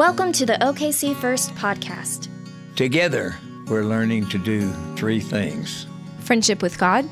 Welcome 0.00 0.32
to 0.32 0.46
the 0.46 0.54
OKC 0.54 1.14
First 1.14 1.54
podcast. 1.56 2.28
Together, 2.74 3.36
we're 3.66 3.84
learning 3.84 4.30
to 4.30 4.38
do 4.38 4.72
three 4.96 5.20
things 5.20 5.86
friendship 6.20 6.62
with 6.62 6.78
God, 6.78 7.06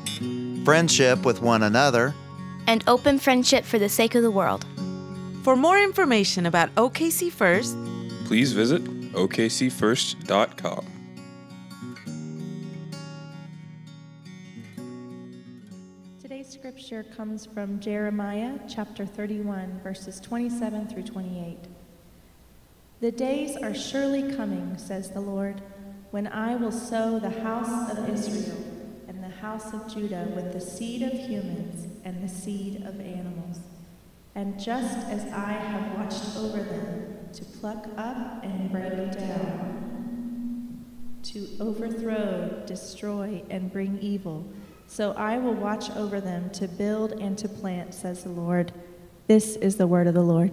friendship 0.65 1.23
with 1.23 1.39
one 1.39 1.61
another, 1.61 2.15
and 2.65 2.83
open 2.87 3.19
friendship 3.19 3.63
for 3.63 3.77
the 3.77 3.89
sake 3.89 4.15
of 4.15 4.23
the 4.23 4.31
world. 4.31 4.65
For 5.43 5.55
more 5.55 5.77
information 5.77 6.47
about 6.47 6.73
OKC 6.73 7.31
First, 7.31 7.77
please 8.25 8.53
visit 8.53 8.83
okcfirst.com. 9.13 10.85
Today's 16.19 16.49
scripture 16.49 17.03
comes 17.03 17.45
from 17.45 17.79
Jeremiah 17.79 18.57
chapter 18.67 19.05
31, 19.05 19.79
verses 19.83 20.19
27 20.19 20.87
through 20.87 21.03
28. 21.03 21.67
The 23.01 23.11
days 23.11 23.55
are 23.55 23.73
surely 23.73 24.35
coming, 24.35 24.77
says 24.77 25.11
the 25.11 25.21
Lord, 25.21 25.61
when 26.11 26.27
I 26.27 26.55
will 26.55 26.71
sow 26.71 27.17
the 27.17 27.29
house 27.29 27.91
of 27.91 28.09
Israel 28.09 28.57
and 29.07 29.23
the 29.23 29.29
house 29.29 29.73
of 29.73 29.93
Judah 29.93 30.27
with 30.35 30.51
the 30.51 30.59
seed 30.59 31.03
of 31.03 31.13
humans 31.13 31.87
and 32.03 32.21
the 32.21 32.27
seed 32.27 32.83
of 32.85 32.99
animals. 32.99 33.59
And 34.35 34.59
just 34.59 34.97
as 35.07 35.21
I 35.31 35.53
have 35.53 35.97
watched 35.97 36.35
over 36.35 36.61
them 36.61 37.29
to 37.31 37.45
pluck 37.45 37.87
up 37.95 38.43
and 38.43 38.69
break 38.69 39.13
down, 39.17 40.83
to 41.23 41.47
overthrow, 41.61 42.63
destroy, 42.65 43.43
and 43.49 43.71
bring 43.71 43.97
evil, 43.99 44.45
so 44.87 45.13
I 45.13 45.37
will 45.37 45.53
watch 45.53 45.89
over 45.91 46.19
them 46.19 46.49
to 46.51 46.67
build 46.67 47.13
and 47.13 47.37
to 47.37 47.47
plant, 47.47 47.93
says 47.93 48.23
the 48.23 48.29
Lord. 48.29 48.73
This 49.27 49.55
is 49.55 49.77
the 49.77 49.87
word 49.87 50.07
of 50.07 50.15
the 50.15 50.21
Lord. 50.21 50.51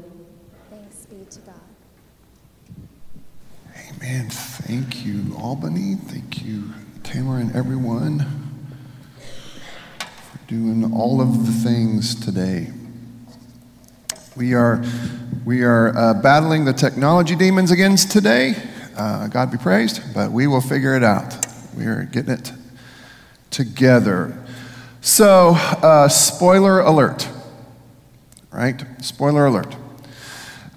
Amen. 3.98 4.28
Thank 4.28 5.06
you, 5.06 5.34
Albany. 5.38 5.94
Thank 5.94 6.44
you, 6.44 6.64
Taylor, 7.02 7.38
and 7.38 7.54
everyone 7.56 8.18
for 9.18 10.38
doing 10.46 10.92
all 10.92 11.22
of 11.22 11.46
the 11.46 11.52
things 11.52 12.14
today. 12.14 12.72
We 14.36 14.52
are, 14.52 14.84
we 15.46 15.62
are 15.62 15.96
uh, 15.96 16.14
battling 16.14 16.66
the 16.66 16.74
technology 16.74 17.36
demons 17.36 17.70
again 17.70 17.96
today. 17.96 18.54
Uh, 18.96 19.28
God 19.28 19.50
be 19.50 19.56
praised, 19.56 20.02
but 20.12 20.30
we 20.30 20.46
will 20.46 20.60
figure 20.60 20.94
it 20.94 21.02
out. 21.02 21.46
We 21.74 21.86
are 21.86 22.04
getting 22.04 22.34
it 22.34 22.52
together. 23.50 24.36
So, 25.00 25.54
uh, 25.56 26.08
spoiler 26.08 26.80
alert, 26.80 27.28
right? 28.52 28.84
Spoiler 29.02 29.46
alert. 29.46 29.74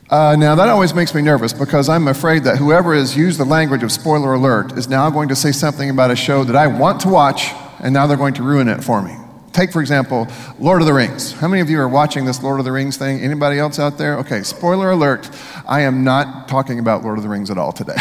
Uh, 0.10 0.36
now, 0.40 0.56
that 0.56 0.68
always 0.70 0.96
makes 0.96 1.14
me 1.14 1.22
nervous 1.22 1.54
because 1.54 1.88
I'm 1.88 2.08
afraid 2.08 2.44
that 2.46 2.58
whoever 2.58 2.96
has 2.96 3.16
used 3.16 3.40
the 3.40 3.46
language 3.46 3.84
of 3.84 3.92
spoiler 3.92 4.34
alert 4.34 4.76
is 4.76 4.90
now 4.90 5.08
going 5.12 5.30
to 5.30 5.36
say 5.36 5.52
something 5.52 5.92
about 5.92 6.10
a 6.10 6.16
show 6.16 6.44
that 6.46 6.56
I 6.56 6.66
want 6.66 7.02
to 7.02 7.10
watch, 7.10 7.52
and 7.80 7.94
now 7.94 8.08
they're 8.08 8.18
going 8.18 8.34
to 8.36 8.44
ruin 8.44 8.68
it 8.70 8.84
for 8.84 9.04
me. 9.04 9.16
Take, 9.54 9.72
for 9.72 9.82
example, 9.82 10.28
Lord 10.58 10.82
of 10.82 10.88
the 10.88 10.94
Rings. 10.94 11.34
How 11.34 11.48
many 11.48 11.62
of 11.62 11.70
you 11.70 11.80
are 11.80 11.88
watching 11.88 12.26
this 12.26 12.42
Lord 12.42 12.58
of 12.58 12.66
the 12.66 12.72
Rings 12.72 12.98
thing? 12.98 13.20
Anybody 13.20 13.60
else 13.60 13.78
out 13.78 14.00
there? 14.00 14.18
Okay, 14.18 14.42
spoiler 14.42 14.90
alert. 14.90 15.30
I 15.68 15.82
am 15.82 16.04
not 16.04 16.48
talking 16.48 16.80
about 16.80 17.04
Lord 17.04 17.20
of 17.20 17.24
the 17.24 17.30
Rings 17.30 17.52
at 17.52 17.60
all 17.60 17.72
today. 17.72 17.94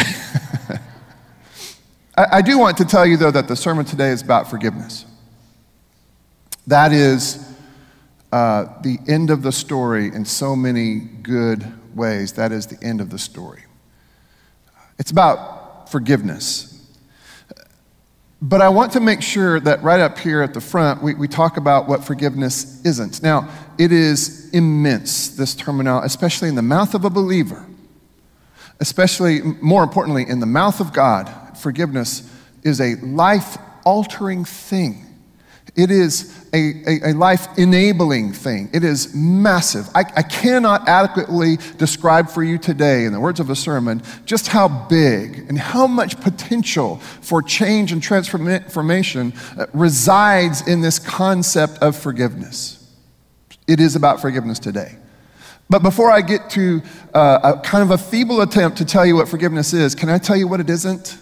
I, 2.17 2.25
I 2.31 2.41
do 2.41 2.57
want 2.57 2.77
to 2.77 2.85
tell 2.85 3.05
you, 3.05 3.17
though, 3.17 3.31
that 3.31 3.47
the 3.47 3.55
sermon 3.55 3.85
today 3.85 4.09
is 4.09 4.23
about 4.23 4.49
forgiveness. 4.49 5.05
That 6.65 6.91
is 6.91 7.53
uh, 8.31 8.81
the 8.81 8.97
end 9.07 9.29
of 9.29 9.43
the 9.43 9.51
story 9.51 10.07
in 10.07 10.25
so 10.25 10.55
many 10.55 10.95
good 10.95 11.71
ways, 11.95 12.33
that 12.33 12.51
is 12.51 12.67
the 12.67 12.83
end 12.85 13.01
of 13.01 13.09
the 13.09 13.19
story. 13.19 13.63
It's 14.97 15.11
about 15.11 15.89
forgiveness. 15.89 16.75
But 18.41 18.61
I 18.61 18.69
want 18.69 18.93
to 18.93 19.01
make 19.01 19.21
sure 19.21 19.59
that 19.59 19.83
right 19.83 19.99
up 19.99 20.17
here 20.17 20.41
at 20.41 20.53
the 20.53 20.61
front, 20.61 21.03
we, 21.03 21.13
we 21.13 21.27
talk 21.27 21.57
about 21.57 21.89
what 21.89 22.05
forgiveness 22.05 22.83
isn't. 22.85 23.21
Now, 23.21 23.49
it 23.77 23.91
is 23.91 24.49
immense, 24.51 25.29
this 25.29 25.53
terminology, 25.55 26.05
especially 26.05 26.47
in 26.47 26.55
the 26.55 26.61
mouth 26.61 26.93
of 26.93 27.03
a 27.03 27.09
believer, 27.09 27.65
especially, 28.79 29.41
more 29.41 29.83
importantly, 29.83 30.25
in 30.27 30.39
the 30.39 30.45
mouth 30.45 30.79
of 30.79 30.93
God. 30.93 31.57
Forgiveness 31.57 32.33
is 32.63 32.79
a 32.79 32.95
life 32.95 33.57
altering 33.85 34.45
thing. 34.45 35.05
It 35.79 35.91
is 35.91 36.35
a, 36.53 36.73
a, 36.85 37.11
a 37.11 37.13
life 37.13 37.57
enabling 37.57 38.33
thing. 38.33 38.69
It 38.73 38.83
is 38.83 39.15
massive. 39.15 39.87
I, 39.95 40.01
I 40.13 40.23
cannot 40.23 40.89
adequately 40.89 41.55
describe 41.77 42.29
for 42.29 42.43
you 42.43 42.57
today, 42.57 43.05
in 43.05 43.13
the 43.13 43.19
words 43.21 43.39
of 43.39 43.49
a 43.49 43.55
sermon, 43.55 44.01
just 44.25 44.47
how 44.47 44.67
big 44.67 45.45
and 45.47 45.57
how 45.57 45.87
much 45.87 46.19
potential 46.19 46.97
for 46.97 47.41
change 47.41 47.93
and 47.93 48.03
transformation 48.03 49.31
uh, 49.57 49.67
resides 49.71 50.67
in 50.67 50.81
this 50.81 50.99
concept 50.99 51.77
of 51.77 51.95
forgiveness. 51.95 52.85
It 53.65 53.79
is 53.79 53.95
about 53.95 54.19
forgiveness 54.19 54.59
today. 54.59 54.97
But 55.69 55.81
before 55.81 56.11
I 56.11 56.19
get 56.19 56.49
to 56.49 56.81
uh, 57.13 57.53
a 57.55 57.61
kind 57.61 57.83
of 57.83 57.91
a 57.91 57.97
feeble 57.97 58.41
attempt 58.41 58.79
to 58.79 58.85
tell 58.85 59.05
you 59.05 59.15
what 59.15 59.29
forgiveness 59.29 59.71
is, 59.71 59.95
can 59.95 60.09
I 60.09 60.17
tell 60.17 60.35
you 60.35 60.49
what 60.49 60.59
it 60.59 60.69
isn't? 60.69 61.17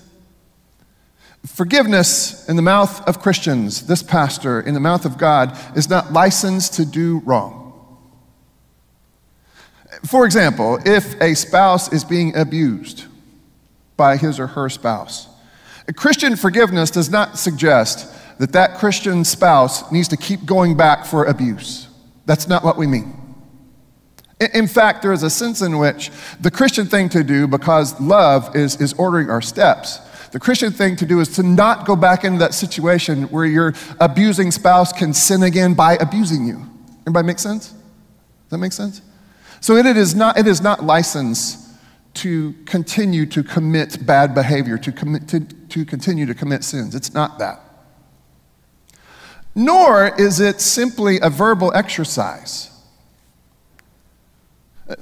Forgiveness 1.47 2.47
in 2.49 2.55
the 2.55 2.61
mouth 2.61 3.07
of 3.07 3.19
Christians, 3.19 3.87
this 3.87 4.03
pastor, 4.03 4.59
in 4.59 4.73
the 4.73 4.79
mouth 4.79 5.05
of 5.05 5.17
God, 5.17 5.57
is 5.75 5.89
not 5.89 6.13
licensed 6.13 6.73
to 6.75 6.85
do 6.85 7.19
wrong. 7.25 7.63
For 10.05 10.25
example, 10.25 10.77
if 10.85 11.19
a 11.21 11.33
spouse 11.33 11.91
is 11.91 12.03
being 12.03 12.35
abused 12.35 13.05
by 13.95 14.17
his 14.17 14.39
or 14.39 14.47
her 14.47 14.69
spouse, 14.69 15.27
Christian 15.95 16.35
forgiveness 16.35 16.91
does 16.91 17.09
not 17.09 17.39
suggest 17.39 18.13
that 18.39 18.51
that 18.51 18.77
Christian 18.77 19.23
spouse 19.23 19.91
needs 19.91 20.09
to 20.09 20.17
keep 20.17 20.45
going 20.45 20.75
back 20.75 21.05
for 21.05 21.25
abuse. 21.25 21.87
That's 22.25 22.47
not 22.47 22.63
what 22.63 22.77
we 22.77 22.85
mean. 22.85 23.13
In 24.53 24.67
fact, 24.67 25.01
there 25.01 25.13
is 25.13 25.23
a 25.23 25.29
sense 25.29 25.61
in 25.61 25.79
which 25.79 26.11
the 26.39 26.51
Christian 26.51 26.85
thing 26.85 27.09
to 27.09 27.23
do, 27.23 27.47
because 27.47 27.99
love 27.99 28.55
is, 28.55 28.79
is 28.79 28.93
ordering 28.93 29.31
our 29.31 29.41
steps, 29.41 29.99
the 30.31 30.39
Christian 30.39 30.71
thing 30.71 30.95
to 30.97 31.05
do 31.05 31.19
is 31.19 31.29
to 31.35 31.43
not 31.43 31.85
go 31.85 31.95
back 31.95 32.23
into 32.23 32.39
that 32.39 32.53
situation 32.53 33.23
where 33.23 33.45
your 33.45 33.73
abusing 33.99 34.51
spouse 34.51 34.91
can 34.91 35.13
sin 35.13 35.43
again 35.43 35.73
by 35.73 35.95
abusing 35.95 36.45
you. 36.45 36.65
Everybody 37.01 37.27
make 37.27 37.39
sense? 37.39 37.69
Does 37.69 38.51
that 38.51 38.57
make 38.57 38.73
sense? 38.73 39.01
So 39.61 39.75
it 39.75 39.85
is 39.85 40.15
not, 40.15 40.37
it 40.37 40.47
is 40.47 40.61
not 40.61 40.83
licensed 40.83 41.67
to 42.15 42.53
continue 42.65 43.25
to 43.27 43.43
commit 43.43 44.05
bad 44.05 44.33
behavior, 44.33 44.77
to, 44.77 44.91
commit, 44.91 45.27
to, 45.29 45.39
to 45.39 45.85
continue 45.85 46.25
to 46.25 46.33
commit 46.33 46.63
sins. 46.63 46.95
It's 46.95 47.13
not 47.13 47.39
that. 47.39 47.61
Nor 49.53 50.15
is 50.19 50.39
it 50.39 50.61
simply 50.61 51.19
a 51.21 51.29
verbal 51.29 51.71
exercise. 51.73 52.71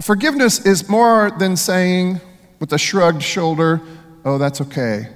Forgiveness 0.01 0.65
is 0.65 0.89
more 0.89 1.31
than 1.31 1.55
saying 1.55 2.21
with 2.59 2.73
a 2.73 2.77
shrugged 2.77 3.21
shoulder, 3.21 3.81
oh, 4.25 4.37
that's 4.37 4.59
okay, 4.61 5.07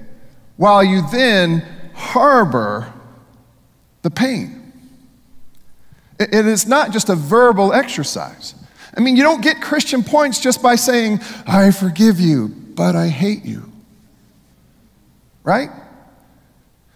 while 0.55 0.83
you 0.83 1.01
then 1.11 1.65
harbor 1.93 2.93
the 4.01 4.09
pain. 4.09 4.55
It 6.19 6.45
is 6.45 6.67
not 6.67 6.91
just 6.91 7.09
a 7.09 7.15
verbal 7.15 7.73
exercise. 7.73 8.55
I 8.95 9.01
mean, 9.01 9.15
you 9.15 9.23
don't 9.23 9.41
get 9.41 9.61
Christian 9.61 10.03
points 10.03 10.39
just 10.39 10.61
by 10.61 10.75
saying, 10.75 11.19
I 11.47 11.71
forgive 11.71 12.19
you, 12.19 12.49
but 12.49 12.95
I 12.95 13.07
hate 13.07 13.45
you. 13.45 13.71
Right? 15.43 15.69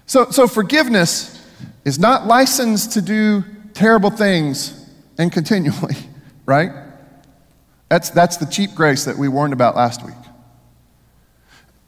So, 0.06 0.30
so 0.30 0.48
forgiveness 0.48 1.42
is 1.86 2.00
not 2.00 2.28
licensed 2.28 2.94
to 2.94 3.02
do 3.02 3.44
terrible 3.74 4.10
things 4.10 4.90
and 5.18 5.32
continually, 5.32 5.96
right? 6.46 6.72
That's, 7.90 8.10
that's 8.10 8.38
the 8.38 8.46
cheap 8.46 8.76
grace 8.76 9.06
that 9.06 9.18
we 9.18 9.28
warned 9.28 9.54
about 9.54 9.76
last 9.76 10.04
week. 10.04 10.16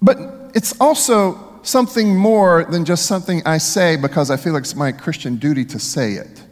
But 0.05 0.19
it's 0.53 0.79
also 0.79 1.59
something 1.63 2.15
more 2.15 2.63
than 2.63 2.85
just 2.85 3.07
something 3.07 3.41
I 3.43 3.57
say 3.57 3.97
because 3.97 4.29
I 4.29 4.37
feel 4.37 4.53
like 4.53 4.61
it's 4.61 4.75
my 4.75 4.91
Christian 4.91 5.37
duty 5.37 5.65
to 5.65 5.79
say 5.79 6.13
it. 6.13 6.43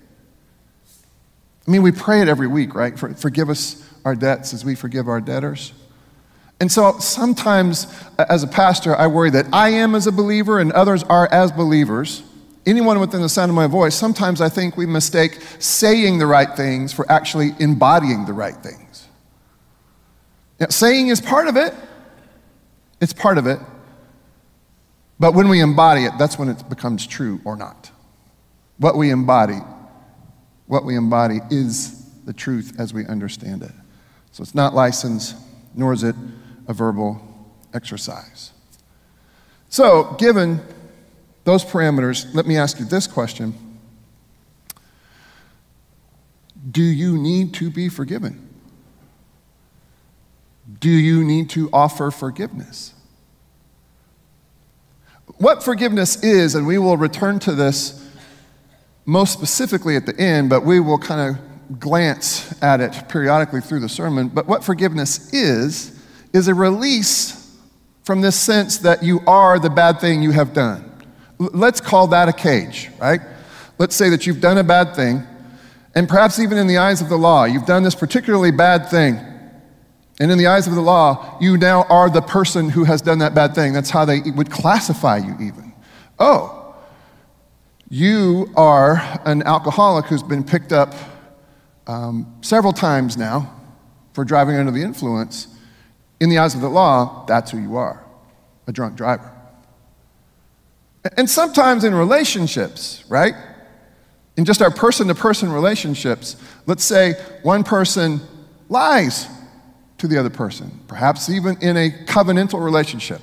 I 1.67 1.71
mean, 1.71 1.83
we 1.83 1.91
pray 1.91 2.21
it 2.21 2.27
every 2.27 2.47
week, 2.47 2.73
right? 2.73 2.97
For, 2.97 3.13
forgive 3.13 3.51
us 3.51 3.87
our 4.05 4.15
debts 4.15 4.55
as 4.55 4.65
we 4.65 4.73
forgive 4.73 5.07
our 5.07 5.21
debtors. 5.21 5.71
And 6.59 6.71
so 6.71 6.97
sometimes, 6.97 7.85
as 8.17 8.41
a 8.41 8.47
pastor, 8.47 8.95
I 8.95 9.05
worry 9.05 9.29
that 9.29 9.45
I 9.53 9.69
am 9.69 9.93
as 9.93 10.07
a 10.07 10.11
believer 10.11 10.59
and 10.59 10.71
others 10.71 11.03
are 11.03 11.31
as 11.31 11.51
believers. 11.51 12.23
Anyone 12.65 12.99
within 12.99 13.21
the 13.21 13.29
sound 13.29 13.49
of 13.49 13.55
my 13.55 13.67
voice, 13.67 13.93
sometimes 13.93 14.41
I 14.41 14.49
think 14.49 14.77
we 14.77 14.87
mistake 14.87 15.37
saying 15.59 16.17
the 16.17 16.25
right 16.25 16.55
things 16.57 16.91
for 16.91 17.09
actually 17.11 17.51
embodying 17.59 18.25
the 18.25 18.33
right 18.33 18.55
things. 18.55 19.07
Now, 20.59 20.67
saying 20.69 21.09
is 21.09 21.21
part 21.21 21.47
of 21.47 21.55
it, 21.55 21.75
it's 23.03 23.13
part 23.13 23.37
of 23.37 23.45
it. 23.45 23.59
But 25.19 25.33
when 25.33 25.49
we 25.49 25.59
embody 25.59 26.05
it, 26.05 26.13
that's 26.17 26.39
when 26.39 26.47
it 26.47 26.67
becomes 26.69 27.05
true 27.05 27.41
or 27.43 27.57
not. 27.57 27.91
What 28.77 28.95
we 28.97 29.11
embody, 29.11 29.59
what 30.67 30.85
we 30.85 30.95
embody 30.95 31.39
is 31.51 32.09
the 32.25 32.33
truth 32.33 32.79
as 32.79 32.93
we 32.93 33.05
understand 33.05 33.61
it. 33.61 33.71
So 34.31 34.41
it's 34.41 34.55
not 34.55 34.73
license, 34.73 35.35
nor 35.75 35.91
is 35.91 36.03
it 36.03 36.15
a 36.67 36.73
verbal 36.73 37.21
exercise. 37.73 38.51
So, 39.69 40.15
given 40.17 40.61
those 41.43 41.65
parameters, 41.65 42.33
let 42.33 42.45
me 42.45 42.57
ask 42.57 42.79
you 42.79 42.85
this 42.85 43.05
question 43.05 43.53
Do 46.71 46.83
you 46.83 47.17
need 47.17 47.53
to 47.55 47.69
be 47.69 47.89
forgiven? 47.89 48.52
Do 50.83 50.89
you 50.89 51.23
need 51.23 51.49
to 51.51 51.69
offer 51.71 52.11
forgiveness? 52.11 52.93
What 55.37 55.63
forgiveness 55.63 56.21
is, 56.21 56.55
and 56.55 56.67
we 56.67 56.77
will 56.77 56.97
return 56.97 57.39
to 57.39 57.55
this 57.55 58.05
most 59.05 59.31
specifically 59.31 59.95
at 59.95 60.05
the 60.05 60.19
end, 60.19 60.49
but 60.49 60.65
we 60.65 60.81
will 60.81 60.97
kind 60.97 61.37
of 61.37 61.79
glance 61.79 62.61
at 62.61 62.81
it 62.81 63.07
periodically 63.07 63.61
through 63.61 63.79
the 63.79 63.87
sermon. 63.87 64.27
But 64.27 64.45
what 64.45 64.61
forgiveness 64.61 65.31
is, 65.31 65.97
is 66.33 66.49
a 66.49 66.53
release 66.53 67.57
from 68.03 68.19
this 68.19 68.37
sense 68.37 68.79
that 68.79 69.03
you 69.03 69.21
are 69.25 69.59
the 69.59 69.69
bad 69.69 70.01
thing 70.01 70.21
you 70.21 70.31
have 70.31 70.51
done. 70.51 70.91
Let's 71.39 71.79
call 71.79 72.07
that 72.07 72.27
a 72.27 72.33
cage, 72.33 72.89
right? 72.99 73.21
Let's 73.77 73.95
say 73.95 74.09
that 74.09 74.27
you've 74.27 74.41
done 74.41 74.57
a 74.57 74.65
bad 74.65 74.97
thing, 74.97 75.23
and 75.95 76.09
perhaps 76.09 76.39
even 76.39 76.57
in 76.57 76.67
the 76.67 76.79
eyes 76.79 77.01
of 77.01 77.07
the 77.07 77.17
law, 77.17 77.45
you've 77.45 77.65
done 77.65 77.83
this 77.83 77.95
particularly 77.95 78.51
bad 78.51 78.89
thing. 78.89 79.32
And 80.19 80.31
in 80.31 80.37
the 80.37 80.47
eyes 80.47 80.67
of 80.67 80.75
the 80.75 80.81
law, 80.81 81.37
you 81.41 81.57
now 81.57 81.83
are 81.83 82.09
the 82.09 82.21
person 82.21 82.69
who 82.69 82.83
has 82.83 83.01
done 83.01 83.19
that 83.19 83.33
bad 83.33 83.55
thing. 83.55 83.73
That's 83.73 83.89
how 83.89 84.05
they 84.05 84.21
would 84.21 84.51
classify 84.51 85.17
you, 85.17 85.35
even. 85.41 85.73
Oh, 86.19 86.75
you 87.89 88.51
are 88.55 89.19
an 89.25 89.43
alcoholic 89.43 90.05
who's 90.05 90.23
been 90.23 90.43
picked 90.43 90.71
up 90.71 90.93
um, 91.87 92.37
several 92.41 92.73
times 92.73 93.17
now 93.17 93.53
for 94.13 94.23
driving 94.23 94.55
under 94.55 94.71
the 94.71 94.81
influence. 94.81 95.47
In 96.19 96.29
the 96.29 96.37
eyes 96.37 96.55
of 96.55 96.61
the 96.61 96.69
law, 96.69 97.25
that's 97.27 97.51
who 97.51 97.57
you 97.57 97.75
are 97.75 98.03
a 98.67 98.71
drunk 98.71 98.95
driver. 98.95 99.29
And 101.17 101.29
sometimes 101.29 101.83
in 101.83 101.93
relationships, 101.93 103.03
right? 103.09 103.33
In 104.37 104.45
just 104.45 104.61
our 104.61 104.71
person 104.71 105.07
to 105.07 105.15
person 105.15 105.51
relationships, 105.51 106.37
let's 106.65 106.83
say 106.83 107.13
one 107.41 107.63
person 107.63 108.21
lies 108.69 109.27
to 110.03 110.07
the 110.09 110.17
other 110.17 110.29
person, 110.29 110.69
perhaps 110.89 111.29
even 111.29 111.55
in 111.61 111.77
a 111.77 111.89
covenantal 111.89 112.61
relationship. 112.61 113.21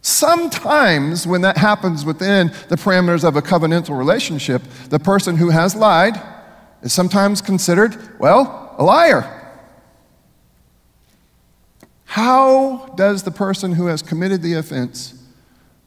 Sometimes, 0.00 1.26
when 1.26 1.42
that 1.42 1.58
happens 1.58 2.02
within 2.02 2.46
the 2.70 2.76
parameters 2.76 3.28
of 3.28 3.36
a 3.36 3.42
covenantal 3.42 3.98
relationship, 3.98 4.62
the 4.88 4.98
person 4.98 5.36
who 5.36 5.50
has 5.50 5.76
lied 5.76 6.18
is 6.80 6.94
sometimes 6.94 7.42
considered, 7.42 8.18
well, 8.18 8.74
a 8.78 8.82
liar. 8.82 9.52
How 12.06 12.94
does 12.96 13.24
the 13.24 13.30
person 13.30 13.72
who 13.72 13.84
has 13.88 14.00
committed 14.00 14.40
the 14.40 14.54
offense 14.54 15.22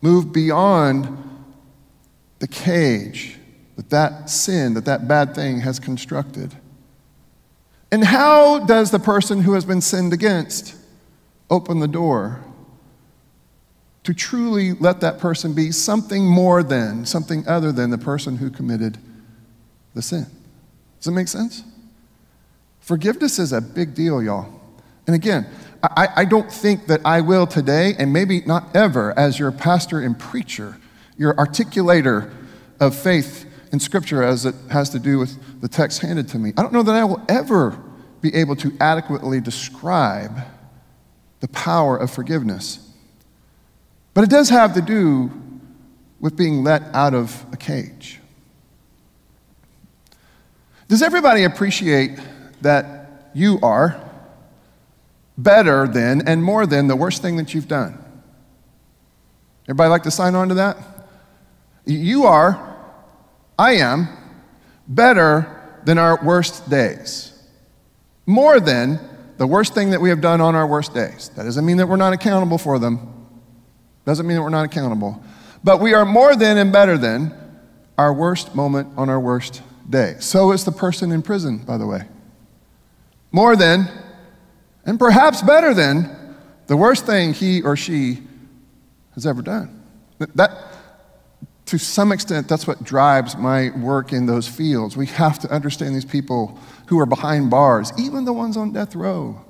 move 0.02 0.31
beyond 0.31 1.18
the 2.38 2.48
cage 2.48 3.40
that 3.75 3.90
that 3.90 4.30
sin, 4.30 4.75
that 4.75 4.86
that 4.86 5.07
bad 5.07 5.34
thing 5.34 5.62
has 5.62 5.80
constructed? 5.80 6.56
And 7.91 8.03
how 8.03 8.59
does 8.59 8.91
the 8.91 8.99
person 8.99 9.41
who 9.41 9.53
has 9.53 9.65
been 9.65 9.81
sinned 9.81 10.13
against 10.13 10.75
open 11.49 11.79
the 11.79 11.87
door 11.87 12.43
to 14.03 14.13
truly 14.13 14.73
let 14.73 15.01
that 15.01 15.19
person 15.19 15.53
be 15.53 15.71
something 15.71 16.25
more 16.25 16.63
than, 16.63 17.05
something 17.05 17.47
other 17.47 17.71
than 17.71 17.89
the 17.89 17.97
person 17.97 18.37
who 18.37 18.49
committed 18.49 18.97
the 19.93 20.01
sin? 20.01 20.25
Does 20.99 21.05
that 21.05 21.11
make 21.11 21.27
sense? 21.27 21.63
Forgiveness 22.79 23.39
is 23.39 23.51
a 23.51 23.61
big 23.61 23.95
deal, 23.95 24.21
y'all. 24.21 24.61
And 25.07 25.15
again, 25.15 25.47
I, 25.83 26.07
I, 26.17 26.25
don't 26.25 26.51
think 26.51 26.87
that 26.87 27.01
I 27.05 27.21
will 27.21 27.45
today, 27.45 27.95
and 27.97 28.11
maybe 28.11 28.41
not 28.41 28.75
ever, 28.75 29.17
as 29.17 29.37
your 29.37 29.51
pastor 29.51 29.99
and 29.99 30.17
preacher, 30.17 30.77
your 31.17 31.35
articulator 31.35 32.31
of 32.79 32.95
faith 32.95 33.44
in 33.75 33.80
Scripture 33.81 34.24
as 34.24 34.45
it 34.45 34.56
has 34.72 34.89
to 34.92 35.00
do 35.00 35.19
with 35.19 35.60
the 35.60 35.68
text 35.68 36.00
handed 36.00 36.30
to 36.30 36.39
me. 36.39 36.54
I 36.56 36.62
don't 36.62 36.72
know 36.72 36.81
that 36.83 36.95
I 36.95 37.04
will 37.04 37.22
ever 37.27 37.77
be 38.22 38.33
able 38.33 38.56
to 38.56 38.72
adequately 38.80 39.42
describe 39.42 40.39
the 41.42 41.50
power 41.50 41.98
of 41.98 42.10
forgiveness. 42.10 42.89
But 44.13 44.24
it 44.24 44.30
does 44.30 44.50
have 44.50 44.75
to 44.75 44.81
do 44.81 45.30
with 46.22 46.38
being 46.38 46.63
let 46.63 46.83
out 46.95 47.13
of 47.13 47.45
a 47.51 47.57
cage. 47.57 48.22
Does 50.88 51.01
everybody 51.01 51.44
appreciate 51.44 52.18
that 52.62 53.30
you 53.33 53.60
are 53.62 54.01
better 55.38 55.86
than 55.86 56.25
and 56.25 56.42
more 56.42 56.66
than 56.66 56.88
the 56.88 56.95
worst 56.95 57.21
thing 57.21 57.36
that 57.36 57.54
you've 57.54 57.68
done? 57.68 58.01
Everybody 59.66 59.89
like 59.89 60.04
to 60.04 60.12
sign 60.12 60.33
on 60.33 60.48
to 60.48 60.54
that? 60.54 60.78
You 61.86 62.24
are, 62.24 62.75
I 63.57 63.74
am, 63.75 64.07
better 64.88 65.80
than 65.84 65.98
our 65.98 66.24
worst 66.24 66.69
days. 66.69 67.31
More 68.25 68.60
than 68.60 69.00
the 69.38 69.48
worst 69.48 69.74
thing 69.74 69.92
that 69.92 70.02
we 70.02 70.10
have 70.10 70.22
done 70.22 70.42
on 70.42 70.56
our 70.56 70.68
worst 70.68 70.94
days. 70.94 71.30
That 71.36 71.44
doesn't 71.44 71.66
mean 71.66 71.78
that 71.78 71.88
we're 71.88 71.96
not 71.96 72.13
accountable 72.13 72.57
for 72.57 72.80
them. 72.80 73.28
Doesn't 74.06 74.25
mean 74.25 74.38
that 74.38 74.44
we're 74.44 74.50
not 74.50 74.66
accountable. 74.66 75.22
But 75.63 75.80
we 75.80 75.94
are 75.94 76.06
more 76.06 76.36
than 76.36 76.57
and 76.57 76.72
better 76.72 76.98
than 76.98 77.34
our 77.98 78.13
worst 78.13 78.56
moment 78.56 78.90
on 78.98 79.10
our 79.10 79.19
worst 79.19 79.62
day. 79.90 80.16
So 80.19 80.52
is 80.52 80.66
the 80.66 80.72
person 80.72 81.12
in 81.12 81.22
prison, 81.22 81.60
by 81.60 81.78
the 81.78 81.88
way. 81.88 82.02
More 83.31 83.56
than, 83.56 83.88
and 84.86 85.00
perhaps 85.00 85.42
better 85.42 85.74
than, 85.74 86.36
the 86.68 86.78
worst 86.78 87.06
thing 87.06 87.34
he 87.34 87.62
or 87.62 87.75
she 87.75 88.22
has 89.13 89.25
ever 89.25 89.42
done. 89.42 89.84
That, 90.36 90.52
to 91.65 91.77
some 91.79 92.12
extent, 92.12 92.47
that's 92.47 92.67
what 92.67 92.83
drives 92.83 93.35
my 93.35 93.71
work 93.77 94.13
in 94.13 94.27
those 94.27 94.47
fields. 94.47 94.95
We 94.95 95.07
have 95.07 95.39
to 95.39 95.50
understand 95.50 95.95
these 95.95 96.06
people 96.06 96.59
who 96.88 97.00
are 97.00 97.06
behind 97.06 97.50
bars, 97.50 97.91
even 97.97 98.25
the 98.25 98.33
ones 98.33 98.56
on 98.56 98.71
death 98.71 98.95
row, 98.95 99.44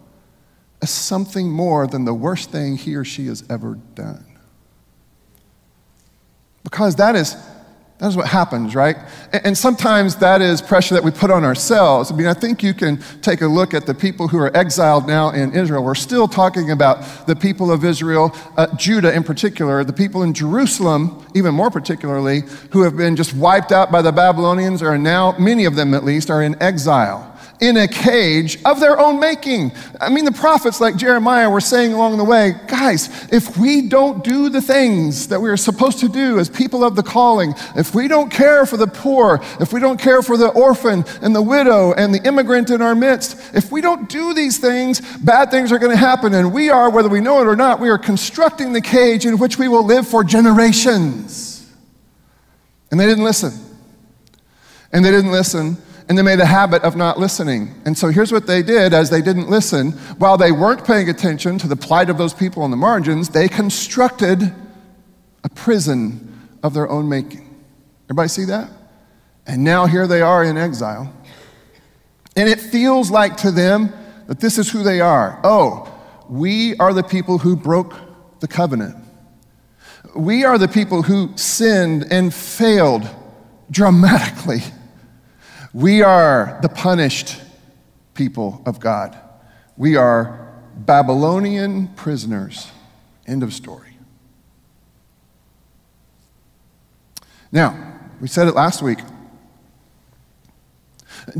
as 0.82 0.90
something 0.90 1.50
more 1.50 1.88
than 1.88 2.06
the 2.06 2.14
worst 2.14 2.52
thing 2.52 2.78
he 2.78 2.96
or 2.96 3.04
she 3.04 3.28
has 3.28 3.44
ever 3.50 3.76
done. 3.96 4.26
Because 6.64 6.96
that 6.96 7.16
is, 7.16 7.36
that 8.00 8.08
is 8.08 8.18
what 8.18 8.28
happens, 8.28 8.76
right? 8.76 8.98
And 9.32 9.58
sometimes 9.58 10.18
that 10.18 10.42
is 10.42 10.62
pressure 10.62 10.96
that 10.96 11.04
we 11.04 11.12
put 11.12 11.32
on 11.32 11.46
ourselves. 11.46 12.12
I 12.12 12.16
mean, 12.16 12.28
I 12.28 12.34
think 12.34 12.62
you 12.62 12.74
can 12.74 12.98
take 13.22 13.40
a 13.40 13.48
look 13.48 13.74
at 13.74 13.86
the 13.86 13.94
people 13.94 14.28
who 14.28 14.38
are 14.38 14.56
exiled 14.56 15.08
now 15.08 15.30
in 15.30 15.54
Israel. 15.54 15.82
We're 15.82 15.96
still 15.96 16.28
talking 16.28 16.72
about 16.72 17.26
the 17.26 17.38
people 17.38 17.72
of 17.72 17.86
Israel, 17.86 18.36
uh, 18.58 18.68
Judah 18.76 19.16
in 19.16 19.24
particular, 19.24 19.86
the 19.86 19.94
people 19.94 20.24
in 20.24 20.34
Jerusalem, 20.34 21.26
even 21.36 21.56
more 21.56 21.72
particularly, 21.72 22.42
who 22.72 22.82
have 22.82 22.98
been 22.98 23.16
just 23.16 23.34
wiped 23.34 23.72
out 23.72 23.94
by 23.94 24.02
the 24.02 24.12
Babylonians, 24.12 24.84
are 24.84 24.98
now, 24.98 25.34
many 25.40 25.64
of 25.64 25.78
them 25.78 25.94
at 25.94 26.04
least, 26.04 26.30
are 26.30 26.44
in 26.44 26.62
exile 26.62 27.35
in 27.60 27.78
a 27.78 27.88
cage 27.88 28.62
of 28.66 28.80
their 28.80 29.00
own 29.00 29.20
making. 29.20 29.72
I 30.02 30.10
mean, 30.10 30.26
the 30.26 30.32
prophets 30.32 30.82
like 30.82 30.98
Jeremiah 30.98 31.50
were 31.50 31.62
saying 31.62 31.94
along 31.94 32.18
the 32.18 32.24
way, 32.24 32.54
guys, 32.68 33.28
if 33.32 33.58
we 33.58 33.88
don't 33.88 34.24
do 34.24 34.50
the 34.50 34.62
things 34.62 35.28
that 35.30 35.40
we 35.40 35.50
are 35.50 35.58
supposed 35.58 36.00
to 36.00 36.10
do 36.10 36.38
as 36.40 36.50
people 36.50 36.84
of 36.84 36.96
the 36.96 37.04
calling, 37.04 37.54
if 37.76 37.96
we 37.96 38.08
don't 38.08 38.30
care 38.30 38.66
for 38.66 38.78
the 38.78 38.88
poor, 38.88 39.40
if 39.60 39.72
we 39.72 39.80
don't 39.80 40.00
care 40.00 40.22
for 40.22 40.38
the 40.38 40.50
orphan 40.50 41.06
and 41.22 41.36
the 41.36 41.42
widow 41.42 41.94
and 41.94 42.14
the 42.14 42.26
immigrant 42.28 42.70
in 42.70 42.82
our 42.82 42.96
midst, 42.96 43.56
if 43.56 43.72
we 43.72 43.80
don't 43.80 44.10
do 44.10 44.34
these 44.34 44.58
things, 44.58 45.00
bad 45.18 45.50
things 45.50 45.72
are 45.72 45.80
going 45.80 45.92
to 45.92 45.98
happen. 45.98 46.34
And 46.34 46.54
we 46.54 46.70
are, 46.70 46.90
whether 46.90 47.10
we 47.10 47.22
know 47.22 47.42
it 47.42 47.48
or 47.48 47.56
not, 47.56 47.80
we 47.80 47.90
are 47.90 47.98
constructing 47.98 48.74
the 48.74 48.82
cage 48.82 49.26
in 49.26 49.38
which 49.38 49.58
we 49.58 49.68
will 49.68 49.86
live 49.86 50.08
for 50.08 50.24
generations. 50.24 51.74
And 52.92 53.00
they 53.00 53.06
didn't 53.06 53.24
listen. 53.24 53.54
And 54.92 55.04
they 55.04 55.12
didn't 55.12 55.32
listen 55.32 55.78
and 56.08 56.18
they 56.18 56.22
made 56.22 56.40
a 56.40 56.46
habit 56.46 56.84
of 56.84 56.96
not 56.96 57.20
listening. 57.20 57.74
And 57.86 57.98
so 57.98 58.10
here's 58.10 58.32
what 58.32 58.46
they 58.46 58.62
did 58.62 58.94
as 58.94 59.10
they 59.10 59.22
didn't 59.22 59.50
listen. 59.50 59.92
While 60.18 60.38
they 60.38 60.52
weren't 60.52 60.86
paying 60.86 61.10
attention 61.10 61.58
to 61.60 61.68
the 61.68 61.76
plight 61.76 62.10
of 62.10 62.18
those 62.18 62.34
people 62.34 62.62
on 62.64 62.72
the 62.72 62.78
margins, 62.78 63.30
they 63.30 63.48
constructed 63.48 64.54
a 65.44 65.50
prison 65.50 66.50
of 66.62 66.74
their 66.74 66.90
own 66.90 67.10
making. 67.10 67.42
Everybody 68.06 68.30
see 68.30 68.46
that? 68.46 68.70
And 69.48 69.64
now 69.64 69.86
here 69.88 70.06
they 70.08 70.22
are 70.22 70.44
in 70.44 70.58
exile. 70.58 71.12
And 72.36 72.50
it 72.50 72.60
feels 72.60 73.10
like 73.10 73.38
to 73.38 73.52
them 73.52 73.92
that 74.28 74.40
this 74.40 74.58
is 74.58 74.72
who 74.72 74.84
they 74.84 75.02
are. 75.02 75.40
Oh, 75.44 75.92
we 76.30 76.76
are 76.78 76.94
the 76.94 77.04
people 77.04 77.38
who 77.38 77.56
broke 77.56 77.94
the 78.40 78.48
covenant. 78.48 78.96
We 80.16 80.44
are 80.44 80.58
the 80.58 80.68
people 80.68 81.02
who 81.02 81.36
sinned 81.36 82.08
and 82.12 82.34
failed 82.34 83.08
dramatically. 83.72 84.62
We 85.76 86.04
are 86.04 86.58
the 86.62 86.70
punished 86.70 87.36
people 88.14 88.62
of 88.66 88.80
God. 88.80 89.14
We 89.76 89.98
are 89.98 90.56
Babylonian 90.74 91.90
prisoners. 91.96 92.72
End 93.28 93.44
of 93.44 93.54
story. 93.54 93.98
Now, 97.52 98.00
we 98.22 98.30
said 98.30 98.48
it 98.48 98.56
last 98.56 98.82
week. 98.82 99.00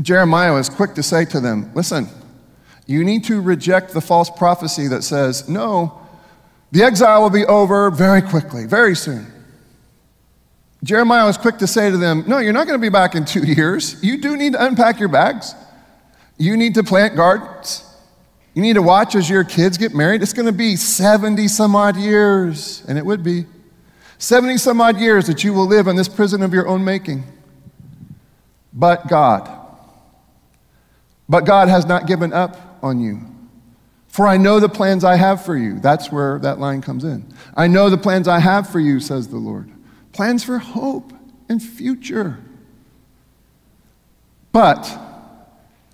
Jeremiah 0.02 0.52
was 0.52 0.68
quick 0.68 0.92
to 0.96 1.02
say 1.02 1.24
to 1.24 1.40
them, 1.40 1.72
Listen, 1.74 2.06
You 2.84 3.04
need 3.04 3.24
to 3.24 3.40
reject 3.40 3.94
the 3.94 4.02
false 4.02 4.28
prophecy 4.28 4.86
that 4.88 5.02
says, 5.02 5.48
no, 5.48 5.98
the 6.72 6.82
exile 6.82 7.22
will 7.22 7.30
be 7.30 7.46
over 7.46 7.90
very 7.90 8.20
quickly, 8.20 8.66
very 8.66 8.96
soon. 8.96 9.32
Jeremiah 10.82 11.24
was 11.24 11.36
quick 11.36 11.58
to 11.58 11.66
say 11.66 11.90
to 11.90 11.96
them, 11.96 12.24
No, 12.26 12.38
you're 12.38 12.52
not 12.52 12.66
going 12.66 12.78
to 12.78 12.82
be 12.82 12.90
back 12.90 13.14
in 13.14 13.24
two 13.24 13.40
years. 13.44 14.02
You 14.02 14.20
do 14.20 14.36
need 14.36 14.52
to 14.52 14.64
unpack 14.64 15.00
your 15.00 15.08
bags. 15.08 15.54
You 16.38 16.56
need 16.56 16.74
to 16.74 16.82
plant 16.82 17.16
gardens. 17.16 17.82
You 18.54 18.62
need 18.62 18.74
to 18.74 18.82
watch 18.82 19.14
as 19.14 19.28
your 19.28 19.44
kids 19.44 19.76
get 19.76 19.94
married. 19.94 20.22
It's 20.22 20.32
going 20.32 20.46
to 20.46 20.52
be 20.52 20.76
70 20.76 21.48
some 21.48 21.76
odd 21.76 21.96
years, 21.96 22.84
and 22.88 22.96
it 22.96 23.04
would 23.04 23.22
be 23.22 23.44
70 24.18 24.56
some 24.56 24.80
odd 24.80 24.98
years 24.98 25.26
that 25.26 25.44
you 25.44 25.52
will 25.52 25.66
live 25.66 25.86
in 25.86 25.96
this 25.96 26.08
prison 26.08 26.42
of 26.42 26.54
your 26.54 26.66
own 26.66 26.84
making. 26.84 27.24
But 28.72 29.08
God, 29.08 29.50
but 31.28 31.44
God 31.44 31.68
has 31.68 31.86
not 31.86 32.06
given 32.06 32.32
up 32.32 32.78
on 32.82 33.00
you. 33.00 33.20
For 34.08 34.26
I 34.26 34.38
know 34.38 34.60
the 34.60 34.68
plans 34.68 35.04
I 35.04 35.16
have 35.16 35.44
for 35.44 35.56
you. 35.56 35.78
That's 35.78 36.10
where 36.10 36.38
that 36.38 36.58
line 36.58 36.80
comes 36.80 37.04
in. 37.04 37.30
I 37.54 37.66
know 37.66 37.90
the 37.90 37.98
plans 37.98 38.26
I 38.28 38.38
have 38.38 38.68
for 38.68 38.80
you, 38.80 39.00
says 39.00 39.28
the 39.28 39.36
Lord. 39.36 39.70
Plans 40.16 40.42
for 40.42 40.56
hope 40.56 41.12
and 41.50 41.62
future. 41.62 42.38
But 44.50 44.90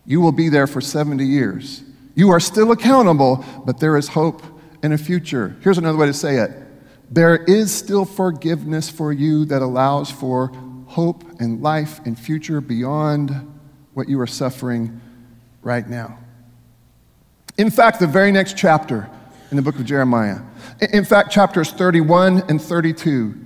you 0.07 0.21
will 0.21 0.31
be 0.31 0.49
there 0.49 0.69
for 0.69 0.81
70 0.81 1.27
years. 1.27 1.83
You 2.15 2.31
are 2.31 2.39
still 2.39 2.71
accountable, 2.71 3.45
but 3.67 3.81
there 3.81 3.97
is 3.97 4.07
hope 4.07 4.41
and 4.81 4.93
a 4.93 4.99
future. 4.99 5.57
Here's 5.63 5.77
another 5.77 5.99
way 5.99 6.07
to 6.07 6.15
say 6.15 6.37
it 6.37 6.53
there 7.11 7.35
is 7.35 7.75
still 7.75 8.05
forgiveness 8.05 8.89
for 8.89 9.13
you 9.13 9.45
that 9.47 9.61
allows 9.61 10.09
for 10.09 10.53
hope 10.87 11.25
and 11.41 11.61
life 11.61 12.01
and 12.07 12.17
future 12.17 12.61
beyond 12.61 13.33
what 13.93 14.09
you 14.09 14.21
are 14.21 14.27
suffering 14.29 15.01
right 15.63 15.89
now. 15.89 16.17
In 17.59 17.71
fact, 17.71 17.99
the 17.99 18.07
very 18.07 18.31
next 18.31 18.57
chapter 18.57 19.11
in 19.51 19.57
the 19.57 19.63
book 19.63 19.81
of 19.81 19.85
Jeremiah, 19.85 20.43
in 20.93 21.05
fact, 21.05 21.33
chapters 21.33 21.73
31 21.73 22.45
and 22.49 22.63
32, 22.63 23.42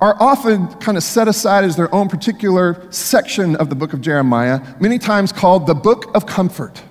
are 0.00 0.16
often 0.20 0.68
kind 0.76 0.96
of 0.96 1.02
set 1.02 1.28
aside 1.28 1.64
as 1.64 1.76
their 1.76 1.94
own 1.94 2.08
particular 2.08 2.90
section 2.90 3.54
of 3.56 3.68
the 3.68 3.74
book 3.74 3.92
of 3.92 4.00
Jeremiah, 4.00 4.60
many 4.80 4.98
times 4.98 5.30
called 5.32 5.66
the 5.66 5.74
book 5.74 6.14
of 6.14 6.26
comfort, 6.26 6.82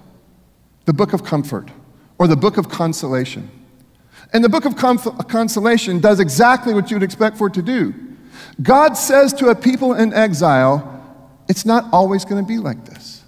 the 0.86 0.94
book 0.94 1.14
of 1.14 1.24
comfort, 1.24 1.72
or 2.18 2.28
the 2.28 2.36
book 2.36 2.58
of 2.58 2.70
consolation. 2.70 3.50
And 4.32 4.44
the 4.44 4.50
book 4.50 4.66
of 4.66 4.76
consolation 4.76 6.00
does 6.00 6.20
exactly 6.20 6.74
what 6.74 6.92
you'd 6.92 7.02
expect 7.02 7.38
for 7.38 7.48
it 7.48 7.54
to 7.56 7.64
do. 7.64 7.96
God 8.62 8.94
says 8.94 9.34
to 9.34 9.48
a 9.48 9.56
people 9.56 9.96
in 9.96 10.14
exile, 10.14 10.96
it's 11.48 11.66
not 11.66 11.86
always 11.92 12.26
going 12.26 12.44
to 12.44 12.48
be 12.48 12.60
like 12.60 12.86
this. 12.86 13.24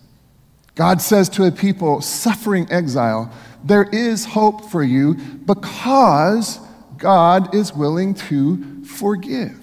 God 0.75 1.01
says 1.01 1.27
to 1.29 1.45
a 1.45 1.51
people 1.51 2.01
suffering 2.01 2.67
exile, 2.71 3.31
there 3.63 3.83
is 3.91 4.25
hope 4.25 4.69
for 4.69 4.83
you 4.83 5.15
because 5.15 6.59
God 6.97 7.55
is 7.55 7.73
willing 7.73 8.13
to 8.13 8.83
forgive. 8.85 9.57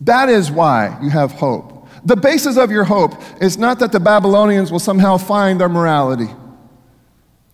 That 0.00 0.28
is 0.28 0.50
why 0.50 0.98
you 1.02 1.10
have 1.10 1.32
hope. 1.32 1.88
The 2.04 2.16
basis 2.16 2.56
of 2.56 2.70
your 2.70 2.84
hope 2.84 3.14
is 3.40 3.56
not 3.56 3.78
that 3.78 3.92
the 3.92 4.00
Babylonians 4.00 4.70
will 4.70 4.78
somehow 4.78 5.16
find 5.16 5.60
their 5.60 5.68
morality. 5.68 6.28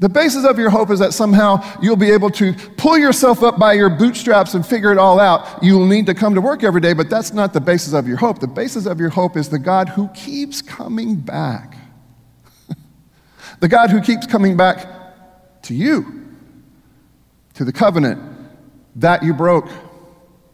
The 0.01 0.09
basis 0.09 0.47
of 0.47 0.59
your 0.59 0.71
hope 0.71 0.91
is 0.91 0.99
that 0.99 1.13
somehow 1.13 1.63
you'll 1.83 1.95
be 1.95 2.11
able 2.11 2.31
to 2.31 2.55
pull 2.79 2.97
yourself 2.97 3.43
up 3.43 3.59
by 3.59 3.75
your 3.75 3.91
bootstraps 3.91 4.55
and 4.55 4.67
figure 4.67 4.91
it 4.91 4.99
all 4.99 5.21
out. 5.21 5.63
You'll 5.63 5.87
need 5.87 6.07
to 6.07 6.15
come 6.15 6.35
to 6.35 6.41
work 6.41 6.65
every 6.65 6.81
day, 6.81 6.95
but 6.95 7.11
that's 7.11 7.35
not 7.35 7.53
the 7.53 7.61
basis 7.61 7.93
of 7.93 8.09
your 8.09 8.17
hope. 8.17 8.39
The 8.39 8.47
basis 8.47 8.87
of 8.87 8.99
your 8.99 9.11
hope 9.11 9.37
is 9.37 9.51
the 9.51 9.59
God 9.59 9.91
who 9.91 10.09
keeps 10.09 10.63
coming 10.63 11.17
back. 11.17 11.77
the 13.61 13.69
God 13.69 13.91
who 13.91 14.01
keeps 14.01 14.27
coming 14.27 14.57
back 14.57 14.87
to 15.65 15.75
you, 15.75 16.35
to 17.55 17.65
the 17.67 17.73
covenant 17.73 18.23
that 18.97 19.23
you 19.23 19.35
broke. 19.35 19.69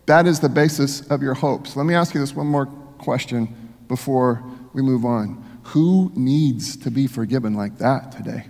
That 0.06 0.26
is 0.26 0.40
the 0.40 0.48
basis 0.48 1.06
of 1.08 1.22
your 1.22 1.34
hopes. 1.34 1.76
Let 1.76 1.84
me 1.84 1.94
ask 1.94 2.14
you 2.14 2.20
this 2.20 2.34
one 2.34 2.46
more 2.46 2.66
question 2.66 3.74
before 3.88 4.42
we 4.72 4.82
move 4.82 5.04
on. 5.04 5.44
Who 5.64 6.12
needs 6.14 6.76
to 6.78 6.90
be 6.90 7.06
forgiven 7.06 7.54
like 7.54 7.78
that 7.78 8.12
today? 8.12 8.46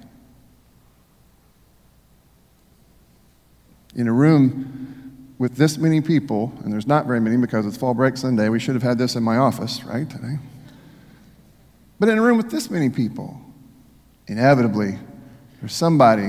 in 3.96 4.06
a 4.06 4.12
room 4.12 5.32
with 5.38 5.56
this 5.56 5.78
many 5.78 6.00
people, 6.00 6.52
and 6.62 6.72
there's 6.72 6.86
not 6.86 7.06
very 7.06 7.20
many 7.20 7.36
because 7.36 7.66
it's 7.66 7.76
fall 7.76 7.94
break 7.94 8.16
Sunday, 8.16 8.48
we 8.48 8.60
should 8.60 8.74
have 8.74 8.82
had 8.82 8.98
this 8.98 9.16
in 9.16 9.22
my 9.22 9.38
office, 9.38 9.82
right, 9.84 10.08
today. 10.08 10.38
But 11.98 12.10
in 12.10 12.18
a 12.18 12.22
room 12.22 12.36
with 12.36 12.50
this 12.50 12.70
many 12.70 12.90
people, 12.90 13.40
inevitably, 14.26 14.98
there's 15.60 15.74
somebody, 15.74 16.28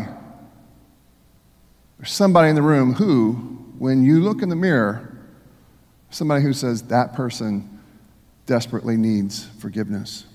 there's 1.99 2.11
somebody 2.11 2.49
in 2.49 2.55
the 2.55 2.61
room 2.61 2.93
who, 2.93 3.33
when 3.77 4.03
you 4.03 4.21
look 4.21 4.41
in 4.41 4.49
the 4.49 4.55
mirror, 4.55 5.16
somebody 6.09 6.43
who 6.43 6.53
says 6.53 6.83
that 6.83 7.13
person 7.13 7.79
desperately 8.45 8.97
needs 8.97 9.45
forgiveness. 9.59 10.25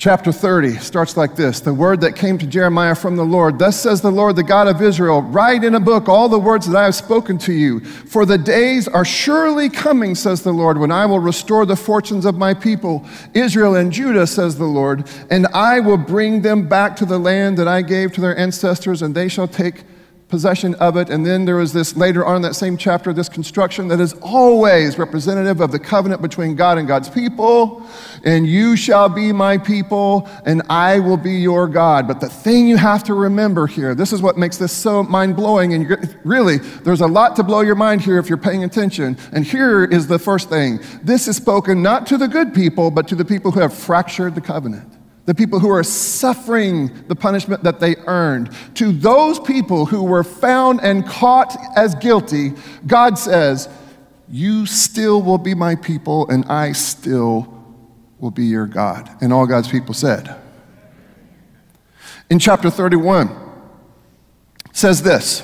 Chapter 0.00 0.30
30 0.30 0.76
starts 0.76 1.16
like 1.16 1.34
this 1.34 1.58
The 1.58 1.74
word 1.74 2.02
that 2.02 2.14
came 2.14 2.38
to 2.38 2.46
Jeremiah 2.46 2.94
from 2.94 3.16
the 3.16 3.24
Lord. 3.24 3.58
Thus 3.58 3.80
says 3.80 4.00
the 4.00 4.12
Lord, 4.12 4.36
the 4.36 4.44
God 4.44 4.68
of 4.68 4.80
Israel 4.80 5.22
Write 5.22 5.64
in 5.64 5.74
a 5.74 5.80
book 5.80 6.08
all 6.08 6.28
the 6.28 6.38
words 6.38 6.68
that 6.68 6.78
I 6.78 6.84
have 6.84 6.94
spoken 6.94 7.36
to 7.38 7.52
you. 7.52 7.80
For 7.80 8.24
the 8.24 8.38
days 8.38 8.86
are 8.86 9.04
surely 9.04 9.68
coming, 9.68 10.14
says 10.14 10.44
the 10.44 10.52
Lord, 10.52 10.78
when 10.78 10.92
I 10.92 11.04
will 11.06 11.18
restore 11.18 11.66
the 11.66 11.74
fortunes 11.74 12.26
of 12.26 12.36
my 12.36 12.54
people, 12.54 13.04
Israel 13.34 13.74
and 13.74 13.90
Judah, 13.90 14.28
says 14.28 14.56
the 14.56 14.66
Lord, 14.66 15.08
and 15.30 15.48
I 15.48 15.80
will 15.80 15.96
bring 15.96 16.42
them 16.42 16.68
back 16.68 16.94
to 16.96 17.04
the 17.04 17.18
land 17.18 17.58
that 17.58 17.66
I 17.66 17.82
gave 17.82 18.12
to 18.12 18.20
their 18.20 18.38
ancestors, 18.38 19.02
and 19.02 19.16
they 19.16 19.26
shall 19.26 19.48
take 19.48 19.82
possession 20.28 20.74
of 20.76 20.96
it. 20.96 21.08
And 21.08 21.24
then 21.24 21.44
there 21.44 21.60
is 21.60 21.72
this 21.72 21.96
later 21.96 22.24
on 22.24 22.36
in 22.36 22.42
that 22.42 22.54
same 22.54 22.76
chapter, 22.76 23.12
this 23.12 23.28
construction 23.28 23.88
that 23.88 24.00
is 24.00 24.12
always 24.20 24.98
representative 24.98 25.60
of 25.60 25.72
the 25.72 25.78
covenant 25.78 26.20
between 26.20 26.54
God 26.54 26.78
and 26.78 26.86
God's 26.86 27.08
people. 27.08 27.86
And 28.24 28.46
you 28.46 28.76
shall 28.76 29.08
be 29.08 29.32
my 29.32 29.58
people, 29.58 30.28
and 30.44 30.62
I 30.68 30.98
will 30.98 31.16
be 31.16 31.36
your 31.36 31.66
God. 31.66 32.06
But 32.06 32.20
the 32.20 32.28
thing 32.28 32.68
you 32.68 32.76
have 32.76 33.04
to 33.04 33.14
remember 33.14 33.66
here, 33.66 33.94
this 33.94 34.12
is 34.12 34.20
what 34.20 34.36
makes 34.36 34.58
this 34.58 34.72
so 34.72 35.02
mind 35.02 35.36
blowing. 35.36 35.72
And 35.72 36.16
really, 36.24 36.58
there's 36.58 37.00
a 37.00 37.06
lot 37.06 37.36
to 37.36 37.42
blow 37.42 37.60
your 37.60 37.74
mind 37.74 38.02
here 38.02 38.18
if 38.18 38.28
you're 38.28 38.38
paying 38.38 38.64
attention. 38.64 39.16
And 39.32 39.44
here 39.44 39.84
is 39.84 40.06
the 40.06 40.18
first 40.18 40.48
thing 40.48 40.80
this 41.02 41.28
is 41.28 41.36
spoken 41.36 41.82
not 41.82 42.06
to 42.08 42.18
the 42.18 42.28
good 42.28 42.52
people, 42.52 42.90
but 42.90 43.08
to 43.08 43.14
the 43.14 43.24
people 43.24 43.50
who 43.50 43.60
have 43.60 43.72
fractured 43.72 44.34
the 44.34 44.40
covenant 44.40 44.97
the 45.28 45.34
people 45.34 45.58
who 45.60 45.68
are 45.68 45.84
suffering 45.84 46.90
the 47.06 47.14
punishment 47.14 47.62
that 47.62 47.80
they 47.80 47.96
earned. 48.06 48.50
To 48.76 48.92
those 48.92 49.38
people 49.38 49.84
who 49.84 50.02
were 50.02 50.24
found 50.24 50.80
and 50.80 51.06
caught 51.06 51.54
as 51.76 51.94
guilty, 51.96 52.54
God 52.86 53.18
says, 53.18 53.68
You 54.26 54.64
still 54.64 55.20
will 55.20 55.36
be 55.36 55.54
my 55.54 55.74
people, 55.74 56.26
and 56.30 56.46
I 56.46 56.72
still 56.72 57.62
will 58.18 58.30
be 58.30 58.46
your 58.46 58.66
God. 58.66 59.10
And 59.20 59.30
all 59.30 59.46
God's 59.46 59.68
people 59.68 59.92
said. 59.92 60.34
In 62.30 62.38
chapter 62.38 62.70
31, 62.70 63.28
says 64.72 65.02
this, 65.02 65.42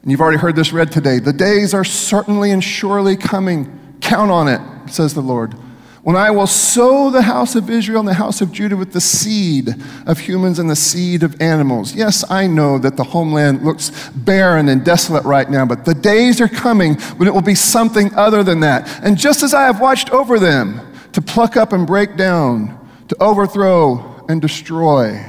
and 0.00 0.10
you've 0.10 0.22
already 0.22 0.38
heard 0.38 0.56
this 0.56 0.72
read 0.72 0.90
today 0.90 1.18
the 1.18 1.34
days 1.34 1.74
are 1.74 1.84
certainly 1.84 2.52
and 2.52 2.64
surely 2.64 3.18
coming. 3.18 3.98
Count 4.00 4.30
on 4.30 4.48
it, 4.48 4.88
says 4.88 5.12
the 5.12 5.20
Lord 5.20 5.54
when 6.02 6.16
I 6.16 6.30
will 6.30 6.46
sow 6.46 7.10
the 7.10 7.22
house 7.22 7.54
of 7.54 7.68
Israel 7.68 8.00
and 8.00 8.08
the 8.08 8.14
house 8.14 8.40
of 8.40 8.52
Judah 8.52 8.76
with 8.76 8.92
the 8.92 9.00
seed 9.00 9.74
of 10.06 10.18
humans 10.18 10.58
and 10.58 10.70
the 10.70 10.76
seed 10.76 11.22
of 11.22 11.40
animals. 11.42 11.94
Yes, 11.94 12.28
I 12.30 12.46
know 12.46 12.78
that 12.78 12.96
the 12.96 13.04
homeland 13.04 13.62
looks 13.64 14.08
barren 14.10 14.68
and 14.68 14.84
desolate 14.84 15.24
right 15.24 15.50
now, 15.50 15.66
but 15.66 15.84
the 15.84 15.94
days 15.94 16.40
are 16.40 16.48
coming 16.48 16.94
when 16.94 17.28
it 17.28 17.34
will 17.34 17.42
be 17.42 17.54
something 17.54 18.14
other 18.14 18.42
than 18.42 18.60
that. 18.60 18.88
And 19.04 19.18
just 19.18 19.42
as 19.42 19.52
I 19.52 19.64
have 19.64 19.80
watched 19.80 20.10
over 20.10 20.38
them 20.38 20.80
to 21.12 21.20
pluck 21.20 21.56
up 21.56 21.72
and 21.72 21.86
break 21.86 22.16
down, 22.16 22.78
to 23.08 23.16
overthrow 23.22 24.24
and 24.28 24.40
destroy, 24.40 25.20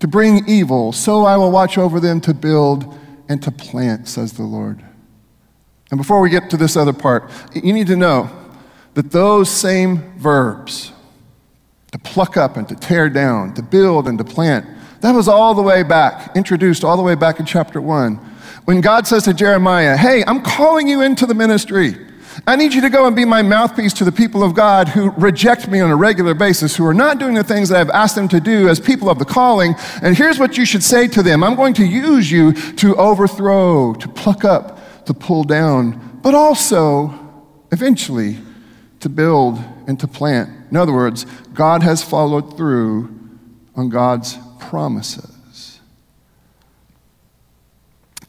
to 0.00 0.08
bring 0.08 0.46
evil, 0.46 0.92
so 0.92 1.24
I 1.24 1.36
will 1.36 1.50
watch 1.50 1.78
over 1.78 1.98
them 1.98 2.20
to 2.22 2.34
build 2.34 2.94
and 3.28 3.42
to 3.42 3.50
plant, 3.50 4.08
says 4.08 4.34
the 4.34 4.42
Lord. 4.42 4.84
And 5.90 5.96
before 5.96 6.20
we 6.20 6.28
get 6.28 6.50
to 6.50 6.58
this 6.58 6.76
other 6.76 6.92
part, 6.92 7.30
you 7.54 7.72
need 7.72 7.86
to 7.86 7.96
know 7.96 8.30
that 8.98 9.12
those 9.12 9.48
same 9.48 10.12
verbs, 10.18 10.90
to 11.92 11.98
pluck 12.00 12.36
up 12.36 12.56
and 12.56 12.68
to 12.68 12.74
tear 12.74 13.08
down, 13.08 13.54
to 13.54 13.62
build 13.62 14.08
and 14.08 14.18
to 14.18 14.24
plant, 14.24 14.66
that 15.02 15.12
was 15.12 15.28
all 15.28 15.54
the 15.54 15.62
way 15.62 15.84
back, 15.84 16.36
introduced 16.36 16.82
all 16.82 16.96
the 16.96 17.02
way 17.04 17.14
back 17.14 17.38
in 17.38 17.46
chapter 17.46 17.80
1. 17.80 18.16
When 18.64 18.80
God 18.80 19.06
says 19.06 19.22
to 19.26 19.34
Jeremiah, 19.34 19.96
Hey, 19.96 20.24
I'm 20.26 20.42
calling 20.42 20.88
you 20.88 21.02
into 21.02 21.26
the 21.26 21.34
ministry. 21.34 21.94
I 22.44 22.56
need 22.56 22.74
you 22.74 22.80
to 22.80 22.90
go 22.90 23.06
and 23.06 23.14
be 23.14 23.24
my 23.24 23.40
mouthpiece 23.40 23.92
to 23.94 24.04
the 24.04 24.10
people 24.10 24.42
of 24.42 24.52
God 24.52 24.88
who 24.88 25.10
reject 25.10 25.68
me 25.68 25.78
on 25.78 25.92
a 25.92 25.96
regular 25.96 26.34
basis, 26.34 26.74
who 26.74 26.84
are 26.84 26.92
not 26.92 27.20
doing 27.20 27.34
the 27.34 27.44
things 27.44 27.68
that 27.68 27.80
I've 27.80 27.90
asked 27.90 28.16
them 28.16 28.26
to 28.26 28.40
do 28.40 28.68
as 28.68 28.80
people 28.80 29.08
of 29.08 29.20
the 29.20 29.24
calling. 29.24 29.76
And 30.02 30.16
here's 30.16 30.40
what 30.40 30.58
you 30.58 30.64
should 30.64 30.82
say 30.82 31.06
to 31.06 31.22
them 31.22 31.44
I'm 31.44 31.54
going 31.54 31.74
to 31.74 31.86
use 31.86 32.32
you 32.32 32.52
to 32.52 32.96
overthrow, 32.96 33.94
to 33.94 34.08
pluck 34.08 34.44
up, 34.44 35.04
to 35.04 35.14
pull 35.14 35.44
down, 35.44 36.18
but 36.20 36.34
also, 36.34 37.14
eventually, 37.70 38.38
to 39.00 39.08
build 39.08 39.58
and 39.86 39.98
to 40.00 40.08
plant. 40.08 40.50
In 40.70 40.76
other 40.76 40.92
words, 40.92 41.24
God 41.54 41.82
has 41.82 42.02
followed 42.02 42.56
through 42.56 43.16
on 43.76 43.88
God's 43.88 44.38
promises. 44.58 45.80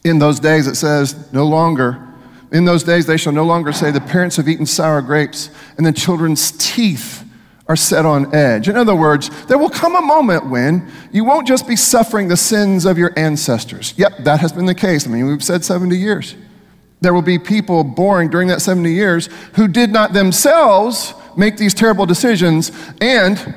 In 0.04 0.18
those 0.18 0.40
days, 0.40 0.66
it 0.66 0.76
says, 0.76 1.30
no 1.32 1.46
longer, 1.46 2.08
in 2.52 2.64
those 2.64 2.82
days 2.82 3.06
they 3.06 3.16
shall 3.16 3.32
no 3.32 3.44
longer 3.44 3.72
say, 3.72 3.90
the 3.90 4.00
parents 4.00 4.36
have 4.36 4.48
eaten 4.48 4.64
sour 4.64 5.02
grapes, 5.02 5.50
and 5.76 5.84
the 5.84 5.92
children's 5.92 6.52
teeth 6.52 7.24
are 7.68 7.76
set 7.76 8.04
on 8.04 8.34
edge. 8.34 8.68
In 8.68 8.76
other 8.76 8.96
words, 8.96 9.28
there 9.46 9.58
will 9.58 9.70
come 9.70 9.94
a 9.94 10.00
moment 10.00 10.48
when 10.48 10.90
you 11.12 11.24
won't 11.24 11.46
just 11.46 11.68
be 11.68 11.76
suffering 11.76 12.26
the 12.26 12.36
sins 12.36 12.84
of 12.84 12.98
your 12.98 13.12
ancestors. 13.16 13.94
Yep, 13.96 14.24
that 14.24 14.40
has 14.40 14.52
been 14.52 14.66
the 14.66 14.74
case. 14.74 15.06
I 15.06 15.10
mean, 15.10 15.26
we've 15.26 15.44
said 15.44 15.64
70 15.64 15.96
years. 15.96 16.34
There 17.00 17.14
will 17.14 17.22
be 17.22 17.38
people 17.38 17.82
born 17.84 18.28
during 18.28 18.48
that 18.48 18.60
70 18.60 18.92
years 18.92 19.28
who 19.54 19.68
did 19.68 19.90
not 19.90 20.12
themselves 20.12 21.14
make 21.36 21.56
these 21.56 21.72
terrible 21.72 22.06
decisions, 22.06 22.72
and 23.00 23.54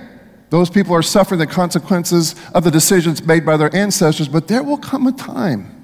those 0.50 0.70
people 0.70 0.96
are 0.96 1.02
suffering 1.02 1.40
the 1.40 1.48
consequences 1.48 2.36
of 2.54 2.64
the 2.64 2.72
decisions 2.72 3.26
made 3.26 3.46
by 3.46 3.58
their 3.58 3.76
ancestors. 3.76 4.28
But 4.28 4.48
there 4.48 4.64
will 4.64 4.78
come 4.78 5.08
a 5.08 5.12
time 5.12 5.84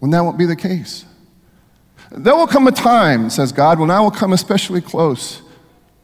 when 0.00 0.10
that 0.10 0.20
won't 0.20 0.38
be 0.38 0.46
the 0.46 0.56
case. 0.56 1.04
There 2.10 2.34
will 2.34 2.48
come 2.48 2.66
a 2.66 2.72
time, 2.72 3.30
says 3.30 3.52
God, 3.52 3.78
when 3.78 3.90
I 3.90 4.00
will 4.00 4.10
come 4.10 4.32
especially 4.32 4.80
close 4.80 5.42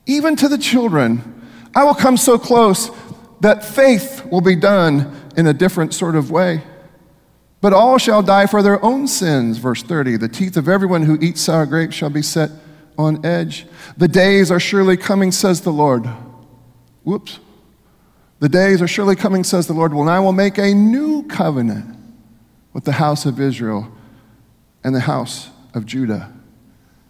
even 0.07 0.37
to 0.37 0.49
the 0.49 0.59
children. 0.59 1.43
I 1.75 1.85
will 1.85 1.95
come 1.95 2.17
so 2.17 2.39
close 2.39 2.91
that 3.41 3.65
faith 3.65 4.25
will 4.31 4.41
be 4.41 4.57
done 4.57 5.15
in 5.37 5.47
a 5.47 5.53
different 5.53 5.93
sort 5.93 6.17
of 6.17 6.31
way. 6.31 6.63
But 7.61 7.73
all 7.73 7.99
shall 7.99 8.23
die 8.23 8.47
for 8.47 8.63
their 8.63 8.83
own 8.85 9.09
sins, 9.09 9.59
verse 9.59 9.83
30. 9.83 10.19
The 10.19 10.29
teeth 10.29 10.57
of 10.57 10.69
everyone 10.69 11.03
who 11.03 11.19
eats 11.21 11.41
sour 11.41 11.67
grapes 11.67 11.95
shall 11.95 12.11
be 12.11 12.23
set 12.23 12.51
on 12.99 13.25
edge. 13.25 13.67
The 13.97 14.09
days 14.09 14.51
are 14.51 14.61
surely 14.61 14.97
coming, 14.97 15.33
says 15.33 15.63
the 15.63 15.73
Lord. 15.73 16.07
Whoops. 17.03 17.41
The 18.39 18.49
days 18.49 18.83
are 18.83 18.89
surely 18.89 19.17
coming, 19.17 19.45
says 19.45 19.67
the 19.67 19.73
Lord, 19.73 19.95
when 19.95 20.09
I 20.09 20.21
will 20.21 20.33
make 20.33 20.59
a 20.59 20.75
new 20.75 21.23
covenant 21.25 21.97
with 22.75 22.85
the 22.85 22.93
house 22.93 23.25
of 23.25 23.41
Israel 23.41 23.91
and 24.85 24.95
the 24.95 25.01
house 25.01 25.49
of 25.73 25.87
Judah 25.87 26.36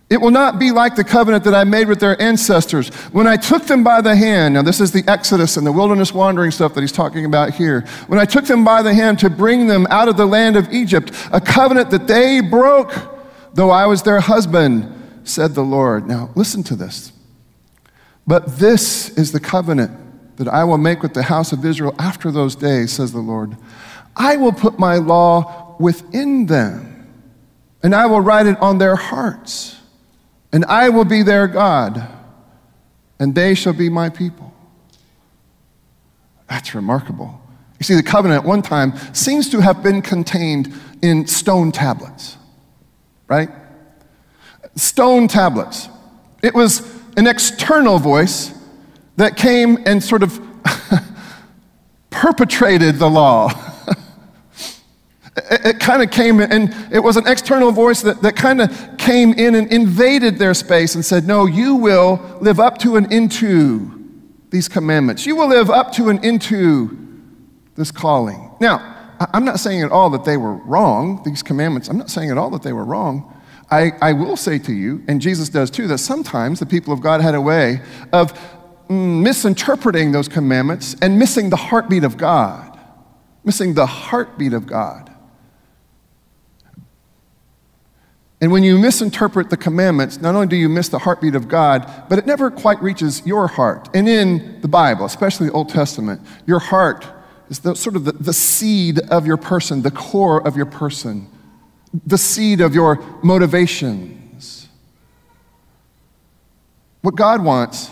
it 0.09 0.21
will 0.21 0.31
not 0.31 0.61
be 0.61 0.71
like 0.71 0.95
the 0.95 1.03
covenant 1.03 1.43
that 1.45 1.55
I 1.55 1.65
made 1.65 1.89
with 1.89 1.99
their 1.99 2.21
ancestors 2.23 2.91
when 3.11 3.27
I 3.27 3.37
took 3.37 3.65
them 3.65 3.83
by 3.83 4.01
the 4.01 4.15
hand. 4.15 4.55
Now, 4.55 4.63
this 4.63 4.81
is 4.81 4.93
the 4.93 5.03
Exodus 5.09 5.57
and 5.57 5.67
the 5.67 5.73
wilderness 5.73 6.15
wandering 6.15 6.53
stuff 6.53 6.75
that 6.75 6.81
he's 6.81 6.93
talking 6.93 7.25
about 7.25 7.55
here. 7.55 7.81
When 8.07 8.21
I 8.21 8.25
took 8.25 8.45
them 8.45 8.65
by 8.65 8.83
the 8.83 8.95
hand 8.95 9.19
to 9.21 9.31
bring 9.31 9.67
them 9.67 9.85
out 9.91 10.07
of 10.07 10.17
the 10.17 10.27
land 10.27 10.57
of 10.57 10.73
Egypt, 10.73 11.11
a 11.33 11.41
covenant 11.41 11.91
that 11.91 12.07
they 12.07 12.41
broke, 12.41 12.95
though 13.55 13.71
I 13.71 13.87
was 13.87 14.03
their 14.03 14.21
husband, 14.21 14.93
said 15.25 15.57
the 15.57 15.65
Lord. 15.65 16.07
Now, 16.07 16.31
listen 16.37 16.63
to 16.65 16.77
this. 16.77 17.11
But 18.29 18.59
this 18.59 19.11
is 19.11 19.33
the 19.33 19.41
covenant 19.41 20.37
that 20.37 20.47
I 20.47 20.63
will 20.63 20.79
make 20.79 21.03
with 21.03 21.15
the 21.15 21.25
house 21.25 21.51
of 21.51 21.65
Israel 21.65 21.97
after 21.99 22.31
those 22.31 22.55
days, 22.55 22.93
says 22.93 23.11
the 23.11 23.19
Lord. 23.19 23.57
I 24.15 24.37
will 24.37 24.53
put 24.53 24.79
my 24.79 24.97
law 24.97 25.75
within 25.81 26.47
them, 26.47 27.09
and 27.83 27.93
I 27.93 28.07
will 28.07 28.21
write 28.21 28.47
it 28.47 28.57
on 28.61 28.79
their 28.79 28.95
hearts 28.95 29.76
and 30.57 30.65
I 30.65 30.89
will 30.89 31.05
be 31.05 31.23
their 31.23 31.47
God, 31.49 32.09
and 33.19 33.35
they 33.35 33.55
shall 33.55 33.75
be 33.75 33.91
my 33.91 34.09
people. 34.09 34.55
That's 36.49 36.75
remarkable. 36.75 37.39
You 37.79 37.85
see, 37.85 37.95
the 37.95 38.03
covenant 38.03 38.43
at 38.43 38.49
one 38.49 38.63
time 38.63 38.95
seems 39.13 39.51
to 39.51 39.61
have 39.61 39.83
been 39.83 40.01
contained 40.01 40.73
in 41.03 41.27
stone 41.27 41.73
tablets, 41.73 42.39
right? 43.29 43.51
Stone 44.77 45.29
tablets. 45.29 45.91
It 46.43 46.55
was 46.55 46.91
an 47.19 47.27
external 47.27 47.99
voice 47.99 48.55
that 49.17 49.37
came 49.37 49.77
and 49.85 50.03
sort 50.03 50.23
of 50.23 50.41
perpetrated 52.09 52.99
the 52.99 53.11
law. 53.11 53.51
it, 55.37 55.67
it 55.67 55.81
kind 55.81 56.03
of 56.03 56.11
came 56.11 56.41
and 56.41 56.75
it 56.93 57.01
was 57.01 57.17
an 57.17 57.27
external 57.27 57.71
voice 57.71 58.03
that, 58.03 58.23
that 58.23 58.37
kind 58.37 58.61
of 58.61 58.99
came 58.99 59.33
in 59.35 59.55
and 59.55 59.71
invaded 59.73 60.39
their 60.39 60.55
space 60.55 60.95
and 60.95 61.05
said, 61.05 61.27
No, 61.27 61.47
you 61.47 61.75
will 61.77 62.39
live 62.41 62.59
up 62.59 62.79
to 62.79 62.97
and 62.97 63.13
into 63.13 63.93
these 64.51 64.69
commandments. 64.69 65.27
You 65.27 65.37
will 65.37 65.49
live 65.49 65.71
up 65.71 65.93
to 65.93 66.09
and 66.09 66.25
into 66.25 66.97
this 67.75 67.91
calling. 67.91 68.51
Now, 68.61 68.95
I'm 69.33 69.45
not 69.45 69.61
saying 69.61 69.83
at 69.83 69.93
all 69.93 70.11
that 70.11 70.25
they 70.25 70.37
were 70.37 70.55
wrong, 70.55 71.23
these 71.25 71.43
commandments. 71.43 71.89
I'm 71.89 71.99
not 71.99 72.11
saying 72.11 72.31
at 72.31 72.39
all 72.39 72.51
that 72.51 72.63
they 72.63 72.73
were 72.73 72.85
wrong. 72.85 73.33
I, 73.71 73.93
I 74.01 74.13
will 74.13 74.37
say 74.37 74.59
to 74.61 74.73
you, 74.73 75.05
and 75.09 75.21
Jesus 75.21 75.49
does 75.49 75.71
too, 75.71 75.87
that 75.89 75.99
sometimes 75.99 76.61
the 76.61 76.67
people 76.67 76.93
of 76.93 77.01
God 77.01 77.21
had 77.21 77.35
a 77.35 77.41
way 77.41 77.81
of 78.13 78.33
mm, 78.89 79.23
misinterpreting 79.23 80.13
those 80.13 80.29
commandments 80.29 80.95
and 81.03 81.19
missing 81.19 81.51
the 81.51 81.57
heartbeat 81.57 82.05
of 82.05 82.17
God. 82.17 82.79
Missing 83.45 83.75
the 83.75 83.87
heartbeat 83.87 84.53
of 84.53 84.67
God. 84.67 85.16
And 88.41 88.53
when 88.53 88.63
you 88.63 88.79
misinterpret 88.79 89.49
the 89.49 89.57
commandments, 89.57 90.21
not 90.21 90.35
only 90.35 90.47
do 90.47 90.57
you 90.57 90.69
miss 90.69 90.89
the 90.91 90.99
heartbeat 90.99 91.35
of 91.35 91.49
God, 91.49 91.91
but 92.09 92.19
it 92.19 92.27
never 92.27 92.51
quite 92.51 92.83
reaches 92.83 93.27
your 93.27 93.47
heart. 93.49 93.89
And 93.95 94.09
in 94.09 94.61
the 94.61 94.69
Bible, 94.69 95.07
especially 95.07 95.47
the 95.47 95.55
Old 95.55 95.71
Testament, 95.71 96.21
your 96.47 96.59
heart 96.59 97.07
is 97.49 97.61
the, 97.61 97.75
sort 97.75 97.97
of 97.97 98.05
the, 98.05 98.13
the 98.13 98.35
seed 98.35 98.99
of 99.11 99.27
your 99.27 99.39
person, 99.39 99.83
the 99.83 99.91
core 99.91 100.47
of 100.47 100.55
your 100.55 100.67
person, 100.67 101.29
the 102.05 102.19
seed 102.19 102.61
of 102.61 102.75
your 102.75 103.03
motivations. 103.23 104.69
What 107.01 107.15
God 107.15 107.43
wants 107.43 107.91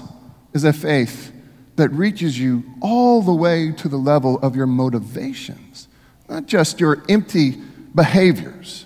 is 0.52 0.64
a 0.64 0.74
faith 0.74 1.32
that 1.76 1.88
reaches 1.88 2.38
you 2.38 2.64
all 2.82 3.22
the 3.22 3.32
way 3.32 3.72
to 3.72 3.88
the 3.88 3.96
level 3.96 4.38
of 4.40 4.54
your 4.54 4.66
motivations, 4.66 5.88
not 6.28 6.46
just 6.46 6.80
your 6.80 7.02
empty 7.08 7.52
behaviors 7.94 8.84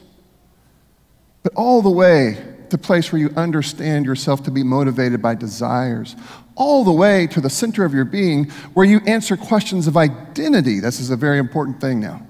but 1.42 1.55
all 1.55 1.83
the 1.83 1.90
way 1.90 2.35
to 2.70 2.77
the 2.77 2.83
place 2.83 3.12
where 3.12 3.20
you 3.20 3.31
understand 3.37 4.05
yourself 4.05 4.42
to 4.44 4.51
be 4.51 4.62
motivated 4.62 5.22
by 5.22 5.35
desires, 5.35 6.16
all 6.55 6.85
the 6.85 6.92
way 6.92 7.27
to 7.29 7.40
the 7.40 7.51
center 7.51 7.85
of 7.85 7.94
your 7.94 8.05
being 8.05 8.44
where 8.74 8.85
you 8.85 9.01
answer 9.07 9.37
questions 9.37 9.87
of 9.87 9.96
identity. 9.96 10.81
This 10.81 11.01
is 11.01 11.11
a 11.11 11.16
very 11.16 11.38
important 11.38 11.81
thing 11.81 12.01
now. 12.01 12.27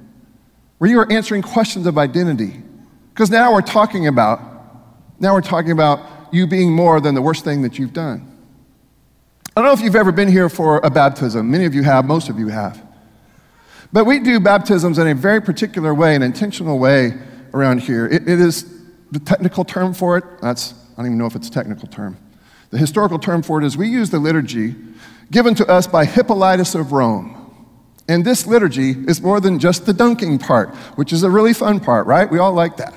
Where 0.79 0.91
you 0.91 1.01
are 1.01 1.11
answering 1.11 1.43
questions 1.43 1.87
of 1.87 1.99
identity. 1.99 2.63
Because 3.13 3.31
now 3.31 3.53
we're 3.53 3.63
talking 3.63 4.07
about, 4.07 4.41
now 5.19 5.35
we're 5.35 5.41
talking 5.41 5.73
about 5.73 6.33
you 6.33 6.47
being 6.47 6.73
more 6.73 7.01
than 7.01 7.15
the 7.15 7.23
worst 7.23 7.43
thing 7.43 7.63
that 7.63 7.79
you've 7.79 7.93
done. 7.93 8.25
I 9.57 9.61
don't 9.61 9.65
know 9.65 9.73
if 9.73 9.81
you've 9.81 9.97
ever 9.97 10.13
been 10.13 10.29
here 10.29 10.49
for 10.49 10.79
a 10.85 10.91
baptism. 10.91 11.51
Many 11.51 11.65
of 11.65 11.75
you 11.75 11.83
have, 11.83 12.05
most 12.05 12.29
of 12.29 12.39
you 12.39 12.49
have. 12.49 12.81
But 13.93 14.05
we 14.05 14.21
do 14.21 14.39
baptisms 14.39 14.99
in 14.99 15.09
a 15.09 15.15
very 15.15 15.41
particular 15.41 15.93
way, 15.95 16.15
an 16.15 16.23
intentional 16.23 16.79
way 16.79 17.15
around 17.55 17.81
here. 17.81 18.07
it, 18.07 18.29
it 18.29 18.39
is 18.39 18.78
the 19.11 19.19
technical 19.19 19.65
term 19.65 19.95
for 19.95 20.19
it, 20.19 20.25
that's, 20.41 20.75
I 20.93 20.97
don't 20.99 21.07
even 21.07 21.19
know 21.19 21.27
if 21.27 21.37
it's 21.37 21.49
a 21.49 21.53
technical 21.53 21.89
term. 21.89 22.17
The 22.71 22.79
historical 22.79 23.19
term 23.19 23.43
for 23.43 23.61
it 23.61 23.65
is 23.65 23.77
we 23.77 23.89
use 23.89 24.11
the 24.11 24.19
liturgy 24.19 24.75
given 25.31 25.55
to 25.57 25.67
us 25.67 25.87
by 25.87 26.05
Hippolytus 26.05 26.75
of 26.75 26.93
Rome. 26.93 27.35
And 28.09 28.25
this 28.25 28.47
liturgy 28.47 28.91
is 28.91 29.21
more 29.21 29.41
than 29.41 29.59
just 29.59 29.85
the 29.85 29.93
dunking 29.93 30.39
part, 30.39 30.75
which 30.97 31.13
is 31.13 31.23
a 31.23 31.31
really 31.31 31.53
fun 31.53 31.81
part, 31.81 32.07
right? 32.07 32.31
We 32.31 32.39
all 32.39 32.53
like 32.53 32.79
that. 32.79 32.95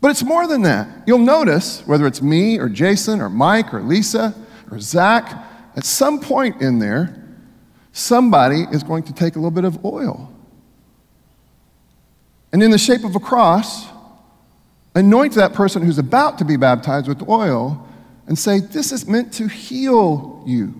But 0.00 0.10
it's 0.10 0.24
more 0.24 0.48
than 0.48 0.62
that. 0.62 1.04
You'll 1.06 1.18
notice, 1.18 1.86
whether 1.86 2.06
it's 2.08 2.20
me 2.20 2.58
or 2.58 2.68
Jason 2.68 3.20
or 3.20 3.28
Mike 3.28 3.72
or 3.72 3.80
Lisa 3.80 4.34
or 4.70 4.80
Zach, 4.80 5.32
at 5.76 5.84
some 5.84 6.20
point 6.20 6.60
in 6.60 6.80
there, 6.80 7.16
somebody 7.92 8.66
is 8.72 8.82
going 8.82 9.04
to 9.04 9.12
take 9.12 9.36
a 9.36 9.38
little 9.38 9.52
bit 9.52 9.64
of 9.64 9.84
oil. 9.84 10.32
And 12.52 12.62
in 12.62 12.72
the 12.72 12.78
shape 12.78 13.04
of 13.04 13.14
a 13.14 13.20
cross, 13.20 13.86
anoint 14.94 15.34
that 15.34 15.52
person 15.52 15.82
who's 15.82 15.98
about 15.98 16.38
to 16.38 16.44
be 16.44 16.56
baptized 16.56 17.08
with 17.08 17.28
oil 17.28 17.86
and 18.26 18.38
say, 18.38 18.60
This 18.60 18.92
is 18.92 19.06
meant 19.06 19.32
to 19.34 19.48
heal 19.48 20.42
you. 20.46 20.74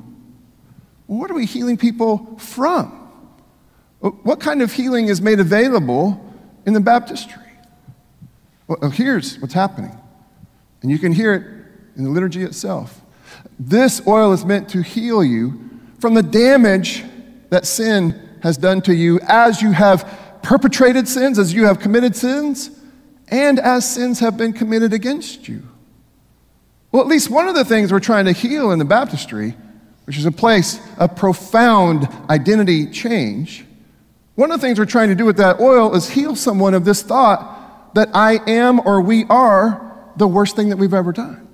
Well, 1.06 1.18
what 1.18 1.30
are 1.30 1.34
we 1.34 1.46
healing 1.46 1.76
people 1.76 2.36
from? 2.38 2.98
What 4.00 4.40
kind 4.40 4.62
of 4.62 4.72
healing 4.72 5.06
is 5.06 5.20
made 5.20 5.38
available 5.38 6.20
in 6.66 6.72
the 6.72 6.80
baptistry? 6.80 7.42
Well, 8.66 8.78
oh, 8.82 8.88
here's 8.88 9.38
what's 9.38 9.54
happening. 9.54 9.96
And 10.82 10.90
you 10.90 10.98
can 10.98 11.12
hear 11.12 11.34
it 11.34 11.96
in 11.96 12.04
the 12.04 12.10
liturgy 12.10 12.42
itself. 12.42 13.00
This 13.58 14.04
oil 14.06 14.32
is 14.32 14.44
meant 14.44 14.68
to 14.70 14.82
heal 14.82 15.22
you 15.22 15.70
from 16.00 16.14
the 16.14 16.22
damage 16.22 17.04
that 17.50 17.66
sin 17.66 18.28
has 18.42 18.56
done 18.56 18.82
to 18.82 18.94
you 18.94 19.20
as 19.22 19.62
you 19.62 19.70
have 19.70 20.40
perpetrated 20.42 21.06
sins, 21.06 21.38
as 21.38 21.52
you 21.52 21.64
have 21.66 21.78
committed 21.78 22.16
sins, 22.16 22.70
and 23.32 23.58
as 23.58 23.90
sins 23.90 24.20
have 24.20 24.36
been 24.36 24.52
committed 24.52 24.92
against 24.92 25.48
you. 25.48 25.66
Well, 26.92 27.02
at 27.02 27.08
least 27.08 27.30
one 27.30 27.48
of 27.48 27.54
the 27.54 27.64
things 27.64 27.90
we're 27.90 27.98
trying 27.98 28.26
to 28.26 28.32
heal 28.32 28.70
in 28.70 28.78
the 28.78 28.84
baptistry, 28.84 29.56
which 30.04 30.18
is 30.18 30.26
a 30.26 30.30
place 30.30 30.78
of 30.98 31.16
profound 31.16 32.06
identity 32.28 32.90
change, 32.90 33.64
one 34.34 34.52
of 34.52 34.60
the 34.60 34.66
things 34.66 34.78
we're 34.78 34.84
trying 34.84 35.08
to 35.08 35.14
do 35.14 35.24
with 35.24 35.38
that 35.38 35.60
oil 35.60 35.94
is 35.94 36.10
heal 36.10 36.36
someone 36.36 36.74
of 36.74 36.84
this 36.84 37.02
thought 37.02 37.94
that 37.94 38.10
I 38.12 38.38
am 38.46 38.86
or 38.86 39.00
we 39.00 39.24
are 39.24 40.12
the 40.16 40.28
worst 40.28 40.54
thing 40.54 40.68
that 40.68 40.76
we've 40.76 40.94
ever 40.94 41.12
done. 41.12 41.48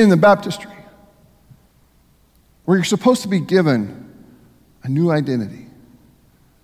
in 0.00 0.08
the 0.08 0.16
baptistry, 0.16 0.70
where 2.64 2.78
you're 2.78 2.84
supposed 2.84 3.20
to 3.20 3.28
be 3.28 3.40
given 3.40 4.10
a 4.82 4.88
new 4.88 5.10
identity. 5.10 5.66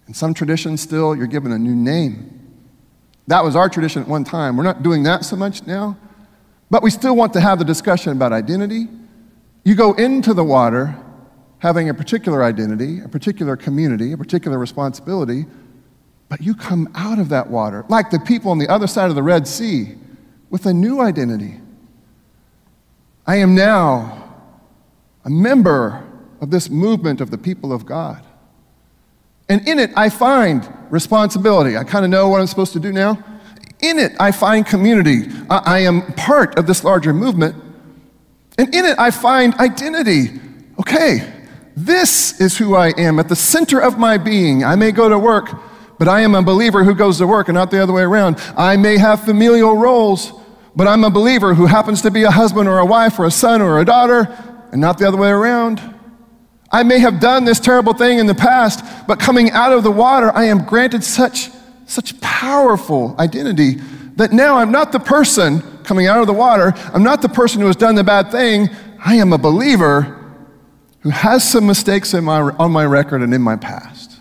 In 0.08 0.14
some 0.14 0.32
traditions, 0.32 0.80
still, 0.80 1.14
you're 1.14 1.26
given 1.26 1.52
a 1.52 1.58
new 1.58 1.76
name. 1.76 2.34
That 3.26 3.44
was 3.44 3.54
our 3.54 3.68
tradition 3.68 4.02
at 4.02 4.08
one 4.08 4.24
time. 4.24 4.56
We're 4.56 4.64
not 4.64 4.82
doing 4.82 5.02
that 5.02 5.24
so 5.24 5.36
much 5.36 5.66
now, 5.66 5.98
but 6.70 6.82
we 6.82 6.90
still 6.90 7.14
want 7.14 7.34
to 7.34 7.40
have 7.40 7.58
the 7.58 7.64
discussion 7.64 8.12
about 8.12 8.32
identity. 8.32 8.88
You 9.64 9.74
go 9.74 9.92
into 9.92 10.32
the 10.32 10.42
water 10.44 10.96
having 11.58 11.90
a 11.90 11.94
particular 11.94 12.42
identity, 12.42 13.00
a 13.00 13.08
particular 13.08 13.54
community, 13.54 14.12
a 14.12 14.16
particular 14.16 14.58
responsibility, 14.58 15.44
but 16.30 16.40
you 16.40 16.54
come 16.54 16.88
out 16.94 17.18
of 17.18 17.28
that 17.28 17.50
water, 17.50 17.84
like 17.88 18.10
the 18.10 18.20
people 18.20 18.50
on 18.50 18.58
the 18.58 18.68
other 18.68 18.86
side 18.86 19.10
of 19.10 19.14
the 19.14 19.22
Red 19.22 19.46
Sea, 19.46 19.94
with 20.48 20.64
a 20.64 20.72
new 20.72 21.00
identity. 21.00 21.60
I 23.26 23.36
am 23.36 23.54
now 23.54 24.34
a 25.24 25.30
member 25.30 26.02
of 26.40 26.50
this 26.50 26.70
movement 26.70 27.20
of 27.20 27.30
the 27.30 27.36
people 27.36 27.74
of 27.74 27.84
God. 27.84 28.24
And 29.48 29.66
in 29.66 29.78
it, 29.78 29.90
I 29.96 30.10
find 30.10 30.68
responsibility. 30.90 31.76
I 31.76 31.84
kind 31.84 32.04
of 32.04 32.10
know 32.10 32.28
what 32.28 32.40
I'm 32.40 32.46
supposed 32.46 32.72
to 32.74 32.80
do 32.80 32.92
now. 32.92 33.22
In 33.80 33.98
it, 33.98 34.12
I 34.18 34.32
find 34.32 34.66
community. 34.66 35.28
I, 35.48 35.58
I 35.58 35.78
am 35.80 36.12
part 36.14 36.58
of 36.58 36.66
this 36.66 36.84
larger 36.84 37.12
movement. 37.12 37.54
And 38.58 38.74
in 38.74 38.84
it, 38.84 38.98
I 38.98 39.10
find 39.10 39.54
identity. 39.54 40.40
Okay, 40.80 41.32
this 41.76 42.40
is 42.40 42.58
who 42.58 42.74
I 42.74 42.88
am 42.98 43.18
at 43.18 43.28
the 43.28 43.36
center 43.36 43.80
of 43.80 43.98
my 43.98 44.18
being. 44.18 44.64
I 44.64 44.74
may 44.74 44.90
go 44.90 45.08
to 45.08 45.18
work, 45.18 45.50
but 45.98 46.08
I 46.08 46.20
am 46.20 46.34
a 46.34 46.42
believer 46.42 46.84
who 46.84 46.94
goes 46.94 47.18
to 47.18 47.26
work 47.26 47.48
and 47.48 47.54
not 47.54 47.70
the 47.70 47.80
other 47.80 47.92
way 47.92 48.02
around. 48.02 48.36
I 48.56 48.76
may 48.76 48.98
have 48.98 49.24
familial 49.24 49.76
roles, 49.76 50.32
but 50.74 50.88
I'm 50.88 51.04
a 51.04 51.10
believer 51.10 51.54
who 51.54 51.66
happens 51.66 52.02
to 52.02 52.10
be 52.10 52.24
a 52.24 52.30
husband 52.30 52.68
or 52.68 52.78
a 52.78 52.86
wife 52.86 53.18
or 53.18 53.26
a 53.26 53.30
son 53.30 53.62
or 53.62 53.80
a 53.80 53.84
daughter 53.84 54.28
and 54.72 54.80
not 54.80 54.98
the 54.98 55.06
other 55.06 55.16
way 55.16 55.30
around. 55.30 55.97
I 56.70 56.82
may 56.82 56.98
have 56.98 57.20
done 57.20 57.44
this 57.44 57.60
terrible 57.60 57.94
thing 57.94 58.18
in 58.18 58.26
the 58.26 58.34
past, 58.34 58.84
but 59.06 59.18
coming 59.18 59.50
out 59.50 59.72
of 59.72 59.82
the 59.82 59.90
water, 59.90 60.30
I 60.34 60.44
am 60.44 60.64
granted 60.64 61.02
such, 61.02 61.50
such 61.86 62.20
powerful 62.20 63.14
identity 63.18 63.76
that 64.16 64.32
now 64.32 64.58
I'm 64.58 64.70
not 64.70 64.92
the 64.92 65.00
person 65.00 65.62
coming 65.84 66.06
out 66.06 66.20
of 66.20 66.26
the 66.26 66.34
water. 66.34 66.74
I'm 66.92 67.02
not 67.02 67.22
the 67.22 67.28
person 67.28 67.60
who 67.60 67.66
has 67.68 67.76
done 67.76 67.94
the 67.94 68.04
bad 68.04 68.30
thing. 68.30 68.68
I 69.02 69.14
am 69.14 69.32
a 69.32 69.38
believer 69.38 70.14
who 71.00 71.10
has 71.10 71.48
some 71.48 71.66
mistakes 71.66 72.12
in 72.12 72.24
my, 72.24 72.40
on 72.40 72.72
my 72.72 72.84
record 72.84 73.22
and 73.22 73.32
in 73.32 73.40
my 73.40 73.56
past. 73.56 74.20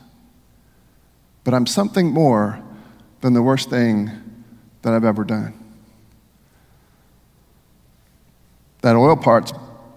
But 1.44 1.54
I'm 1.54 1.66
something 1.66 2.08
more 2.08 2.62
than 3.22 3.34
the 3.34 3.42
worst 3.42 3.70
thing 3.70 4.12
that 4.84 4.94
I've 4.94 5.04
ever 5.04 5.24
done. 5.24 5.54
That 8.82 8.96
oil 8.96 9.18
part's 9.18 9.52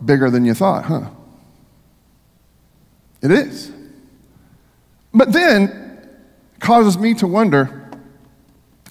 bigger 0.04 0.30
than 0.30 0.44
you 0.44 0.54
thought, 0.54 0.86
huh? 0.86 1.10
It 3.22 3.30
is. 3.30 3.72
But 5.12 5.32
then 5.32 6.08
causes 6.58 6.98
me 6.98 7.14
to 7.14 7.26
wonder 7.26 7.90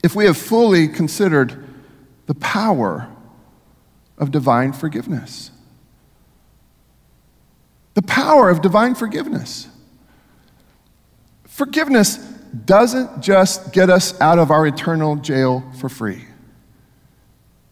if 0.03 0.15
we 0.15 0.25
have 0.25 0.37
fully 0.37 0.87
considered 0.87 1.65
the 2.25 2.35
power 2.35 3.09
of 4.17 4.31
divine 4.31 4.73
forgiveness. 4.73 5.51
The 7.93 8.01
power 8.01 8.49
of 8.49 8.61
divine 8.61 8.95
forgiveness. 8.95 9.67
Forgiveness 11.45 12.17
doesn't 12.65 13.21
just 13.21 13.73
get 13.73 13.89
us 13.89 14.19
out 14.21 14.39
of 14.39 14.51
our 14.51 14.65
eternal 14.65 15.15
jail 15.15 15.63
for 15.79 15.89
free, 15.89 16.25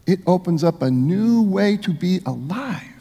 it 0.06 0.20
opens 0.26 0.64
up 0.64 0.82
a 0.82 0.90
new 0.90 1.42
way 1.42 1.76
to 1.76 1.92
be 1.92 2.20
alive. 2.24 2.97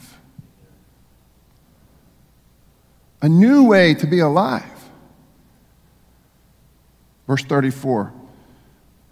A 3.22 3.30
new 3.30 3.64
way 3.66 3.94
to 3.96 4.08
be 4.08 4.20
alive. 4.20 4.64
Verse 7.28 7.44
34. 7.44 8.14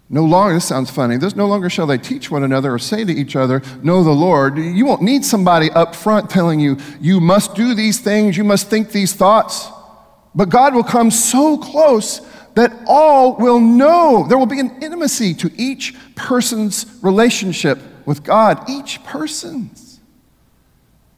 No 0.08 0.24
longer, 0.24 0.54
this 0.54 0.64
sounds 0.64 0.88
funny, 0.88 1.16
this 1.16 1.34
no 1.34 1.46
longer 1.46 1.68
shall 1.68 1.86
they 1.86 1.98
teach 1.98 2.30
one 2.30 2.44
another 2.44 2.72
or 2.72 2.78
say 2.78 3.04
to 3.04 3.12
each 3.12 3.34
other, 3.34 3.60
Know 3.82 4.04
the 4.04 4.12
Lord. 4.12 4.56
You 4.56 4.86
won't 4.86 5.02
need 5.02 5.24
somebody 5.24 5.68
up 5.70 5.96
front 5.96 6.30
telling 6.30 6.60
you, 6.60 6.76
You 7.00 7.20
must 7.20 7.54
do 7.56 7.74
these 7.74 7.98
things, 7.98 8.36
you 8.36 8.44
must 8.44 8.68
think 8.68 8.92
these 8.92 9.12
thoughts. 9.12 9.68
But 10.34 10.48
God 10.48 10.74
will 10.74 10.84
come 10.84 11.10
so 11.10 11.58
close 11.58 12.20
that 12.54 12.72
all 12.86 13.36
will 13.36 13.58
know. 13.58 14.26
There 14.28 14.38
will 14.38 14.46
be 14.46 14.60
an 14.60 14.82
intimacy 14.82 15.34
to 15.34 15.50
each 15.56 15.94
person's 16.14 16.86
relationship 17.02 17.78
with 18.06 18.22
God, 18.22 18.68
each 18.68 19.02
person's. 19.02 20.00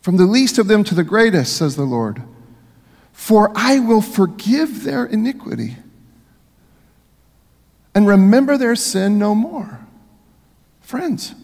From 0.01 0.17
the 0.17 0.27
least 0.27 0.59
of 0.59 0.67
them 0.67 0.83
to 0.85 0.95
the 0.95 1.05
greatest, 1.05 1.57
says 1.57 1.77
the 1.77 1.85
Lord. 1.85 2.23
For 3.19 3.51
I 3.57 3.81
will 3.81 4.01
forgive 4.01 4.85
their 4.85 5.05
iniquity 5.05 5.77
and 7.95 8.07
remember 8.07 8.57
their 8.57 8.77
sin 8.77 9.19
no 9.19 9.35
more. 9.35 9.81
Friends, 10.81 11.35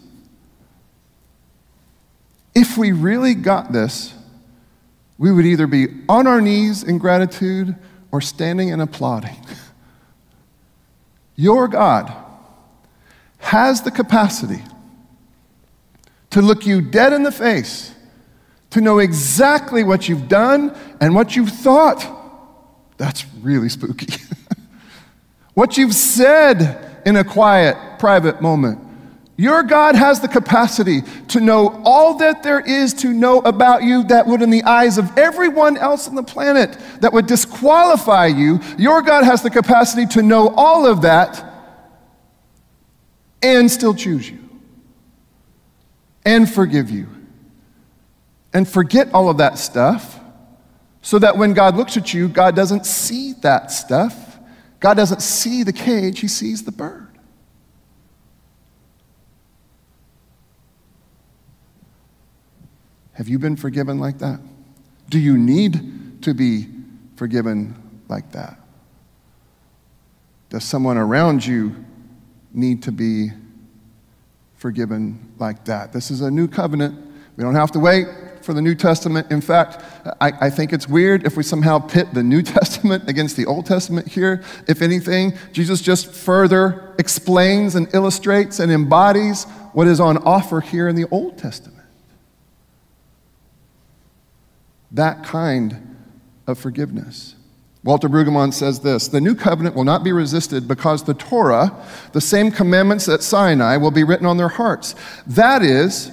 if 2.55 2.77
we 2.77 2.93
really 2.93 3.35
got 3.35 3.73
this, 3.73 4.15
we 5.17 5.33
would 5.33 5.45
either 5.45 5.67
be 5.67 5.87
on 6.07 6.27
our 6.27 6.39
knees 6.39 6.81
in 6.81 6.97
gratitude 6.97 7.75
or 8.09 8.21
standing 8.21 8.71
and 8.71 8.81
applauding. 8.81 9.35
Your 11.35 11.67
God 11.67 12.11
has 13.39 13.81
the 13.81 13.91
capacity 13.91 14.63
to 16.29 16.41
look 16.41 16.65
you 16.65 16.81
dead 16.81 17.11
in 17.11 17.23
the 17.23 17.33
face 17.33 17.94
to 18.75 18.81
know 18.81 18.99
exactly 18.99 19.85
what 19.85 20.09
you've 20.09 20.27
done 20.27 20.77
and 20.99 21.15
what 21.15 21.33
you've 21.33 21.49
thought. 21.49 22.05
That's 22.97 23.25
really 23.41 23.69
spooky. 23.69 24.21
what 25.53 25.77
you've 25.77 25.95
said 25.95 27.01
in 27.05 27.15
a 27.15 27.23
quiet, 27.23 27.77
private 27.99 28.41
moment. 28.41 28.79
Your 29.37 29.63
God 29.63 29.95
has 29.95 30.19
the 30.19 30.27
capacity 30.27 31.03
to 31.29 31.39
know 31.39 31.81
all 31.85 32.17
that 32.17 32.43
there 32.43 32.59
is 32.59 32.93
to 32.95 33.13
know 33.13 33.39
about 33.39 33.83
you 33.83 34.03
that 34.05 34.27
would, 34.27 34.41
in 34.41 34.49
the 34.49 34.63
eyes 34.63 34.97
of 34.97 35.17
everyone 35.17 35.77
else 35.77 36.09
on 36.09 36.15
the 36.15 36.23
planet, 36.23 36.77
that 36.99 37.13
would 37.13 37.27
disqualify 37.27 38.25
you. 38.25 38.59
Your 38.77 39.01
God 39.01 39.23
has 39.23 39.41
the 39.41 39.49
capacity 39.49 40.05
to 40.07 40.21
know 40.21 40.49
all 40.49 40.85
of 40.85 41.03
that 41.03 41.45
and 43.41 43.71
still 43.71 43.93
choose 43.93 44.29
you 44.29 44.39
and 46.25 46.51
forgive 46.51 46.89
you 46.89 47.14
and 48.55 48.65
forget 48.65 49.13
all 49.13 49.27
of 49.27 49.35
that 49.39 49.57
stuff 49.57 50.17
so 51.01 51.19
that 51.19 51.37
when 51.37 51.53
God 51.53 51.75
looks 51.75 51.97
at 51.97 52.13
you, 52.13 52.29
God 52.29 52.55
doesn't 52.55 52.85
see 52.85 53.33
that 53.41 53.69
stuff. 53.69 54.39
God 54.79 54.93
doesn't 54.93 55.21
see 55.21 55.63
the 55.63 55.73
cage, 55.73 56.21
He 56.21 56.29
sees 56.29 56.63
the 56.63 56.71
bird. 56.71 57.09
Have 63.11 63.27
you 63.27 63.39
been 63.39 63.57
forgiven 63.57 63.99
like 63.99 64.19
that? 64.19 64.39
Do 65.09 65.19
you 65.19 65.37
need 65.37 66.21
to 66.21 66.33
be 66.33 66.67
forgiven 67.17 67.75
like 68.07 68.31
that? 68.31 68.57
Does 70.49 70.63
someone 70.63 70.97
around 70.97 71.45
you 71.45 71.75
need 72.53 72.83
to 72.83 72.93
be 72.93 73.31
forgiven 74.55 75.33
like 75.39 75.65
that? 75.65 75.91
This 75.91 76.09
is 76.09 76.21
a 76.21 76.31
new 76.31 76.47
covenant. 76.47 76.97
We 77.35 77.43
don't 77.43 77.55
have 77.55 77.71
to 77.71 77.79
wait 77.79 78.07
for 78.45 78.53
the 78.53 78.61
New 78.61 78.75
Testament. 78.75 79.31
In 79.31 79.41
fact, 79.41 79.83
I, 80.21 80.31
I, 80.41 80.49
think 80.49 80.71
it's 80.71 80.87
weird 80.87 81.25
if 81.25 81.35
we 81.35 81.43
somehow 81.43 81.79
pit 81.79 82.13
the 82.13 82.23
New 82.23 82.41
Testament 82.43 83.09
against 83.09 83.35
the 83.35 83.45
Old 83.45 83.65
Testament 83.65 84.07
here. 84.07 84.43
If 84.67 84.81
anything, 84.81 85.33
Jesus 85.51 85.81
just 85.81 86.13
further 86.13 86.95
explains 86.99 87.75
and 87.75 87.93
illustrates 87.93 88.59
and 88.59 88.71
embodies 88.71 89.45
what 89.73 89.87
is 89.87 89.99
on 89.99 90.17
offer 90.19 90.61
here 90.61 90.87
in 90.87 90.95
the 90.95 91.05
Old 91.09 91.37
Testament. 91.37 91.75
That 94.91 95.23
kind 95.23 95.97
of 96.47 96.57
forgiveness. 96.59 97.35
Walter 97.83 98.09
Brueggemann 98.09 98.51
says 98.51 98.79
this 98.79 99.07
The 99.07 99.21
new 99.21 99.35
covenant 99.35 99.75
will 99.75 99.83
not 99.83 100.03
be 100.03 100.11
resisted 100.11 100.67
because 100.67 101.03
the 101.03 101.13
Torah, 101.13 101.75
the 102.13 102.21
same 102.21 102.51
commandments 102.51 103.07
at 103.07 103.21
Sinai, 103.21 103.77
will 103.77 103.91
be 103.91 104.03
written 104.03 104.25
on 104.25 104.37
their 104.37 104.49
hearts. 104.49 104.95
That 105.27 105.61
is, 105.61 106.11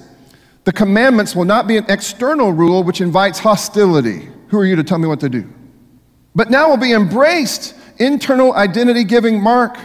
the 0.65 0.73
commandments 0.73 1.35
will 1.35 1.45
not 1.45 1.67
be 1.67 1.77
an 1.77 1.87
external 1.89 2.53
rule 2.53 2.85
which 2.85 3.01
invites 3.01 3.39
hostility. 3.39 4.29
Who 4.49 4.59
are 4.59 4.65
you 4.65 4.77
to 4.77 4.85
tell 4.85 4.99
me 4.99 5.09
what 5.09 5.21
to 5.21 5.29
do? 5.29 5.49
But 6.35 6.51
now 6.51 6.69
will 6.69 6.77
be 6.77 6.93
embraced 6.93 7.75
internal 7.99 8.55
identity 8.55 9.05
giving 9.05 9.41
mark 9.41 9.77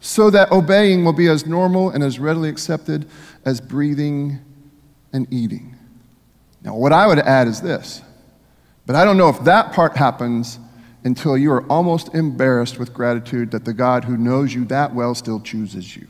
so 0.00 0.30
that 0.30 0.50
obeying 0.52 1.04
will 1.04 1.12
be 1.12 1.28
as 1.28 1.46
normal 1.46 1.90
and 1.90 2.02
as 2.02 2.18
readily 2.18 2.48
accepted 2.48 3.08
as 3.44 3.60
breathing 3.60 4.38
and 5.12 5.26
eating. 5.32 5.76
Now, 6.62 6.76
what 6.76 6.92
I 6.92 7.06
would 7.06 7.18
add 7.18 7.48
is 7.48 7.60
this, 7.60 8.02
but 8.86 8.96
I 8.96 9.04
don't 9.04 9.16
know 9.16 9.28
if 9.28 9.42
that 9.44 9.72
part 9.72 9.96
happens 9.96 10.58
until 11.04 11.36
you 11.36 11.50
are 11.52 11.66
almost 11.68 12.14
embarrassed 12.14 12.78
with 12.78 12.92
gratitude 12.92 13.50
that 13.52 13.64
the 13.64 13.72
God 13.72 14.04
who 14.04 14.18
knows 14.18 14.54
you 14.54 14.66
that 14.66 14.94
well 14.94 15.14
still 15.14 15.40
chooses 15.40 15.96
you 15.96 16.06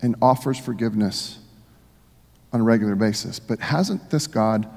and 0.00 0.16
offers 0.22 0.58
forgiveness 0.58 1.38
on 2.52 2.60
a 2.60 2.64
regular 2.64 2.94
basis. 2.94 3.38
But 3.38 3.60
hasn't 3.60 4.10
this 4.10 4.26
God 4.26 4.68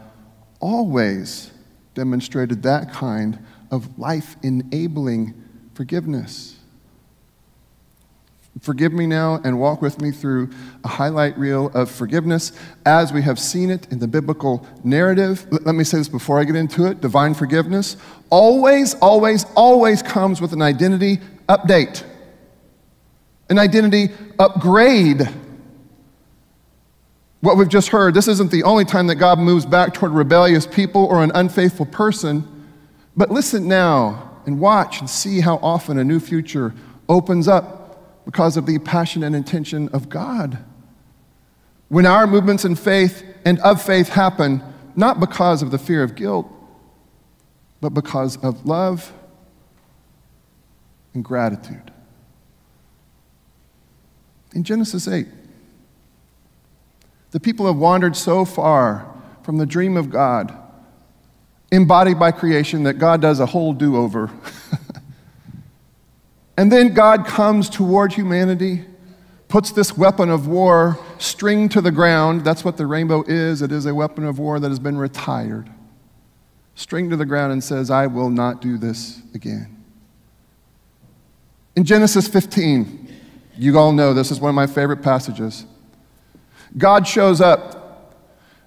always 0.59 1.51
demonstrated 1.93 2.63
that 2.63 2.91
kind 2.91 3.39
of 3.69 3.97
life 3.97 4.35
enabling 4.43 5.33
forgiveness? 5.73 6.57
Forgive 8.59 8.91
me 8.91 9.07
now 9.07 9.39
and 9.45 9.59
walk 9.59 9.81
with 9.81 10.01
me 10.01 10.11
through 10.11 10.49
a 10.83 10.87
highlight 10.87 11.37
reel 11.37 11.71
of 11.73 11.89
forgiveness 11.89 12.51
as 12.85 13.13
we 13.13 13.21
have 13.21 13.39
seen 13.39 13.69
it 13.69 13.87
in 13.91 13.99
the 13.99 14.07
biblical 14.07 14.67
narrative. 14.83 15.47
Let 15.49 15.73
me 15.73 15.85
say 15.85 15.99
this 15.99 16.09
before 16.09 16.37
I 16.37 16.43
get 16.43 16.57
into 16.57 16.85
it 16.85 16.99
divine 16.99 17.33
forgiveness 17.33 17.95
always, 18.29 18.93
always, 18.95 19.45
always 19.55 20.01
comes 20.01 20.41
with 20.41 20.51
an 20.53 20.61
identity 20.61 21.19
update, 21.47 22.03
an 23.51 23.59
identity 23.59 24.09
upgrade. 24.39 25.29
What 27.41 27.57
we've 27.57 27.67
just 27.67 27.89
heard, 27.89 28.13
this 28.13 28.29
isn't 28.29 28.49
the 28.49 28.63
only 28.63 28.85
time 28.85 29.07
that 29.07 29.15
God 29.15 29.39
moves 29.39 29.65
back 29.65 29.93
toward 29.93 30.13
rebellious 30.13 30.65
people 30.65 31.05
or 31.05 31.21
an 31.21 31.33
unfaithful 31.35 31.85
person. 31.85 32.47
But 33.17 33.29
listen 33.29 33.67
now 33.67 34.39
and 34.45 34.61
watch 34.61 35.01
and 35.01 35.09
see 35.09 35.41
how 35.41 35.57
often 35.57 35.99
a 35.99 36.03
new 36.03 36.21
future 36.21 36.73
opens 37.09 37.49
up 37.49 38.23
because 38.23 38.55
of 38.55 38.65
the 38.65 38.79
passion 38.79 39.21
and 39.21 39.35
intention 39.35 39.89
of 39.89 40.07
God. 40.07 40.57
When 41.89 42.05
our 42.05 42.25
movements 42.25 42.63
in 42.63 42.75
faith 42.75 43.21
and 43.43 43.59
of 43.59 43.81
faith 43.81 44.07
happen, 44.07 44.63
not 44.95 45.19
because 45.19 45.61
of 45.61 45.71
the 45.71 45.77
fear 45.77 46.03
of 46.03 46.15
guilt, 46.15 46.47
but 47.81 47.89
because 47.89 48.37
of 48.37 48.65
love 48.65 49.11
and 51.13 51.21
gratitude. 51.21 51.91
In 54.53 54.63
Genesis 54.63 55.07
8, 55.07 55.27
the 57.31 57.39
people 57.39 57.65
have 57.67 57.77
wandered 57.77 58.15
so 58.15 58.43
far 58.43 59.07
from 59.43 59.57
the 59.57 59.65
dream 59.65 59.95
of 59.97 60.09
God, 60.09 60.53
embodied 61.71 62.19
by 62.19 62.31
creation, 62.31 62.83
that 62.83 62.95
God 62.95 63.21
does 63.21 63.39
a 63.39 63.45
whole 63.45 63.73
do 63.73 63.95
over. 63.95 64.29
And 66.61 66.71
then 66.71 66.93
God 66.93 67.25
comes 67.25 67.69
toward 67.69 68.13
humanity, 68.13 68.85
puts 69.47 69.71
this 69.71 69.97
weapon 69.97 70.29
of 70.29 70.47
war 70.47 70.99
string 71.17 71.69
to 71.69 71.81
the 71.81 71.89
ground. 71.89 72.43
That's 72.43 72.63
what 72.63 72.77
the 72.77 72.85
rainbow 72.85 73.23
is 73.23 73.63
it 73.63 73.71
is 73.71 73.87
a 73.87 73.95
weapon 73.95 74.25
of 74.25 74.37
war 74.37 74.59
that 74.59 74.69
has 74.69 74.77
been 74.77 74.97
retired. 74.97 75.71
String 76.75 77.09
to 77.09 77.15
the 77.15 77.25
ground 77.25 77.51
and 77.51 77.63
says, 77.63 77.89
I 77.89 78.05
will 78.05 78.29
not 78.29 78.61
do 78.61 78.77
this 78.77 79.21
again. 79.33 79.83
In 81.75 81.83
Genesis 81.83 82.27
15, 82.27 83.00
you 83.57 83.77
all 83.77 83.91
know 83.91 84.13
this 84.13 84.31
is 84.31 84.39
one 84.39 84.49
of 84.49 84.55
my 84.55 84.67
favorite 84.67 85.01
passages. 85.01 85.65
God 86.77 87.07
shows 87.07 87.41
up 87.41 87.81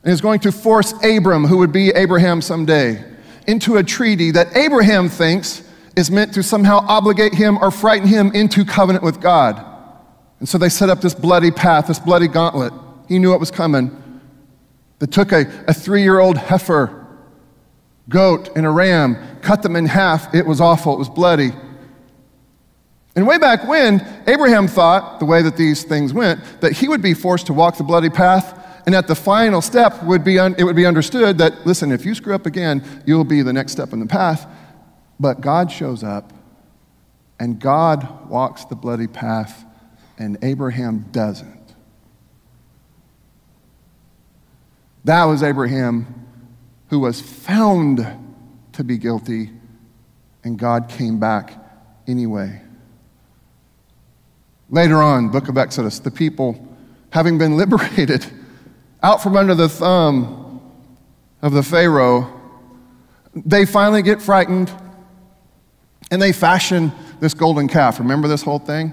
and 0.02 0.12
is 0.12 0.20
going 0.20 0.40
to 0.40 0.52
force 0.52 0.92
Abram, 1.02 1.44
who 1.44 1.58
would 1.58 1.72
be 1.72 1.90
Abraham 1.90 2.42
someday, 2.42 3.02
into 3.46 3.76
a 3.76 3.82
treaty 3.82 4.30
that 4.32 4.54
Abraham 4.56 5.08
thinks 5.08 5.62
is 5.96 6.10
meant 6.10 6.34
to 6.34 6.42
somehow 6.42 6.84
obligate 6.88 7.34
him 7.34 7.56
or 7.58 7.70
frighten 7.70 8.08
him 8.08 8.30
into 8.32 8.64
covenant 8.64 9.04
with 9.04 9.20
God. 9.20 9.64
And 10.40 10.48
so 10.48 10.58
they 10.58 10.68
set 10.68 10.90
up 10.90 11.00
this 11.00 11.14
bloody 11.14 11.50
path, 11.50 11.86
this 11.86 11.98
bloody 11.98 12.28
gauntlet. 12.28 12.72
He 13.08 13.18
knew 13.18 13.32
it 13.34 13.40
was 13.40 13.50
coming. 13.50 14.00
They 14.98 15.06
took 15.06 15.32
a, 15.32 15.64
a 15.66 15.74
three 15.74 16.02
year 16.02 16.18
old 16.18 16.36
heifer, 16.36 17.06
goat, 18.08 18.50
and 18.56 18.66
a 18.66 18.70
ram, 18.70 19.16
cut 19.40 19.62
them 19.62 19.76
in 19.76 19.86
half. 19.86 20.34
It 20.34 20.46
was 20.46 20.60
awful, 20.60 20.94
it 20.94 20.98
was 20.98 21.08
bloody. 21.08 21.52
And 23.16 23.26
way 23.26 23.38
back 23.38 23.66
when, 23.68 24.04
Abraham 24.26 24.66
thought, 24.66 25.20
the 25.20 25.24
way 25.24 25.42
that 25.42 25.56
these 25.56 25.84
things 25.84 26.12
went, 26.12 26.40
that 26.60 26.72
he 26.72 26.88
would 26.88 27.02
be 27.02 27.14
forced 27.14 27.46
to 27.46 27.52
walk 27.52 27.76
the 27.76 27.84
bloody 27.84 28.10
path. 28.10 28.60
And 28.86 28.94
at 28.94 29.06
the 29.06 29.14
final 29.14 29.62
step, 29.62 30.02
would 30.02 30.24
be 30.24 30.38
un- 30.38 30.56
it 30.58 30.64
would 30.64 30.76
be 30.76 30.84
understood 30.84 31.38
that, 31.38 31.66
listen, 31.66 31.92
if 31.92 32.04
you 32.04 32.14
screw 32.14 32.34
up 32.34 32.44
again, 32.44 32.84
you'll 33.06 33.24
be 33.24 33.42
the 33.42 33.52
next 33.52 33.72
step 33.72 33.92
in 33.92 34.00
the 34.00 34.06
path. 34.06 34.46
But 35.18 35.40
God 35.40 35.70
shows 35.70 36.02
up, 36.02 36.32
and 37.38 37.58
God 37.58 38.28
walks 38.28 38.64
the 38.64 38.74
bloody 38.74 39.06
path, 39.06 39.64
and 40.18 40.36
Abraham 40.42 41.06
doesn't. 41.12 41.74
That 45.04 45.24
was 45.24 45.42
Abraham 45.42 46.26
who 46.88 46.98
was 46.98 47.20
found 47.20 48.06
to 48.72 48.84
be 48.84 48.98
guilty, 48.98 49.50
and 50.42 50.58
God 50.58 50.88
came 50.88 51.18
back 51.18 51.52
anyway. 52.06 52.60
Later 54.70 55.02
on, 55.02 55.28
book 55.28 55.48
of 55.48 55.58
Exodus, 55.58 55.98
the 55.98 56.10
people, 56.10 56.68
having 57.10 57.38
been 57.38 57.56
liberated 57.56 58.26
out 59.02 59.22
from 59.22 59.36
under 59.36 59.54
the 59.54 59.68
thumb 59.68 60.60
of 61.42 61.52
the 61.52 61.62
Pharaoh, 61.62 62.40
they 63.34 63.66
finally 63.66 64.02
get 64.02 64.22
frightened 64.22 64.72
and 66.10 66.20
they 66.20 66.32
fashion 66.32 66.92
this 67.20 67.34
golden 67.34 67.68
calf. 67.68 67.98
Remember 67.98 68.28
this 68.28 68.42
whole 68.42 68.58
thing? 68.58 68.92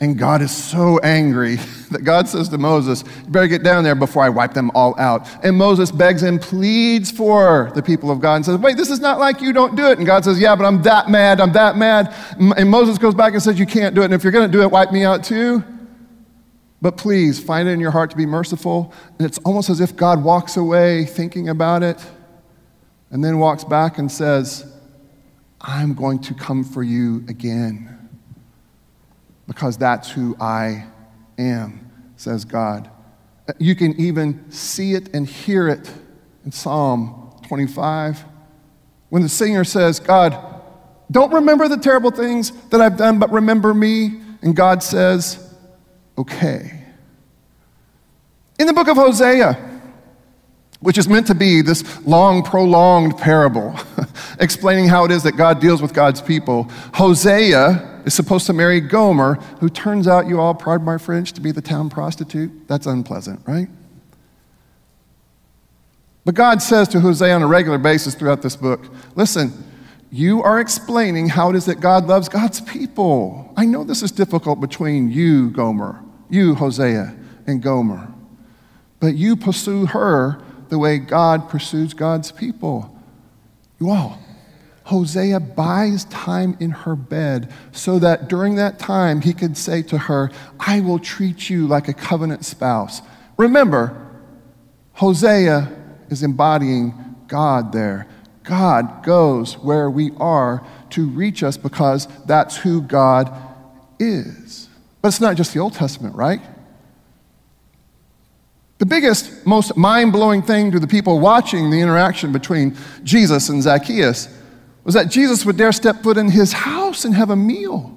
And 0.00 0.16
God 0.16 0.42
is 0.42 0.52
so 0.52 0.98
angry 1.00 1.56
that 1.90 2.04
God 2.04 2.28
says 2.28 2.48
to 2.50 2.58
Moses, 2.58 3.02
You 3.24 3.30
better 3.30 3.48
get 3.48 3.62
down 3.62 3.82
there 3.82 3.94
before 3.94 4.22
I 4.22 4.28
wipe 4.28 4.54
them 4.54 4.70
all 4.74 4.98
out. 4.98 5.26
And 5.44 5.56
Moses 5.56 5.90
begs 5.90 6.22
and 6.22 6.40
pleads 6.40 7.10
for 7.10 7.72
the 7.74 7.82
people 7.82 8.10
of 8.10 8.20
God 8.20 8.36
and 8.36 8.44
says, 8.44 8.58
Wait, 8.58 8.76
this 8.76 8.90
is 8.90 9.00
not 9.00 9.18
like 9.18 9.40
you 9.40 9.52
don't 9.52 9.74
do 9.74 9.90
it. 9.90 9.98
And 9.98 10.06
God 10.06 10.24
says, 10.24 10.40
Yeah, 10.40 10.54
but 10.54 10.64
I'm 10.64 10.82
that 10.82 11.10
mad. 11.10 11.40
I'm 11.40 11.52
that 11.52 11.76
mad. 11.76 12.14
And 12.38 12.70
Moses 12.70 12.98
goes 12.98 13.14
back 13.14 13.32
and 13.32 13.42
says, 13.42 13.58
You 13.58 13.66
can't 13.66 13.94
do 13.94 14.02
it. 14.02 14.06
And 14.06 14.14
if 14.14 14.22
you're 14.22 14.32
going 14.32 14.50
to 14.50 14.56
do 14.56 14.62
it, 14.62 14.70
wipe 14.70 14.92
me 14.92 15.04
out 15.04 15.24
too. 15.24 15.64
But 16.80 16.96
please 16.96 17.42
find 17.42 17.68
it 17.68 17.72
in 17.72 17.80
your 17.80 17.90
heart 17.90 18.10
to 18.10 18.16
be 18.16 18.26
merciful. 18.26 18.92
And 19.18 19.26
it's 19.26 19.38
almost 19.38 19.68
as 19.68 19.80
if 19.80 19.96
God 19.96 20.22
walks 20.22 20.56
away 20.56 21.06
thinking 21.06 21.48
about 21.48 21.82
it 21.82 22.04
and 23.10 23.24
then 23.24 23.40
walks 23.40 23.64
back 23.64 23.98
and 23.98 24.10
says, 24.10 24.64
I'm 25.60 25.94
going 25.94 26.20
to 26.20 26.34
come 26.34 26.62
for 26.62 26.84
you 26.84 27.24
again 27.26 27.97
because 29.48 29.78
that's 29.78 30.10
who 30.10 30.36
I 30.38 30.86
am, 31.38 31.90
says 32.16 32.44
God. 32.44 32.88
You 33.58 33.74
can 33.74 33.98
even 33.98 34.48
see 34.52 34.92
it 34.92 35.14
and 35.14 35.26
hear 35.26 35.68
it 35.68 35.90
in 36.44 36.52
Psalm 36.52 37.32
25 37.48 38.24
when 39.08 39.22
the 39.22 39.28
singer 39.28 39.64
says, 39.64 39.98
God, 39.98 40.62
don't 41.10 41.32
remember 41.32 41.66
the 41.66 41.78
terrible 41.78 42.10
things 42.10 42.50
that 42.68 42.82
I've 42.82 42.98
done, 42.98 43.18
but 43.18 43.32
remember 43.32 43.72
me. 43.72 44.20
And 44.42 44.54
God 44.54 44.82
says, 44.82 45.54
okay. 46.18 46.84
In 48.58 48.66
the 48.66 48.74
book 48.74 48.88
of 48.88 48.98
Hosea, 48.98 49.54
which 50.80 50.98
is 50.98 51.08
meant 51.08 51.26
to 51.28 51.34
be 51.34 51.62
this 51.62 52.04
long, 52.06 52.42
prolonged 52.42 53.16
parable 53.16 53.74
explaining 54.40 54.88
how 54.88 55.06
it 55.06 55.10
is 55.10 55.22
that 55.22 55.36
God 55.38 55.58
deals 55.58 55.80
with 55.80 55.94
God's 55.94 56.20
people. 56.20 56.64
Hosea 56.92 57.97
is 58.08 58.14
supposed 58.14 58.46
to 58.46 58.54
marry 58.54 58.80
Gomer, 58.80 59.34
who 59.60 59.68
turns 59.68 60.08
out, 60.08 60.26
you 60.26 60.40
all, 60.40 60.54
pardon 60.54 60.86
my 60.86 60.96
French, 60.96 61.32
to 61.32 61.42
be 61.42 61.52
the 61.52 61.60
town 61.60 61.90
prostitute. 61.90 62.66
That's 62.66 62.86
unpleasant, 62.86 63.40
right? 63.46 63.68
But 66.24 66.34
God 66.34 66.62
says 66.62 66.88
to 66.88 67.00
Hosea 67.00 67.34
on 67.34 67.42
a 67.42 67.46
regular 67.46 67.76
basis 67.76 68.14
throughout 68.14 68.42
this 68.42 68.56
book 68.56 68.86
listen, 69.14 69.52
you 70.10 70.42
are 70.42 70.58
explaining 70.58 71.28
how 71.28 71.50
it 71.50 71.56
is 71.56 71.66
that 71.66 71.80
God 71.80 72.06
loves 72.06 72.30
God's 72.30 72.62
people. 72.62 73.52
I 73.58 73.66
know 73.66 73.84
this 73.84 74.02
is 74.02 74.10
difficult 74.10 74.58
between 74.58 75.10
you, 75.10 75.50
Gomer, 75.50 76.02
you, 76.30 76.54
Hosea, 76.54 77.14
and 77.46 77.62
Gomer, 77.62 78.08
but 79.00 79.16
you 79.16 79.36
pursue 79.36 79.84
her 79.86 80.42
the 80.70 80.78
way 80.78 80.98
God 80.98 81.50
pursues 81.50 81.92
God's 81.92 82.32
people. 82.32 82.94
You 83.78 83.90
all, 83.90 84.18
Hosea 84.88 85.38
buys 85.38 86.06
time 86.06 86.56
in 86.60 86.70
her 86.70 86.96
bed 86.96 87.52
so 87.72 87.98
that 87.98 88.26
during 88.26 88.54
that 88.54 88.78
time 88.78 89.20
he 89.20 89.34
could 89.34 89.54
say 89.54 89.82
to 89.82 89.98
her, 89.98 90.30
I 90.58 90.80
will 90.80 90.98
treat 90.98 91.50
you 91.50 91.66
like 91.66 91.88
a 91.88 91.92
covenant 91.92 92.46
spouse. 92.46 93.02
Remember, 93.36 94.10
Hosea 94.94 95.70
is 96.08 96.22
embodying 96.22 96.94
God 97.26 97.70
there. 97.70 98.06
God 98.44 99.04
goes 99.04 99.58
where 99.58 99.90
we 99.90 100.10
are 100.16 100.66
to 100.88 101.06
reach 101.06 101.42
us 101.42 101.58
because 101.58 102.08
that's 102.24 102.56
who 102.56 102.80
God 102.80 103.30
is. 103.98 104.70
But 105.02 105.08
it's 105.08 105.20
not 105.20 105.36
just 105.36 105.52
the 105.52 105.60
Old 105.60 105.74
Testament, 105.74 106.16
right? 106.16 106.40
The 108.78 108.86
biggest, 108.86 109.44
most 109.44 109.76
mind 109.76 110.12
blowing 110.12 110.40
thing 110.40 110.70
to 110.70 110.80
the 110.80 110.86
people 110.86 111.20
watching 111.20 111.68
the 111.68 111.78
interaction 111.78 112.32
between 112.32 112.74
Jesus 113.04 113.50
and 113.50 113.62
Zacchaeus 113.62 114.37
was 114.88 114.94
that 114.94 115.10
Jesus 115.10 115.44
would 115.44 115.58
dare 115.58 115.70
step 115.70 116.02
foot 116.02 116.16
in 116.16 116.30
his 116.30 116.50
house 116.50 117.04
and 117.04 117.14
have 117.14 117.28
a 117.28 117.36
meal. 117.36 117.92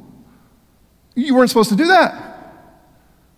You 1.16 1.34
weren't 1.34 1.50
supposed 1.50 1.70
to 1.70 1.76
do 1.78 1.88
that. 1.88 2.54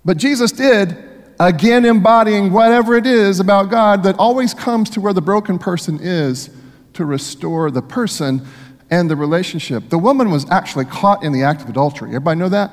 But 0.03 0.17
Jesus 0.17 0.51
did, 0.51 0.97
again 1.39 1.85
embodying 1.85 2.51
whatever 2.51 2.95
it 2.95 3.05
is 3.05 3.39
about 3.39 3.69
God 3.69 4.01
that 4.05 4.17
always 4.17 4.55
comes 4.55 4.89
to 4.89 5.01
where 5.01 5.13
the 5.13 5.21
broken 5.21 5.59
person 5.59 5.99
is 6.01 6.49
to 6.93 7.05
restore 7.05 7.69
the 7.69 7.83
person 7.83 8.43
and 8.89 9.07
the 9.07 9.15
relationship. 9.15 9.87
The 9.89 9.99
woman 9.99 10.31
was 10.31 10.49
actually 10.49 10.85
caught 10.85 11.23
in 11.23 11.31
the 11.31 11.43
act 11.43 11.61
of 11.61 11.69
adultery. 11.69 12.09
Everybody 12.09 12.39
know 12.39 12.49
that? 12.49 12.71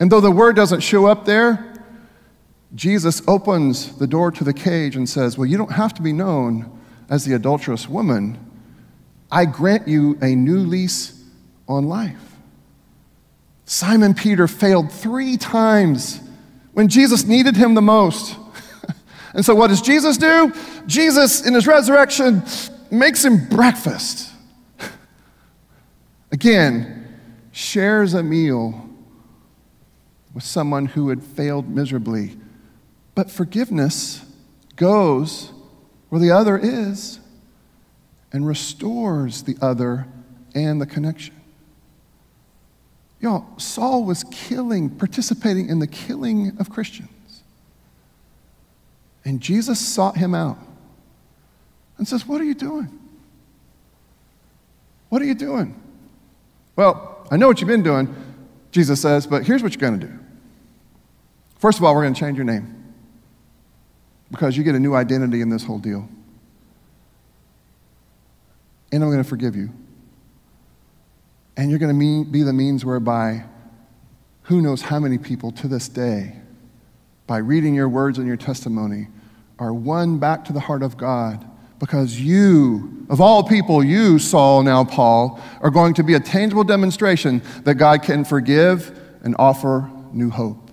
And 0.00 0.10
though 0.10 0.20
the 0.20 0.32
word 0.32 0.56
doesn't 0.56 0.80
show 0.80 1.06
up 1.06 1.26
there, 1.26 1.84
Jesus 2.74 3.22
opens 3.28 3.98
the 3.98 4.08
door 4.08 4.32
to 4.32 4.42
the 4.42 4.52
cage 4.52 4.96
and 4.96 5.08
says, 5.08 5.38
Well, 5.38 5.46
you 5.46 5.56
don't 5.56 5.74
have 5.74 5.94
to 5.94 6.02
be 6.02 6.12
known 6.12 6.76
as 7.08 7.24
the 7.24 7.34
adulterous 7.34 7.88
woman. 7.88 8.46
I 9.30 9.44
grant 9.44 9.88
you 9.88 10.18
a 10.22 10.34
new 10.34 10.58
lease 10.58 11.22
on 11.66 11.88
life. 11.88 12.36
Simon 13.64 14.14
Peter 14.14 14.48
failed 14.48 14.90
three 14.90 15.36
times 15.36 16.20
when 16.72 16.88
Jesus 16.88 17.24
needed 17.24 17.56
him 17.56 17.74
the 17.74 17.82
most. 17.82 18.36
and 19.34 19.44
so, 19.44 19.54
what 19.54 19.68
does 19.68 19.82
Jesus 19.82 20.16
do? 20.16 20.54
Jesus, 20.86 21.46
in 21.46 21.52
his 21.52 21.66
resurrection, 21.66 22.42
makes 22.90 23.24
him 23.24 23.46
breakfast. 23.48 24.32
Again, 26.32 27.18
shares 27.52 28.14
a 28.14 28.22
meal 28.22 28.88
with 30.32 30.44
someone 30.44 30.86
who 30.86 31.10
had 31.10 31.22
failed 31.22 31.68
miserably. 31.68 32.36
But 33.14 33.30
forgiveness 33.30 34.24
goes 34.76 35.52
where 36.08 36.20
the 36.20 36.30
other 36.30 36.56
is 36.56 37.20
and 38.32 38.46
restores 38.46 39.42
the 39.42 39.56
other 39.60 40.06
and 40.54 40.80
the 40.80 40.86
connection. 40.86 41.34
Y'all, 43.20 43.46
Saul 43.58 44.04
was 44.04 44.24
killing, 44.30 44.90
participating 44.90 45.68
in 45.68 45.78
the 45.78 45.86
killing 45.86 46.56
of 46.58 46.70
Christians. 46.70 47.08
And 49.24 49.40
Jesus 49.40 49.80
sought 49.80 50.16
him 50.16 50.34
out 50.34 50.58
and 51.96 52.06
says, 52.06 52.26
What 52.26 52.40
are 52.40 52.44
you 52.44 52.54
doing? 52.54 52.98
What 55.08 55.22
are 55.22 55.24
you 55.24 55.34
doing? 55.34 55.80
Well, 56.76 57.26
I 57.30 57.36
know 57.36 57.48
what 57.48 57.60
you've 57.60 57.68
been 57.68 57.82
doing, 57.82 58.14
Jesus 58.70 59.00
says, 59.00 59.26
but 59.26 59.44
here's 59.44 59.62
what 59.62 59.72
you're 59.72 59.80
going 59.80 59.98
to 60.00 60.06
do. 60.06 60.18
First 61.58 61.78
of 61.78 61.84
all, 61.84 61.94
we're 61.94 62.02
going 62.02 62.14
to 62.14 62.20
change 62.20 62.36
your 62.36 62.44
name 62.44 62.94
because 64.30 64.56
you 64.56 64.62
get 64.62 64.74
a 64.74 64.78
new 64.78 64.94
identity 64.94 65.40
in 65.40 65.48
this 65.48 65.64
whole 65.64 65.78
deal. 65.78 66.08
And 68.90 69.02
I'm 69.02 69.10
going 69.10 69.22
to 69.22 69.28
forgive 69.28 69.54
you. 69.54 69.70
And 71.56 71.70
you're 71.70 71.78
going 71.78 71.98
to 71.98 72.30
be 72.30 72.42
the 72.42 72.52
means 72.52 72.84
whereby 72.84 73.44
who 74.42 74.62
knows 74.62 74.80
how 74.82 74.98
many 74.98 75.18
people 75.18 75.52
to 75.52 75.68
this 75.68 75.88
day, 75.88 76.36
by 77.26 77.38
reading 77.38 77.74
your 77.74 77.88
words 77.88 78.16
and 78.16 78.26
your 78.26 78.36
testimony, 78.36 79.08
are 79.58 79.74
won 79.74 80.18
back 80.18 80.44
to 80.46 80.52
the 80.52 80.60
heart 80.60 80.82
of 80.82 80.96
God 80.96 81.44
because 81.78 82.18
you, 82.18 83.06
of 83.10 83.20
all 83.20 83.42
people, 83.42 83.84
you, 83.84 84.18
Saul, 84.18 84.62
now 84.62 84.84
Paul, 84.84 85.40
are 85.60 85.70
going 85.70 85.94
to 85.94 86.02
be 86.02 86.14
a 86.14 86.20
tangible 86.20 86.64
demonstration 86.64 87.42
that 87.64 87.74
God 87.74 88.02
can 88.02 88.24
forgive 88.24 88.98
and 89.22 89.36
offer 89.38 89.90
new 90.12 90.30
hope, 90.30 90.70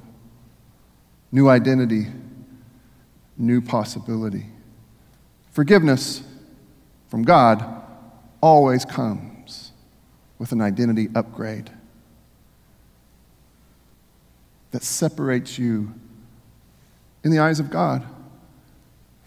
new 1.31 1.49
identity, 1.49 2.07
new 3.37 3.61
possibility. 3.61 4.45
Forgiveness 5.51 6.23
from 7.09 7.23
God 7.23 7.83
always 8.45 8.85
comes 8.85 9.71
with 10.37 10.51
an 10.51 10.61
identity 10.61 11.09
upgrade 11.15 11.71
that 14.69 14.83
separates 14.83 15.57
you 15.57 15.91
in 17.23 17.31
the 17.31 17.39
eyes 17.39 17.59
of 17.59 17.71
God 17.71 18.05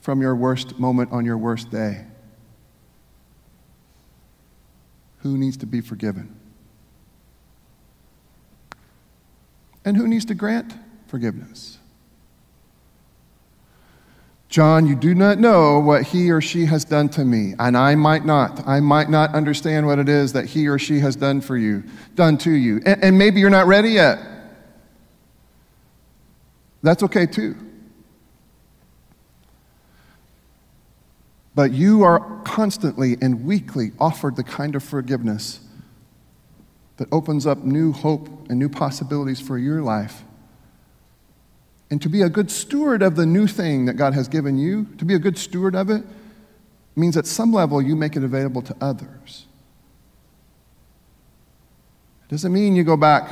from 0.00 0.22
your 0.22 0.36
worst 0.36 0.78
moment 0.78 1.10
on 1.10 1.24
your 1.24 1.36
worst 1.36 1.68
day? 1.68 2.04
Who 5.22 5.36
needs 5.36 5.56
to 5.56 5.66
be 5.66 5.80
forgiven? 5.80 6.36
And 9.84 9.96
who 9.96 10.06
needs 10.06 10.26
to 10.26 10.34
grant 10.36 10.74
forgiveness? 11.08 11.78
John, 14.48 14.86
you 14.86 14.94
do 14.94 15.14
not 15.14 15.38
know 15.38 15.78
what 15.78 16.04
he 16.04 16.30
or 16.30 16.40
she 16.40 16.64
has 16.64 16.84
done 16.84 17.10
to 17.10 17.24
me, 17.24 17.54
and 17.58 17.76
I 17.76 17.94
might 17.94 18.24
not. 18.24 18.66
I 18.66 18.80
might 18.80 19.10
not 19.10 19.34
understand 19.34 19.86
what 19.86 19.98
it 19.98 20.08
is 20.08 20.32
that 20.32 20.46
he 20.46 20.68
or 20.68 20.78
she 20.78 21.00
has 21.00 21.16
done 21.16 21.42
for 21.42 21.56
you, 21.56 21.84
done 22.14 22.38
to 22.38 22.50
you. 22.50 22.80
And, 22.86 23.04
and 23.04 23.18
maybe 23.18 23.40
you're 23.40 23.50
not 23.50 23.66
ready 23.66 23.90
yet. 23.90 24.18
That's 26.82 27.02
okay 27.02 27.26
too. 27.26 27.56
But 31.54 31.72
you 31.72 32.04
are 32.04 32.40
constantly 32.44 33.18
and 33.20 33.44
weekly 33.44 33.90
offered 33.98 34.36
the 34.36 34.44
kind 34.44 34.74
of 34.76 34.82
forgiveness 34.82 35.60
that 36.96 37.08
opens 37.12 37.46
up 37.46 37.58
new 37.58 37.92
hope 37.92 38.48
and 38.48 38.58
new 38.58 38.68
possibilities 38.68 39.40
for 39.40 39.58
your 39.58 39.82
life. 39.82 40.22
And 41.90 42.02
to 42.02 42.08
be 42.08 42.22
a 42.22 42.28
good 42.28 42.50
steward 42.50 43.02
of 43.02 43.16
the 43.16 43.24
new 43.24 43.46
thing 43.46 43.86
that 43.86 43.94
God 43.94 44.12
has 44.14 44.28
given 44.28 44.58
you, 44.58 44.86
to 44.98 45.04
be 45.04 45.14
a 45.14 45.18
good 45.18 45.38
steward 45.38 45.74
of 45.74 45.88
it, 45.88 46.04
means 46.94 47.16
at 47.16 47.26
some 47.26 47.52
level 47.52 47.80
you 47.80 47.96
make 47.96 48.16
it 48.16 48.22
available 48.22 48.60
to 48.62 48.76
others. 48.80 49.46
It 52.24 52.32
doesn't 52.32 52.52
mean 52.52 52.76
you 52.76 52.84
go 52.84 52.96
back 52.96 53.30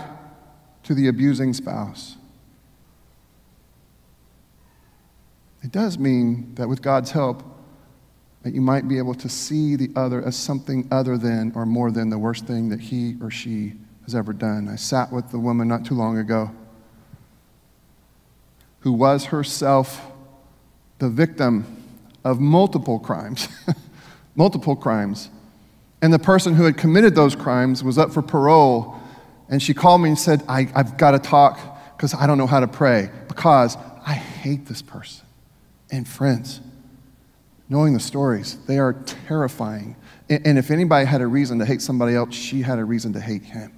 to 0.84 0.94
the 0.94 1.08
abusing 1.08 1.52
spouse. 1.52 2.16
It 5.62 5.72
does 5.72 5.98
mean 5.98 6.54
that 6.54 6.68
with 6.68 6.80
God's 6.80 7.10
help, 7.10 7.42
that 8.42 8.54
you 8.54 8.60
might 8.60 8.88
be 8.88 8.96
able 8.98 9.14
to 9.14 9.28
see 9.28 9.74
the 9.74 9.90
other 9.96 10.22
as 10.22 10.36
something 10.36 10.86
other 10.90 11.18
than 11.18 11.52
or 11.54 11.66
more 11.66 11.90
than 11.90 12.08
the 12.08 12.18
worst 12.18 12.46
thing 12.46 12.68
that 12.68 12.80
he 12.80 13.16
or 13.20 13.30
she 13.30 13.74
has 14.04 14.14
ever 14.14 14.32
done. 14.32 14.68
I 14.68 14.76
sat 14.76 15.12
with 15.12 15.30
the 15.30 15.40
woman 15.40 15.66
not 15.66 15.84
too 15.84 15.94
long 15.94 16.16
ago 16.18 16.52
who 18.86 18.92
was 18.92 19.24
herself 19.24 20.00
the 21.00 21.08
victim 21.08 21.66
of 22.22 22.38
multiple 22.38 23.00
crimes. 23.00 23.48
multiple 24.36 24.76
crimes. 24.76 25.28
And 26.00 26.12
the 26.12 26.20
person 26.20 26.54
who 26.54 26.62
had 26.62 26.76
committed 26.76 27.16
those 27.16 27.34
crimes 27.34 27.82
was 27.82 27.98
up 27.98 28.12
for 28.12 28.22
parole. 28.22 28.96
And 29.48 29.60
she 29.60 29.74
called 29.74 30.02
me 30.02 30.10
and 30.10 30.16
said, 30.16 30.44
I, 30.48 30.68
I've 30.72 30.96
got 30.96 31.10
to 31.10 31.18
talk 31.18 31.58
because 31.96 32.14
I 32.14 32.28
don't 32.28 32.38
know 32.38 32.46
how 32.46 32.60
to 32.60 32.68
pray 32.68 33.10
because 33.26 33.76
I 34.06 34.12
hate 34.12 34.66
this 34.66 34.82
person. 34.82 35.26
And 35.90 36.06
friends, 36.06 36.60
knowing 37.68 37.92
the 37.92 37.98
stories. 37.98 38.56
They 38.68 38.78
are 38.78 38.92
terrifying. 39.26 39.96
And 40.28 40.58
if 40.58 40.70
anybody 40.70 41.06
had 41.06 41.22
a 41.22 41.26
reason 41.26 41.58
to 41.58 41.66
hate 41.66 41.82
somebody 41.82 42.14
else, 42.14 42.36
she 42.36 42.62
had 42.62 42.78
a 42.78 42.84
reason 42.84 43.14
to 43.14 43.20
hate 43.20 43.42
him. 43.42 43.72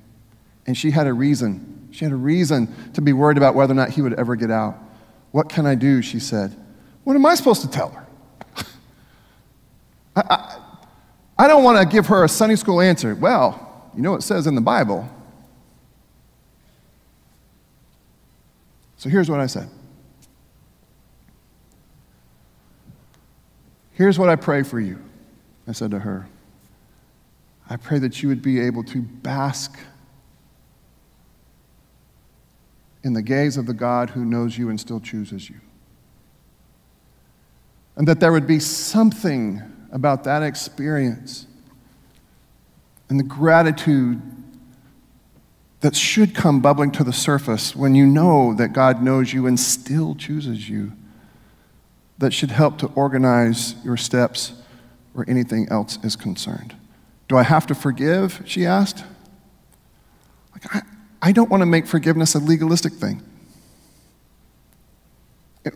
And 0.67 0.77
she 0.77 0.91
had 0.91 1.07
a 1.07 1.15
reason. 1.15 1.89
She 1.93 2.05
had 2.05 2.13
a 2.13 2.17
reason 2.17 2.93
to 2.93 3.01
be 3.01 3.15
worried 3.15 3.39
about 3.39 3.55
whether 3.55 3.73
or 3.73 3.77
not 3.77 3.89
he 3.89 4.03
would 4.03 4.13
ever 4.13 4.37
get 4.37 4.51
out. 4.51 4.85
What 5.31 5.49
can 5.49 5.67
I 5.67 5.75
do? 5.75 6.03
She 6.03 6.21
said. 6.21 6.57
What 7.05 7.15
am 7.15 7.25
I 7.27 7.35
supposed 7.35 7.63
to 7.63 7.71
tell 7.71 7.91
her? 7.91 8.07
I, 10.17 10.23
I, 10.31 10.59
I 11.39 11.49
don't 11.49 11.63
want 11.65 11.79
to 11.79 11.87
give 11.87 12.07
her 12.07 12.25
a 12.25 12.29
Sunday 12.29 12.57
school 12.57 12.81
answer. 12.81 13.15
Well, 13.15 13.91
you 13.95 14.03
know 14.03 14.13
what 14.13 14.21
it 14.21 14.25
says 14.25 14.47
in 14.47 14.55
the 14.55 14.61
Bible. 14.61 15.09
So 18.97 19.09
here's 19.09 19.31
what 19.31 19.41
I 19.41 19.47
said 19.47 19.71
Here's 23.93 24.17
what 24.17 24.29
I 24.29 24.37
pray 24.37 24.63
for 24.63 24.79
you, 24.79 24.99
I 25.67 25.73
said 25.73 25.91
to 25.91 25.99
her. 25.99 26.29
I 27.69 27.77
pray 27.77 27.99
that 27.99 28.23
you 28.23 28.29
would 28.29 28.43
be 28.43 28.61
able 28.61 28.85
to 28.85 29.03
bask 29.03 29.77
in 33.09 33.15
the 33.15 33.23
gaze 33.23 33.57
of 33.57 33.65
the 33.65 33.73
God 33.73 34.11
who 34.11 34.23
knows 34.23 34.59
you 34.59 34.69
and 34.69 34.79
still 34.79 35.01
chooses 35.01 35.49
you. 35.49 35.57
And 37.97 38.07
that 38.07 38.21
there 38.21 38.31
would 38.31 38.47
be 38.47 38.61
something 38.61 39.63
about 39.91 40.25
that 40.25 40.43
experience 40.43 41.47
and 43.09 43.19
the 43.19 43.25
gratitude 43.25 44.21
that 45.81 45.97
should 45.97 46.35
come 46.35 46.61
bubbling 46.61 46.91
to 46.93 47.03
the 47.03 47.13
surface 47.13 47.75
when 47.75 47.95
you 47.95 48.05
know 48.05 48.53
that 48.53 48.75
God 48.75 49.03
knows 49.03 49.33
you 49.33 49.47
and 49.47 49.59
still 49.59 50.15
chooses 50.15 50.69
you 50.69 50.93
that 52.19 52.35
should 52.35 52.51
help 52.51 52.77
to 52.79 52.89
organize 52.89 53.75
your 53.83 53.97
steps 53.97 54.53
where 55.15 55.25
anything 55.31 55.67
else 55.71 55.99
is 56.05 56.15
concerned. 56.15 56.77
Do 57.27 57.39
I 57.39 57.43
have 57.43 57.67
to 57.69 57.75
forgive? 57.75 58.43
She 58.45 58.67
asked. 58.67 59.03
Like, 60.53 60.77
I, 60.77 60.83
I 61.21 61.33
don't 61.33 61.51
want 61.51 61.63
to 61.63 61.67
make 61.67 61.87
forgiveness 61.87 62.35
a 62.35 62.39
legalistic 62.39 62.93
thing. 62.93 63.23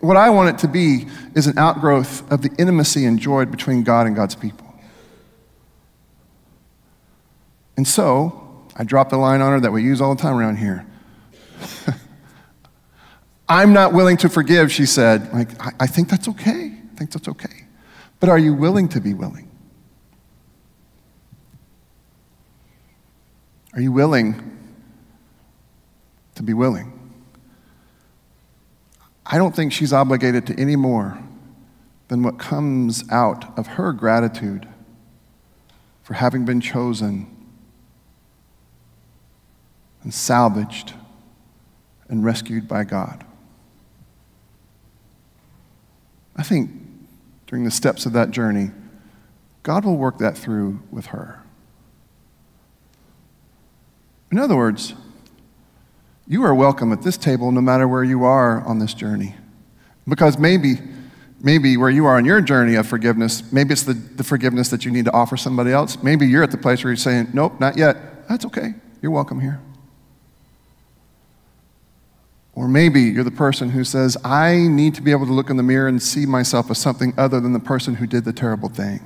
What 0.01 0.17
I 0.17 0.31
want 0.31 0.51
it 0.51 0.59
to 0.61 0.69
be 0.69 1.07
is 1.35 1.47
an 1.47 1.59
outgrowth 1.59 2.31
of 2.31 2.43
the 2.43 2.51
intimacy 2.59 3.05
enjoyed 3.05 3.51
between 3.51 3.83
God 3.83 4.07
and 4.07 4.17
God's 4.17 4.35
people. 4.35 4.73
And 7.77 7.87
so, 7.87 8.67
I 8.77 8.85
dropped 8.85 9.11
the 9.11 9.17
line 9.17 9.41
on 9.41 9.53
her 9.53 9.61
that 9.61 9.73
we 9.73 9.83
use 9.83 10.01
all 10.01 10.15
the 10.15 10.23
time 10.23 10.37
around 10.37 10.57
here. 10.57 10.87
I'm 13.49 13.73
not 13.73 13.93
willing 13.93 14.17
to 14.19 14.29
forgive, 14.29 14.73
she 14.73 14.87
said. 14.87 15.33
Like, 15.33 15.61
I, 15.61 15.73
I 15.81 15.87
think 15.87 16.09
that's 16.09 16.29
okay. 16.29 16.77
I 16.93 16.97
think 16.97 17.11
that's 17.11 17.29
okay. 17.29 17.67
But 18.21 18.29
are 18.29 18.39
you 18.39 18.55
willing 18.55 18.89
to 18.91 19.01
be 19.01 19.15
willing? 19.15 19.51
Are 23.75 23.81
you 23.81 23.91
willing 23.91 24.59
to 26.35 26.43
be 26.43 26.55
willing? 26.55 26.99
I 29.25 29.39
don't 29.39 29.55
think 29.55 29.73
she's 29.73 29.93
obligated 29.93 30.47
to 30.49 30.61
any 30.61 30.77
more 30.77 31.19
than 32.09 32.23
what 32.23 32.39
comes 32.39 33.09
out 33.11 33.57
of 33.59 33.67
her 33.67 33.93
gratitude 33.93 34.69
for 36.03 36.15
having 36.15 36.45
been 36.45 36.61
chosen 36.61 37.27
and 40.03 40.13
salvaged 40.13 40.95
and 42.09 42.25
rescued 42.25 42.69
by 42.69 42.85
God. 42.85 43.25
I 46.37 46.43
think 46.43 46.71
during 47.47 47.65
the 47.65 47.71
steps 47.71 48.05
of 48.05 48.13
that 48.15 48.31
journey, 48.31 48.71
God 49.63 49.85
will 49.85 49.97
work 49.97 50.19
that 50.19 50.37
through 50.37 50.83
with 50.91 51.07
her. 51.07 51.43
In 54.31 54.39
other 54.39 54.57
words, 54.57 54.95
you 56.33 56.43
are 56.45 56.55
welcome 56.55 56.95
at 56.95 57.03
this 57.03 57.19
table 57.19 57.53
no 57.53 57.61
matter 57.61 57.87
where 57.87 58.03
you 58.03 58.25
are 58.25 58.63
on 58.63 58.79
this 58.79 58.95
journey. 58.95 59.35
Because 60.09 60.39
maybe, 60.39 60.77
maybe 61.43 61.77
where 61.77 61.91
you 61.91 62.07
are 62.07 62.17
on 62.17 62.25
your 62.25 62.41
journey 62.41 62.75
of 62.75 62.87
forgiveness, 62.87 63.53
maybe 63.53 63.75
it's 63.75 63.83
the, 63.83 63.93
the 63.93 64.25
forgiveness 64.25 64.71
that 64.71 64.87
you 64.87 64.91
need 64.91 65.05
to 65.05 65.13
offer 65.13 65.37
somebody 65.37 65.73
else. 65.73 66.03
Maybe 66.03 66.27
you're 66.27 66.43
at 66.43 66.51
the 66.51 66.57
place 66.57 66.83
where 66.83 66.91
you're 66.91 66.97
saying, 66.97 67.29
Nope, 67.35 67.61
not 67.61 67.77
yet. 67.77 68.27
That's 68.31 68.47
okay. 68.47 68.73
You're 69.03 69.13
welcome 69.13 69.41
here. 69.41 69.61
Or 72.55 72.67
maybe 72.67 73.03
you're 73.03 73.25
the 73.25 73.31
person 73.31 73.69
who 73.69 73.85
says, 73.85 74.17
I 74.25 74.57
need 74.57 74.95
to 74.95 75.03
be 75.03 75.11
able 75.11 75.27
to 75.27 75.33
look 75.35 75.51
in 75.51 75.59
the 75.59 75.63
mirror 75.63 75.87
and 75.87 76.03
see 76.03 76.25
myself 76.25 76.71
as 76.71 76.79
something 76.79 77.13
other 77.19 77.41
than 77.41 77.53
the 77.53 77.61
person 77.61 77.97
who 77.97 78.07
did 78.07 78.25
the 78.25 78.33
terrible 78.33 78.71
thing. 78.71 79.01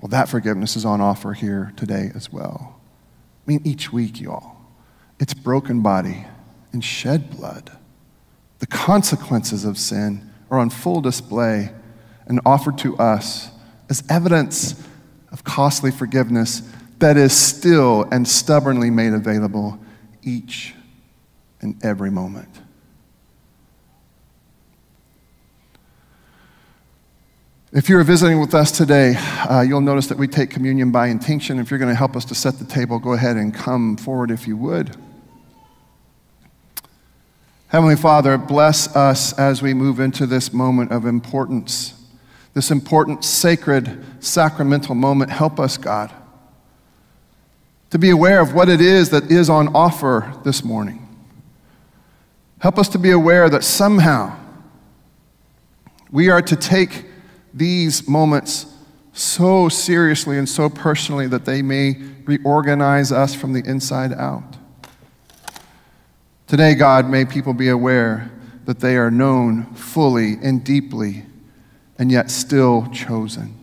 Well, 0.00 0.08
that 0.08 0.30
forgiveness 0.30 0.76
is 0.76 0.86
on 0.86 1.02
offer 1.02 1.34
here 1.34 1.74
today 1.76 2.10
as 2.14 2.32
well. 2.32 2.80
I 3.46 3.50
mean, 3.50 3.60
each 3.64 3.92
week, 3.92 4.18
y'all. 4.18 4.57
It's 5.20 5.34
broken 5.34 5.82
body 5.82 6.26
and 6.72 6.84
shed 6.84 7.36
blood. 7.36 7.70
The 8.60 8.66
consequences 8.66 9.64
of 9.64 9.78
sin 9.78 10.30
are 10.50 10.58
on 10.58 10.70
full 10.70 11.00
display 11.00 11.70
and 12.26 12.40
offered 12.44 12.78
to 12.78 12.96
us 12.98 13.50
as 13.88 14.02
evidence 14.08 14.80
of 15.32 15.44
costly 15.44 15.90
forgiveness 15.90 16.62
that 16.98 17.16
is 17.16 17.32
still 17.32 18.06
and 18.10 18.26
stubbornly 18.26 18.90
made 18.90 19.12
available 19.12 19.78
each 20.22 20.74
and 21.60 21.82
every 21.84 22.10
moment. 22.10 22.48
If 27.70 27.88
you're 27.88 28.02
visiting 28.02 28.40
with 28.40 28.54
us 28.54 28.72
today, 28.72 29.14
uh, 29.48 29.60
you'll 29.60 29.82
notice 29.82 30.06
that 30.06 30.16
we 30.16 30.26
take 30.26 30.48
communion 30.48 30.90
by 30.90 31.08
intinction. 31.08 31.58
If 31.58 31.70
you're 31.70 31.78
going 31.78 31.90
to 31.90 31.94
help 31.94 32.16
us 32.16 32.24
to 32.26 32.34
set 32.34 32.58
the 32.58 32.64
table, 32.64 32.98
go 32.98 33.12
ahead 33.12 33.36
and 33.36 33.54
come 33.54 33.96
forward 33.96 34.30
if 34.30 34.48
you 34.48 34.56
would. 34.56 34.96
Heavenly 37.68 37.96
Father, 37.96 38.38
bless 38.38 38.96
us 38.96 39.38
as 39.38 39.60
we 39.60 39.74
move 39.74 40.00
into 40.00 40.26
this 40.26 40.54
moment 40.54 40.90
of 40.90 41.04
importance, 41.04 42.02
this 42.54 42.70
important, 42.70 43.24
sacred, 43.24 44.04
sacramental 44.20 44.94
moment. 44.94 45.30
Help 45.30 45.60
us, 45.60 45.76
God, 45.76 46.10
to 47.90 47.98
be 47.98 48.08
aware 48.08 48.40
of 48.40 48.54
what 48.54 48.70
it 48.70 48.80
is 48.80 49.10
that 49.10 49.30
is 49.30 49.50
on 49.50 49.68
offer 49.74 50.32
this 50.44 50.64
morning. 50.64 51.06
Help 52.60 52.78
us 52.78 52.88
to 52.88 52.98
be 52.98 53.10
aware 53.10 53.50
that 53.50 53.62
somehow 53.62 54.34
we 56.10 56.30
are 56.30 56.40
to 56.40 56.56
take 56.56 57.04
these 57.52 58.08
moments 58.08 58.66
so 59.12 59.68
seriously 59.68 60.38
and 60.38 60.48
so 60.48 60.70
personally 60.70 61.26
that 61.26 61.44
they 61.44 61.60
may 61.60 61.96
reorganize 62.24 63.12
us 63.12 63.34
from 63.34 63.52
the 63.52 63.62
inside 63.68 64.12
out. 64.14 64.57
Today, 66.48 66.74
God, 66.74 67.10
may 67.10 67.26
people 67.26 67.52
be 67.52 67.68
aware 67.68 68.30
that 68.64 68.80
they 68.80 68.96
are 68.96 69.10
known 69.10 69.66
fully 69.74 70.36
and 70.42 70.64
deeply 70.64 71.26
and 71.98 72.10
yet 72.10 72.30
still 72.30 72.88
chosen. 72.90 73.54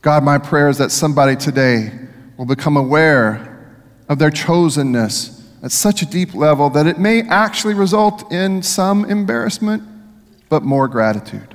God, 0.00 0.24
my 0.24 0.38
prayer 0.38 0.70
is 0.70 0.78
that 0.78 0.90
somebody 0.90 1.36
today 1.36 1.92
will 2.38 2.46
become 2.46 2.78
aware 2.78 3.76
of 4.08 4.18
their 4.18 4.30
chosenness 4.30 5.44
at 5.62 5.72
such 5.72 6.00
a 6.00 6.06
deep 6.06 6.34
level 6.34 6.70
that 6.70 6.86
it 6.86 6.98
may 6.98 7.20
actually 7.20 7.74
result 7.74 8.32
in 8.32 8.62
some 8.62 9.04
embarrassment, 9.04 9.82
but 10.48 10.62
more 10.62 10.88
gratitude. 10.88 11.53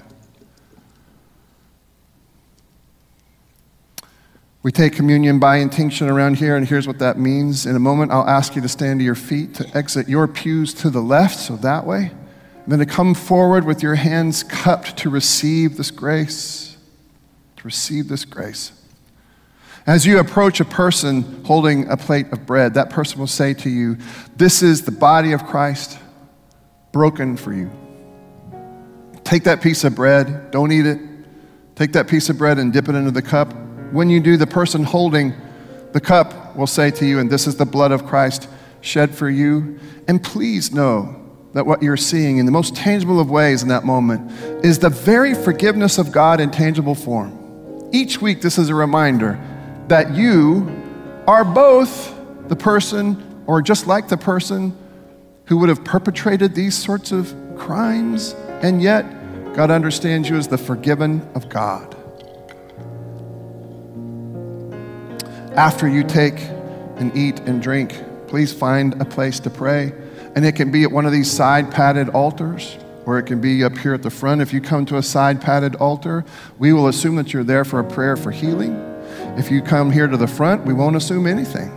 We 4.62 4.74
take 4.74 4.94
communion 4.94 5.40
by 5.40 5.58
intinction 5.58 6.10
around 6.10 6.36
here, 6.38 6.58
and 6.58 6.68
here's 6.68 6.86
what 6.86 7.00
that 7.00 7.18
means. 7.18 7.66
In 7.66 7.78
a 7.78 7.80
moment, 7.80 8.12
I'll 8.12 8.28
ask 8.28 8.56
you 8.56 8.62
to 8.62 8.68
stand 8.68 9.00
to 9.00 9.06
your 9.06 9.16
feet, 9.16 9.54
to 9.56 9.78
exit 9.78 10.10
your 10.10 10.28
pews 10.28 10.74
to 10.76 10.90
the 10.90 11.00
left, 11.00 11.40
so 11.40 11.56
that 11.58 11.86
way. 11.86 12.12
And 12.64 12.72
then 12.72 12.80
to 12.80 12.86
come 12.86 13.14
forward 13.14 13.64
with 13.64 13.82
your 13.82 13.96
hands 13.96 14.44
cupped 14.44 14.98
to 14.98 15.10
receive 15.10 15.78
this 15.78 15.92
grace. 15.92 16.76
To 17.56 17.64
receive 17.64 18.10
this 18.10 18.26
grace. 18.26 18.74
As 19.88 20.06
you 20.06 20.20
approach 20.20 20.60
a 20.60 20.66
person 20.66 21.44
holding 21.46 21.90
a 21.90 21.96
plate 21.96 22.32
of 22.34 22.46
bread, 22.46 22.74
that 22.74 22.90
person 22.90 23.18
will 23.18 23.28
say 23.28 23.54
to 23.56 23.70
you, 23.70 23.98
This 24.36 24.62
is 24.62 24.84
the 24.84 24.92
body 24.92 25.32
of 25.32 25.46
Christ 25.46 25.98
broken 26.92 27.38
for 27.38 27.54
you. 27.54 27.72
Take 29.24 29.46
that 29.46 29.62
piece 29.62 29.86
of 29.86 29.96
bread, 29.96 30.52
don't 30.52 30.72
eat 30.74 30.86
it. 30.86 31.00
Take 31.76 31.94
that 31.94 32.10
piece 32.10 32.30
of 32.30 32.38
bread 32.38 32.60
and 32.60 32.74
dip 32.74 32.90
it 32.90 32.96
into 32.96 33.12
the 33.12 33.22
cup. 33.22 33.54
When 33.92 34.10
you 34.10 34.20
do, 34.20 34.38
the 34.38 34.48
person 34.48 34.84
holding 34.84 35.34
the 35.92 36.02
cup 36.02 36.56
will 36.56 36.68
say 36.68 36.92
to 36.92 37.06
you, 37.06 37.20
And 37.20 37.30
this 37.30 37.48
is 37.48 37.56
the 37.58 37.66
blood 37.66 37.92
of 37.92 38.06
Christ 38.06 38.48
shed 38.82 39.16
for 39.16 39.30
you. 39.30 39.80
And 40.08 40.24
please 40.24 40.72
know 40.72 41.16
that 41.54 41.66
what 41.66 41.82
you're 41.82 41.98
seeing 41.98 42.38
in 42.38 42.46
the 42.46 42.52
most 42.52 42.76
tangible 42.76 43.20
of 43.20 43.30
ways 43.30 43.64
in 43.64 43.70
that 43.70 43.84
moment 43.84 44.32
is 44.64 44.80
the 44.80 44.90
very 44.90 45.34
forgiveness 45.34 45.98
of 45.98 46.12
God 46.12 46.40
in 46.40 46.52
tangible 46.52 46.96
form. 46.96 47.36
Each 47.92 48.22
week, 48.22 48.42
this 48.42 48.58
is 48.58 48.70
a 48.70 48.76
reminder 48.76 49.40
that 49.88 50.14
you 50.14 50.70
are 51.28 51.44
both 51.44 52.16
the 52.48 52.56
person, 52.56 53.44
or 53.48 53.62
just 53.62 53.88
like 53.88 54.08
the 54.08 54.18
person, 54.18 54.78
who 55.46 55.58
would 55.58 55.70
have 55.70 55.84
perpetrated 55.84 56.54
these 56.54 56.78
sorts 56.78 57.12
of 57.12 57.34
crimes, 57.58 58.34
and 58.62 58.82
yet 58.82 59.04
God 59.56 59.72
understands 59.72 60.30
you 60.30 60.38
as 60.38 60.48
the 60.48 60.58
forgiven 60.58 61.28
of 61.34 61.50
God. 61.50 61.99
After 65.56 65.88
you 65.88 66.04
take 66.04 66.40
and 66.98 67.16
eat 67.16 67.40
and 67.42 67.62
drink, 67.62 68.02
please 68.28 68.54
find 68.54 69.02
a 69.02 69.06
place 69.06 69.40
to 69.42 69.50
pray. 69.50 69.94
And 70.36 70.46
it 70.46 70.56
can 70.56 70.72
be 70.72 70.84
at 70.84 70.92
one 70.92 71.06
of 71.06 71.12
these 71.12 71.30
side 71.30 71.72
padded 71.72 72.10
altars, 72.10 72.78
or 73.06 73.18
it 73.18 73.24
can 73.24 73.42
be 73.42 73.64
up 73.64 73.78
here 73.78 73.94
at 73.94 74.04
the 74.04 74.12
front. 74.12 74.42
If 74.42 74.54
you 74.54 74.62
come 74.62 74.86
to 74.86 74.98
a 74.98 75.04
side 75.04 75.42
padded 75.42 75.76
altar, 75.76 76.24
we 76.60 76.72
will 76.72 76.88
assume 76.88 77.16
that 77.16 77.34
you're 77.34 77.44
there 77.44 77.66
for 77.66 77.80
a 77.80 77.84
prayer 77.84 78.16
for 78.16 78.32
healing. 78.32 78.76
If 79.38 79.50
you 79.50 79.62
come 79.62 79.92
here 79.92 80.08
to 80.08 80.18
the 80.18 80.28
front, 80.28 80.66
we 80.66 80.74
won't 80.74 80.96
assume 80.96 81.26
anything. 81.26 81.72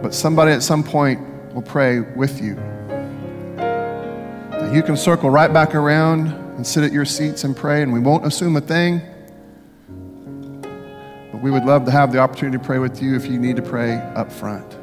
But 0.00 0.14
somebody 0.14 0.52
at 0.52 0.62
some 0.62 0.84
point 0.84 1.20
will 1.52 1.62
pray 1.62 2.00
with 2.00 2.40
you. 2.40 2.54
Now 3.56 4.72
you 4.72 4.82
can 4.82 4.96
circle 4.96 5.28
right 5.28 5.52
back 5.52 5.74
around 5.74 6.28
and 6.28 6.66
sit 6.66 6.84
at 6.84 6.92
your 6.92 7.04
seats 7.04 7.42
and 7.42 7.56
pray, 7.56 7.82
and 7.82 7.92
we 7.92 7.98
won't 7.98 8.24
assume 8.24 8.56
a 8.56 8.60
thing. 8.60 9.02
We 11.46 11.52
would 11.52 11.64
love 11.64 11.84
to 11.84 11.92
have 11.92 12.10
the 12.10 12.18
opportunity 12.18 12.58
to 12.58 12.64
pray 12.64 12.80
with 12.80 13.00
you 13.00 13.14
if 13.14 13.26
you 13.26 13.38
need 13.38 13.54
to 13.54 13.62
pray 13.62 13.98
up 14.16 14.32
front. 14.32 14.76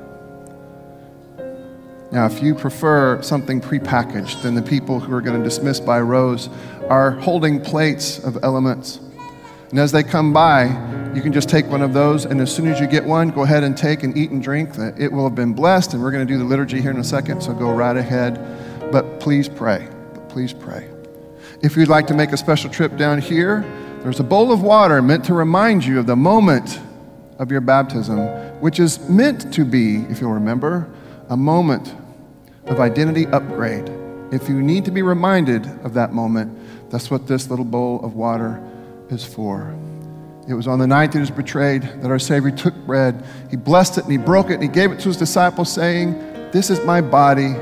Now, 2.10 2.26
if 2.26 2.42
you 2.42 2.56
prefer 2.56 3.22
something 3.22 3.60
prepackaged, 3.60 4.44
then 4.44 4.56
the 4.56 4.62
people 4.62 5.02
who 5.02 5.14
are 5.14 5.20
going 5.20 5.38
to 5.38 5.44
dismiss 5.44 5.82
by 5.82 6.00
rows 6.00 6.48
are 6.90 7.12
holding 7.20 7.60
plates 7.60 8.18
of 8.20 8.38
elements. 8.44 9.02
And 9.72 9.78
as 9.78 9.92
they 9.92 10.04
come 10.04 10.32
by, 10.32 10.68
you 11.14 11.22
can 11.22 11.34
just 11.34 11.50
take 11.50 11.66
one 11.66 11.82
of 11.82 11.92
those, 11.92 12.24
and 12.24 12.40
as 12.40 12.56
soon 12.56 12.70
as 12.70 12.80
you 12.80 12.88
get 12.88 13.04
one, 13.04 13.28
go 13.32 13.44
ahead 13.44 13.66
and 13.66 13.76
take 13.76 14.04
and 14.04 14.18
eat 14.18 14.32
and 14.32 14.42
drink. 14.42 14.70
It 14.98 15.12
will 15.12 15.26
have 15.26 15.36
been 15.36 15.52
blessed, 15.54 15.94
and 15.94 16.02
we're 16.02 16.12
going 16.12 16.26
to 16.26 16.34
do 16.34 16.40
the 16.40 16.46
liturgy 16.46 16.80
here 16.80 16.92
in 16.92 16.98
a 16.98 17.04
second, 17.04 17.44
so 17.44 17.54
go 17.54 17.74
right 17.74 17.98
ahead. 17.98 18.40
But 18.90 19.20
please 19.20 19.50
pray. 19.50 19.86
Please 20.30 20.54
pray. 20.54 20.90
If 21.62 21.76
you'd 21.76 21.90
like 21.90 22.08
to 22.08 22.14
make 22.14 22.32
a 22.32 22.38
special 22.38 22.70
trip 22.70 22.96
down 22.96 23.20
here, 23.20 23.66
there's 24.04 24.20
a 24.20 24.24
bowl 24.24 24.52
of 24.52 24.62
water 24.62 25.02
meant 25.02 25.24
to 25.26 25.34
remind 25.34 25.86
you 25.86 25.98
of 25.98 26.08
the 26.08 26.16
moment 26.16 26.82
of 27.40 27.50
your 27.50 27.62
baptism, 27.62 28.20
which 28.60 28.78
is 28.78 29.00
meant 29.08 29.54
to 29.54 29.64
be, 29.64 30.02
if 30.10 30.20
you'll 30.20 30.34
remember, 30.34 30.94
a 31.30 31.38
moment 31.38 31.96
of 32.66 32.82
identity 32.82 33.28
upgrade. 33.28 33.90
If 34.30 34.50
you 34.50 34.62
need 34.62 34.84
to 34.86 34.92
be 34.92 35.04
reminded 35.04 35.66
of 35.86 35.94
that 35.94 36.12
moment, 36.12 36.52
that's 36.92 37.10
what 37.10 37.28
this 37.28 37.50
little 37.50 37.64
bowl 37.64 38.04
of 38.04 38.14
water 38.14 38.62
is 39.10 39.24
for. 39.24 39.74
It 40.50 40.54
was 40.54 40.68
on 40.68 40.80
the 40.80 40.88
night 40.88 41.14
that 41.14 41.20
he 41.20 41.22
was 41.22 41.32
betrayed 41.32 41.84
that 41.84 42.12
our 42.12 42.20
Savior 42.20 42.52
took 42.52 42.76
bread. 42.86 43.26
He 43.50 43.56
blessed 43.56 44.00
it 44.00 44.04
and 44.04 44.12
he 44.12 44.18
broke 44.18 44.50
it 44.50 44.56
and 44.56 44.64
he 44.64 44.68
gave 44.68 44.92
it 44.92 45.00
to 45.00 45.06
his 45.06 45.18
disciples, 45.18 45.72
saying, 45.72 46.12
This 46.52 46.70
is 46.70 46.84
my 46.86 47.00
body 47.00 47.54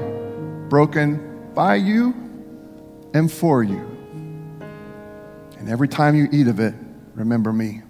broken 0.70 1.52
by 1.54 1.76
you 1.76 2.16
and 3.14 3.32
for 3.32 3.62
you. 3.62 3.91
And 5.62 5.70
every 5.70 5.88
time 5.88 6.16
you 6.16 6.28
eat 6.32 6.48
of 6.48 6.60
it, 6.60 6.74
remember 7.14 7.54
me. 7.54 7.84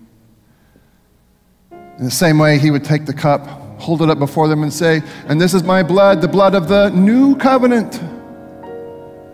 In 1.71 2.03
the 2.03 2.11
same 2.11 2.37
way, 2.37 2.59
he 2.59 2.69
would 2.69 2.83
take 2.83 3.05
the 3.05 3.13
cup, 3.13 3.47
hold 3.79 4.01
it 4.01 4.09
up 4.09 4.19
before 4.19 4.49
them, 4.49 4.61
and 4.61 4.73
say, 4.73 5.01
And 5.27 5.39
this 5.39 5.53
is 5.53 5.63
my 5.63 5.81
blood, 5.81 6.19
the 6.19 6.27
blood 6.27 6.53
of 6.53 6.67
the 6.67 6.89
new 6.89 7.37
covenant. 7.37 8.01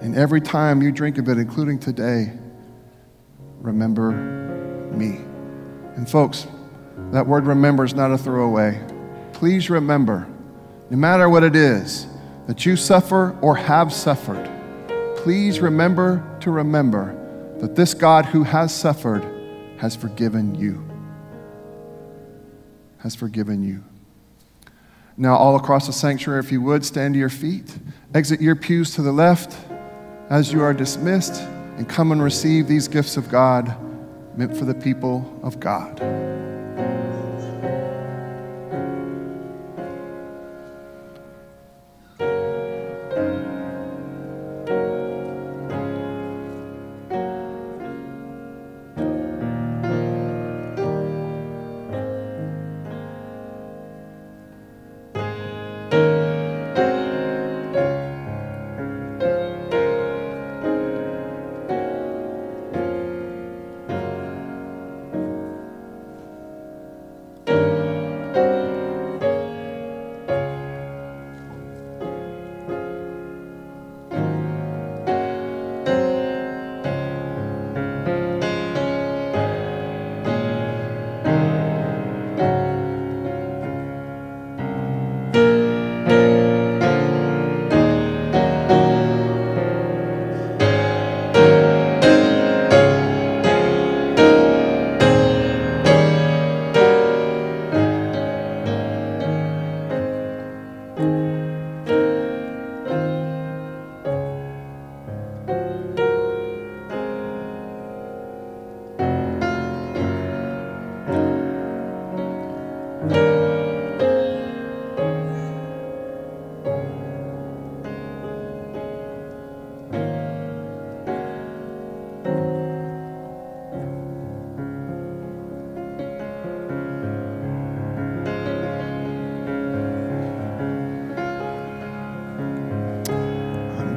And 0.01 0.15
every 0.15 0.39
time 0.39 0.83
you 0.83 0.91
drink 0.91 1.17
of 1.17 1.27
it, 1.29 1.39
including 1.39 1.79
today, 1.79 2.31
remember 3.59 4.11
me. 4.91 5.17
And 5.95 6.07
folks, 6.07 6.45
that 7.11 7.25
word 7.25 7.47
remember 7.47 7.85
is 7.85 7.95
not 7.95 8.11
a 8.11 8.19
throwaway. 8.19 8.79
Please 9.33 9.71
remember, 9.71 10.27
no 10.91 10.97
matter 10.97 11.27
what 11.27 11.43
it 11.43 11.55
is 11.55 12.05
that 12.45 12.67
you 12.67 12.75
suffer 12.75 13.35
or 13.41 13.55
have 13.55 13.91
suffered, 13.91 14.47
please 15.15 15.59
remember 15.59 16.37
to 16.41 16.51
remember 16.51 17.23
that 17.59 17.75
this 17.75 17.93
God 17.93 18.25
who 18.25 18.43
has 18.43 18.73
suffered 18.73 19.23
has 19.77 19.95
forgiven 19.95 20.55
you. 20.55 20.83
Has 22.99 23.15
forgiven 23.15 23.63
you. 23.63 23.83
Now, 25.17 25.35
all 25.35 25.55
across 25.55 25.87
the 25.87 25.93
sanctuary, 25.93 26.39
if 26.39 26.51
you 26.51 26.61
would, 26.61 26.85
stand 26.85 27.15
to 27.15 27.19
your 27.19 27.29
feet, 27.29 27.75
exit 28.13 28.39
your 28.39 28.55
pews 28.55 28.93
to 28.95 29.01
the 29.01 29.11
left 29.11 29.57
as 30.29 30.53
you 30.53 30.61
are 30.61 30.73
dismissed, 30.73 31.41
and 31.77 31.87
come 31.87 32.11
and 32.11 32.21
receive 32.21 32.67
these 32.67 32.87
gifts 32.87 33.17
of 33.17 33.29
God 33.29 33.75
meant 34.37 34.55
for 34.55 34.65
the 34.65 34.75
people 34.75 35.39
of 35.41 35.59
God. 35.59 35.99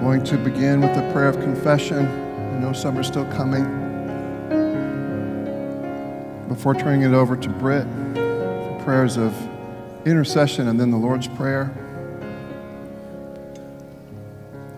Going 0.01 0.24
to 0.24 0.38
begin 0.38 0.80
with 0.80 0.96
a 0.96 1.12
prayer 1.12 1.28
of 1.28 1.38
confession. 1.40 2.07
I 2.07 2.59
know 2.59 2.72
some 2.72 2.96
are 2.96 3.03
still 3.03 3.26
coming. 3.26 3.64
Before 6.48 6.74
turning 6.74 7.03
it 7.03 7.14
over 7.14 7.36
to 7.36 7.48
Britt 7.51 7.84
for 7.84 8.80
prayers 8.82 9.18
of 9.18 9.36
intercession 10.07 10.68
and 10.68 10.80
then 10.80 10.90
the 10.90 10.96
Lord's 10.96 11.28
Prayer. 11.28 11.70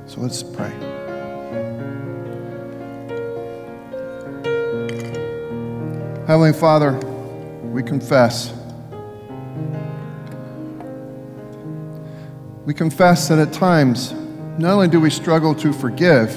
So 0.06 0.20
let's 0.20 0.42
pray. 0.42 0.72
Heavenly 6.26 6.52
Father, 6.52 6.94
we 7.62 7.84
confess. 7.84 8.52
We 12.66 12.74
confess 12.74 13.28
that 13.28 13.38
at 13.38 13.52
times, 13.52 14.14
not 14.58 14.74
only 14.74 14.88
do 14.88 15.00
we 15.00 15.08
struggle 15.08 15.54
to 15.54 15.72
forgive, 15.72 16.30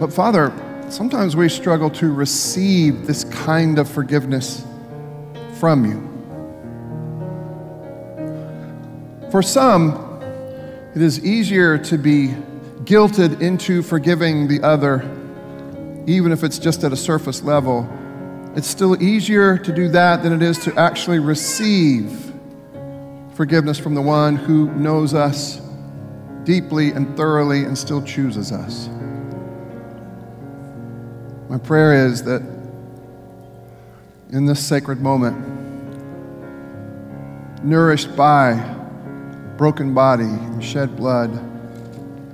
but 0.00 0.12
Father, 0.12 0.52
sometimes 0.88 1.36
we 1.36 1.48
struggle 1.48 1.88
to 1.90 2.12
receive 2.12 3.06
this 3.06 3.24
kind 3.24 3.78
of 3.78 3.88
forgiveness 3.88 4.64
from 5.58 5.84
you. 5.84 6.10
For 9.30 9.42
some, 9.42 10.20
it 10.94 11.02
is 11.02 11.24
easier 11.24 11.78
to 11.78 11.98
be 11.98 12.34
guilted 12.84 13.40
into 13.40 13.82
forgiving 13.82 14.48
the 14.48 14.62
other, 14.62 15.02
even 16.06 16.32
if 16.32 16.44
it's 16.44 16.58
just 16.58 16.84
at 16.84 16.92
a 16.92 16.96
surface 16.96 17.42
level. 17.42 17.88
It's 18.56 18.68
still 18.68 19.00
easier 19.02 19.56
to 19.58 19.72
do 19.72 19.88
that 19.88 20.22
than 20.22 20.32
it 20.32 20.42
is 20.42 20.58
to 20.64 20.74
actually 20.76 21.20
receive 21.20 22.32
forgiveness 23.34 23.78
from 23.78 23.94
the 23.94 24.02
one 24.02 24.36
who 24.36 24.70
knows 24.74 25.14
us 25.14 25.60
deeply 26.44 26.92
and 26.92 27.16
thoroughly 27.16 27.64
and 27.64 27.76
still 27.76 28.02
chooses 28.02 28.52
us. 28.52 28.88
My 31.48 31.58
prayer 31.58 32.06
is 32.06 32.22
that 32.24 32.42
in 34.30 34.46
this 34.46 34.64
sacred 34.64 35.00
moment, 35.00 35.36
nourished 37.64 38.14
by 38.16 38.54
broken 39.56 39.94
body 39.94 40.24
and 40.24 40.62
shed 40.62 40.96
blood, 40.96 41.32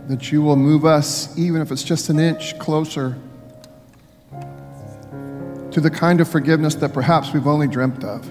that 0.09 0.33
you 0.33 0.43
will 0.43 0.57
move 0.57 0.85
us, 0.85 1.37
even 1.39 1.61
if 1.61 1.71
it's 1.71 1.85
just 1.85 2.09
an 2.09 2.19
inch 2.19 2.59
closer, 2.59 3.17
to 5.71 5.81
the 5.81 5.91
kind 5.91 6.21
of 6.21 6.29
forgiveness 6.29 6.75
that 6.77 6.93
perhaps 6.93 7.33
we've 7.33 7.47
only 7.47 7.69
dreamt 7.69 8.03
of. 8.03 8.29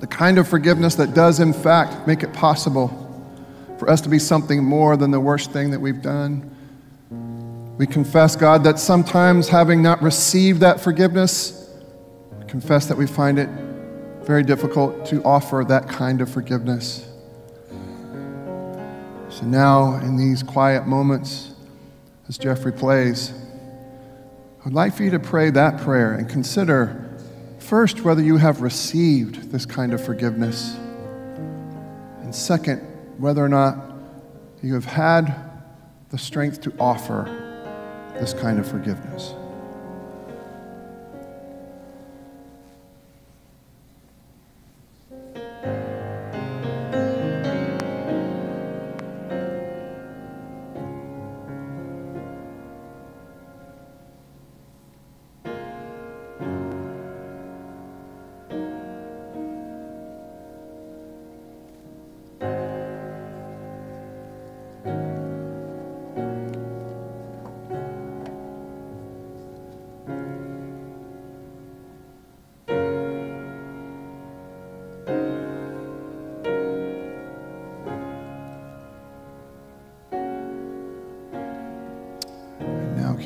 The 0.00 0.06
kind 0.06 0.36
of 0.36 0.48
forgiveness 0.48 0.94
that 0.96 1.14
does, 1.14 1.40
in 1.40 1.52
fact, 1.54 2.06
make 2.06 2.22
it 2.22 2.32
possible 2.32 3.01
for 3.82 3.90
us 3.90 4.00
to 4.00 4.08
be 4.08 4.20
something 4.20 4.62
more 4.62 4.96
than 4.96 5.10
the 5.10 5.18
worst 5.18 5.50
thing 5.50 5.72
that 5.72 5.80
we've 5.80 6.02
done. 6.02 6.48
We 7.78 7.84
confess, 7.84 8.36
God, 8.36 8.62
that 8.62 8.78
sometimes 8.78 9.48
having 9.48 9.82
not 9.82 10.00
received 10.00 10.60
that 10.60 10.80
forgiveness, 10.80 11.68
we 12.38 12.44
confess 12.44 12.86
that 12.86 12.96
we 12.96 13.08
find 13.08 13.40
it 13.40 13.48
very 14.24 14.44
difficult 14.44 15.04
to 15.06 15.20
offer 15.24 15.64
that 15.66 15.88
kind 15.88 16.20
of 16.20 16.30
forgiveness. 16.30 17.08
So 19.30 19.46
now, 19.46 19.96
in 19.96 20.16
these 20.16 20.44
quiet 20.44 20.86
moments, 20.86 21.52
as 22.28 22.38
Jeffrey 22.38 22.72
plays, 22.72 23.32
I'd 24.64 24.74
like 24.74 24.94
for 24.94 25.02
you 25.02 25.10
to 25.10 25.18
pray 25.18 25.50
that 25.50 25.80
prayer 25.80 26.12
and 26.12 26.28
consider 26.28 27.18
first 27.58 28.02
whether 28.02 28.22
you 28.22 28.36
have 28.36 28.60
received 28.60 29.50
this 29.50 29.66
kind 29.66 29.92
of 29.92 30.04
forgiveness. 30.04 30.76
And 32.20 32.32
second, 32.32 32.91
whether 33.18 33.44
or 33.44 33.48
not 33.48 33.76
you 34.62 34.74
have 34.74 34.84
had 34.84 35.34
the 36.10 36.18
strength 36.18 36.60
to 36.62 36.72
offer 36.78 37.24
this 38.14 38.34
kind 38.34 38.58
of 38.58 38.66
forgiveness. 38.66 39.34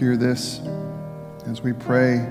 Hear 0.07 0.17
this 0.17 0.61
as 1.49 1.63
we 1.63 1.73
pray 1.73 2.25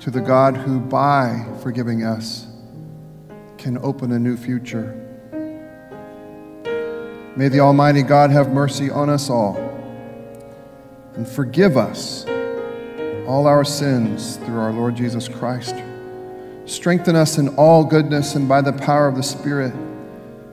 to 0.00 0.10
the 0.10 0.20
God 0.20 0.54
who, 0.54 0.78
by 0.78 1.46
forgiving 1.62 2.04
us, 2.04 2.46
can 3.56 3.78
open 3.78 4.12
a 4.12 4.18
new 4.18 4.36
future. 4.36 4.92
May 7.36 7.48
the 7.48 7.60
Almighty 7.60 8.02
God 8.02 8.30
have 8.30 8.52
mercy 8.52 8.90
on 8.90 9.08
us 9.08 9.30
all 9.30 9.56
and 11.14 11.26
forgive 11.26 11.78
us 11.78 12.26
all 13.26 13.46
our 13.46 13.64
sins 13.64 14.36
through 14.36 14.58
our 14.58 14.74
Lord 14.74 14.94
Jesus 14.94 15.26
Christ. 15.26 15.74
Strengthen 16.66 17.16
us 17.16 17.38
in 17.38 17.48
all 17.56 17.82
goodness 17.82 18.34
and 18.34 18.46
by 18.46 18.60
the 18.60 18.74
power 18.74 19.08
of 19.08 19.16
the 19.16 19.22
Spirit, 19.22 19.72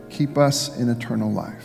keep 0.09 0.37
us 0.37 0.77
in 0.77 0.87
eternal 0.87 1.29
life. 1.29 1.56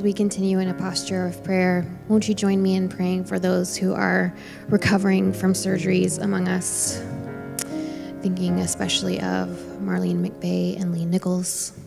As 0.00 0.04
we 0.04 0.14
continue 0.14 0.60
in 0.60 0.68
a 0.68 0.72
posture 0.72 1.26
of 1.26 1.44
prayer, 1.44 1.84
won't 2.08 2.26
you 2.26 2.34
join 2.34 2.62
me 2.62 2.74
in 2.74 2.88
praying 2.88 3.24
for 3.24 3.38
those 3.38 3.76
who 3.76 3.92
are 3.92 4.34
recovering 4.70 5.30
from 5.30 5.52
surgeries 5.52 6.18
among 6.18 6.48
us? 6.48 7.04
Thinking 8.22 8.60
especially 8.60 9.20
of 9.20 9.48
Marlene 9.82 10.26
McVeigh 10.26 10.80
and 10.80 10.94
Lee 10.94 11.04
Nichols. 11.04 11.78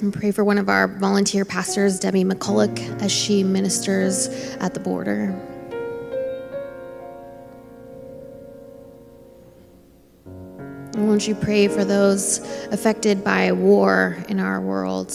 And 0.00 0.12
pray 0.12 0.30
for 0.30 0.44
one 0.44 0.58
of 0.58 0.68
our 0.68 0.88
volunteer 0.88 1.46
pastors, 1.46 1.98
Debbie 1.98 2.24
McCulloch, 2.24 3.00
as 3.00 3.10
she 3.10 3.42
ministers 3.42 4.28
at 4.60 4.74
the 4.74 4.80
border. 4.80 5.34
Won't 11.14 11.28
you 11.28 11.34
pray 11.36 11.68
for 11.68 11.84
those 11.84 12.40
affected 12.72 13.22
by 13.22 13.52
war 13.52 14.16
in 14.28 14.40
our 14.40 14.60
world? 14.60 15.12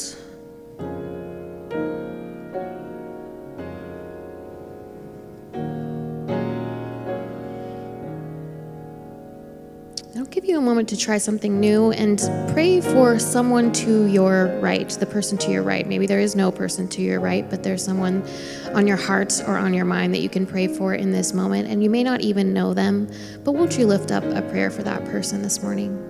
You 10.50 10.58
a 10.58 10.62
moment 10.62 10.90
to 10.90 10.98
try 10.98 11.20
something 11.20 11.60
new 11.60 11.92
and 11.92 12.20
pray 12.54 12.82
for 12.82 13.20
someone 13.20 13.72
to 13.72 14.06
your 14.08 14.48
right, 14.60 14.90
the 14.90 15.06
person 15.06 15.38
to 15.38 15.52
your 15.52 15.62
right. 15.62 15.86
Maybe 15.88 16.08
there 16.08 16.20
is 16.20 16.36
no 16.36 16.52
person 16.52 16.88
to 16.90 17.02
your 17.02 17.20
right, 17.20 17.48
but 17.50 17.62
there's 17.62 17.84
someone 17.84 18.28
on 18.74 18.88
your 18.88 18.98
heart 18.98 19.32
or 19.46 19.58
on 19.58 19.76
your 19.76 19.86
mind 19.86 20.14
that 20.16 20.22
you 20.22 20.30
can 20.30 20.48
pray 20.48 20.68
for 20.68 20.96
in 20.96 21.12
this 21.12 21.34
moment. 21.34 21.68
And 21.68 21.84
you 21.84 21.90
may 21.90 22.04
not 22.04 22.22
even 22.22 22.52
know 22.52 22.74
them, 22.74 23.08
but 23.44 23.52
won't 23.52 23.78
you 23.78 23.86
lift 23.86 24.12
up 24.12 24.24
a 24.24 24.42
prayer 24.42 24.72
for 24.72 24.82
that 24.84 25.06
person 25.06 25.44
this 25.44 25.62
morning? 25.62 26.09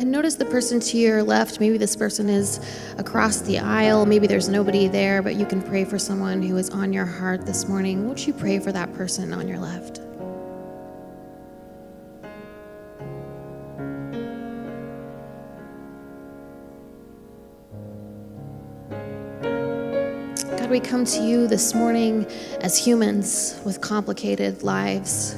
And 0.00 0.10
notice 0.10 0.36
the 0.36 0.46
person 0.46 0.80
to 0.80 0.96
your 0.96 1.22
left. 1.22 1.60
Maybe 1.60 1.76
this 1.76 1.94
person 1.94 2.30
is 2.30 2.58
across 2.96 3.42
the 3.42 3.58
aisle. 3.58 4.06
Maybe 4.06 4.26
there's 4.26 4.48
nobody 4.48 4.88
there, 4.88 5.20
but 5.20 5.34
you 5.34 5.44
can 5.44 5.60
pray 5.60 5.84
for 5.84 5.98
someone 5.98 6.40
who 6.40 6.56
is 6.56 6.70
on 6.70 6.90
your 6.90 7.04
heart 7.04 7.44
this 7.44 7.68
morning. 7.68 8.06
Won't 8.06 8.26
you 8.26 8.32
pray 8.32 8.58
for 8.60 8.72
that 8.72 8.94
person 8.94 9.34
on 9.34 9.46
your 9.46 9.58
left? 9.58 10.00
God, 20.58 20.70
we 20.70 20.80
come 20.80 21.04
to 21.04 21.20
you 21.20 21.46
this 21.46 21.74
morning 21.74 22.24
as 22.62 22.78
humans 22.78 23.60
with 23.66 23.82
complicated 23.82 24.62
lives. 24.62 25.36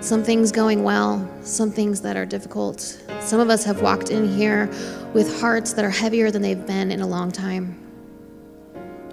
Some 0.00 0.24
things 0.24 0.50
going 0.50 0.82
well, 0.82 1.30
some 1.42 1.70
things 1.70 2.00
that 2.00 2.16
are 2.16 2.26
difficult. 2.26 3.00
Some 3.24 3.40
of 3.40 3.48
us 3.48 3.64
have 3.64 3.80
walked 3.80 4.10
in 4.10 4.28
here 4.28 4.66
with 5.14 5.40
hearts 5.40 5.72
that 5.72 5.84
are 5.84 5.90
heavier 5.90 6.30
than 6.30 6.42
they've 6.42 6.66
been 6.66 6.92
in 6.92 7.00
a 7.00 7.06
long 7.06 7.32
time. 7.32 7.74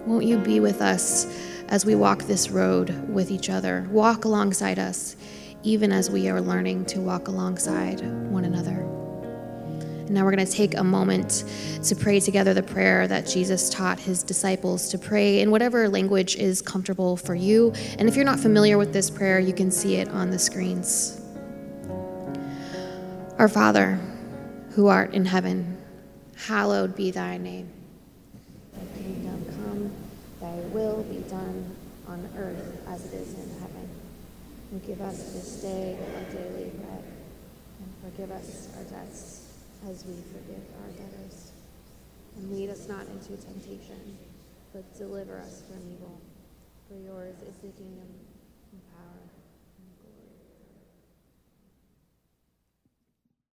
Won't 0.05 0.25
you 0.25 0.37
be 0.37 0.59
with 0.59 0.81
us 0.81 1.25
as 1.69 1.85
we 1.85 1.95
walk 1.95 2.23
this 2.23 2.49
road 2.49 3.07
with 3.07 3.31
each 3.31 3.49
other? 3.49 3.87
Walk 3.89 4.25
alongside 4.25 4.79
us, 4.79 5.15
even 5.63 5.93
as 5.93 6.11
we 6.11 6.27
are 6.27 6.41
learning 6.41 6.85
to 6.87 6.99
walk 6.99 7.29
alongside 7.29 8.01
one 8.29 8.43
another. 8.43 8.81
And 8.81 10.11
now 10.11 10.25
we're 10.25 10.35
going 10.35 10.45
to 10.45 10.51
take 10.51 10.75
a 10.75 10.83
moment 10.83 11.45
to 11.81 11.95
pray 11.95 12.19
together 12.19 12.53
the 12.53 12.63
prayer 12.63 13.07
that 13.07 13.25
Jesus 13.25 13.69
taught 13.69 13.97
his 13.97 14.23
disciples 14.23 14.89
to 14.89 14.97
pray 14.97 15.39
in 15.39 15.51
whatever 15.51 15.87
language 15.87 16.35
is 16.35 16.61
comfortable 16.61 17.15
for 17.15 17.33
you. 17.33 17.71
And 17.97 18.09
if 18.09 18.17
you're 18.17 18.25
not 18.25 18.41
familiar 18.41 18.77
with 18.77 18.91
this 18.91 19.09
prayer, 19.09 19.39
you 19.39 19.53
can 19.53 19.71
see 19.71 19.95
it 19.95 20.09
on 20.09 20.31
the 20.31 20.39
screens. 20.39 21.20
Our 23.41 23.49
Father, 23.49 23.99
who 24.75 24.85
art 24.85 25.15
in 25.15 25.25
heaven, 25.25 25.75
hallowed 26.37 26.95
be 26.95 27.09
thy 27.09 27.39
name. 27.39 27.73
Thy 28.71 28.85
kingdom 29.01 29.43
come, 29.57 29.91
thy 30.39 30.57
will 30.69 31.01
be 31.01 31.27
done 31.27 31.75
on 32.07 32.29
earth 32.37 32.83
as 32.87 33.03
it 33.03 33.15
is 33.15 33.33
in 33.33 33.59
heaven. 33.59 33.89
And 34.69 34.85
give 34.85 35.01
us 35.01 35.33
this 35.33 35.59
day 35.63 35.97
our 36.17 36.23
daily 36.31 36.69
bread, 36.69 37.03
and 37.79 38.13
forgive 38.13 38.29
us 38.29 38.67
our 38.77 38.83
debts 38.83 39.47
as 39.89 40.05
we 40.05 40.13
forgive 40.13 40.63
our 40.83 40.91
debtors. 40.91 41.51
And 42.37 42.51
lead 42.51 42.69
us 42.69 42.87
not 42.87 43.07
into 43.07 43.43
temptation, 43.43 44.19
but 44.71 44.83
deliver 44.99 45.39
us 45.39 45.63
from 45.67 45.79
evil. 45.91 46.21
For 46.87 46.93
yours 46.93 47.33
is 47.37 47.55
the 47.55 47.69
kingdom 47.69 48.20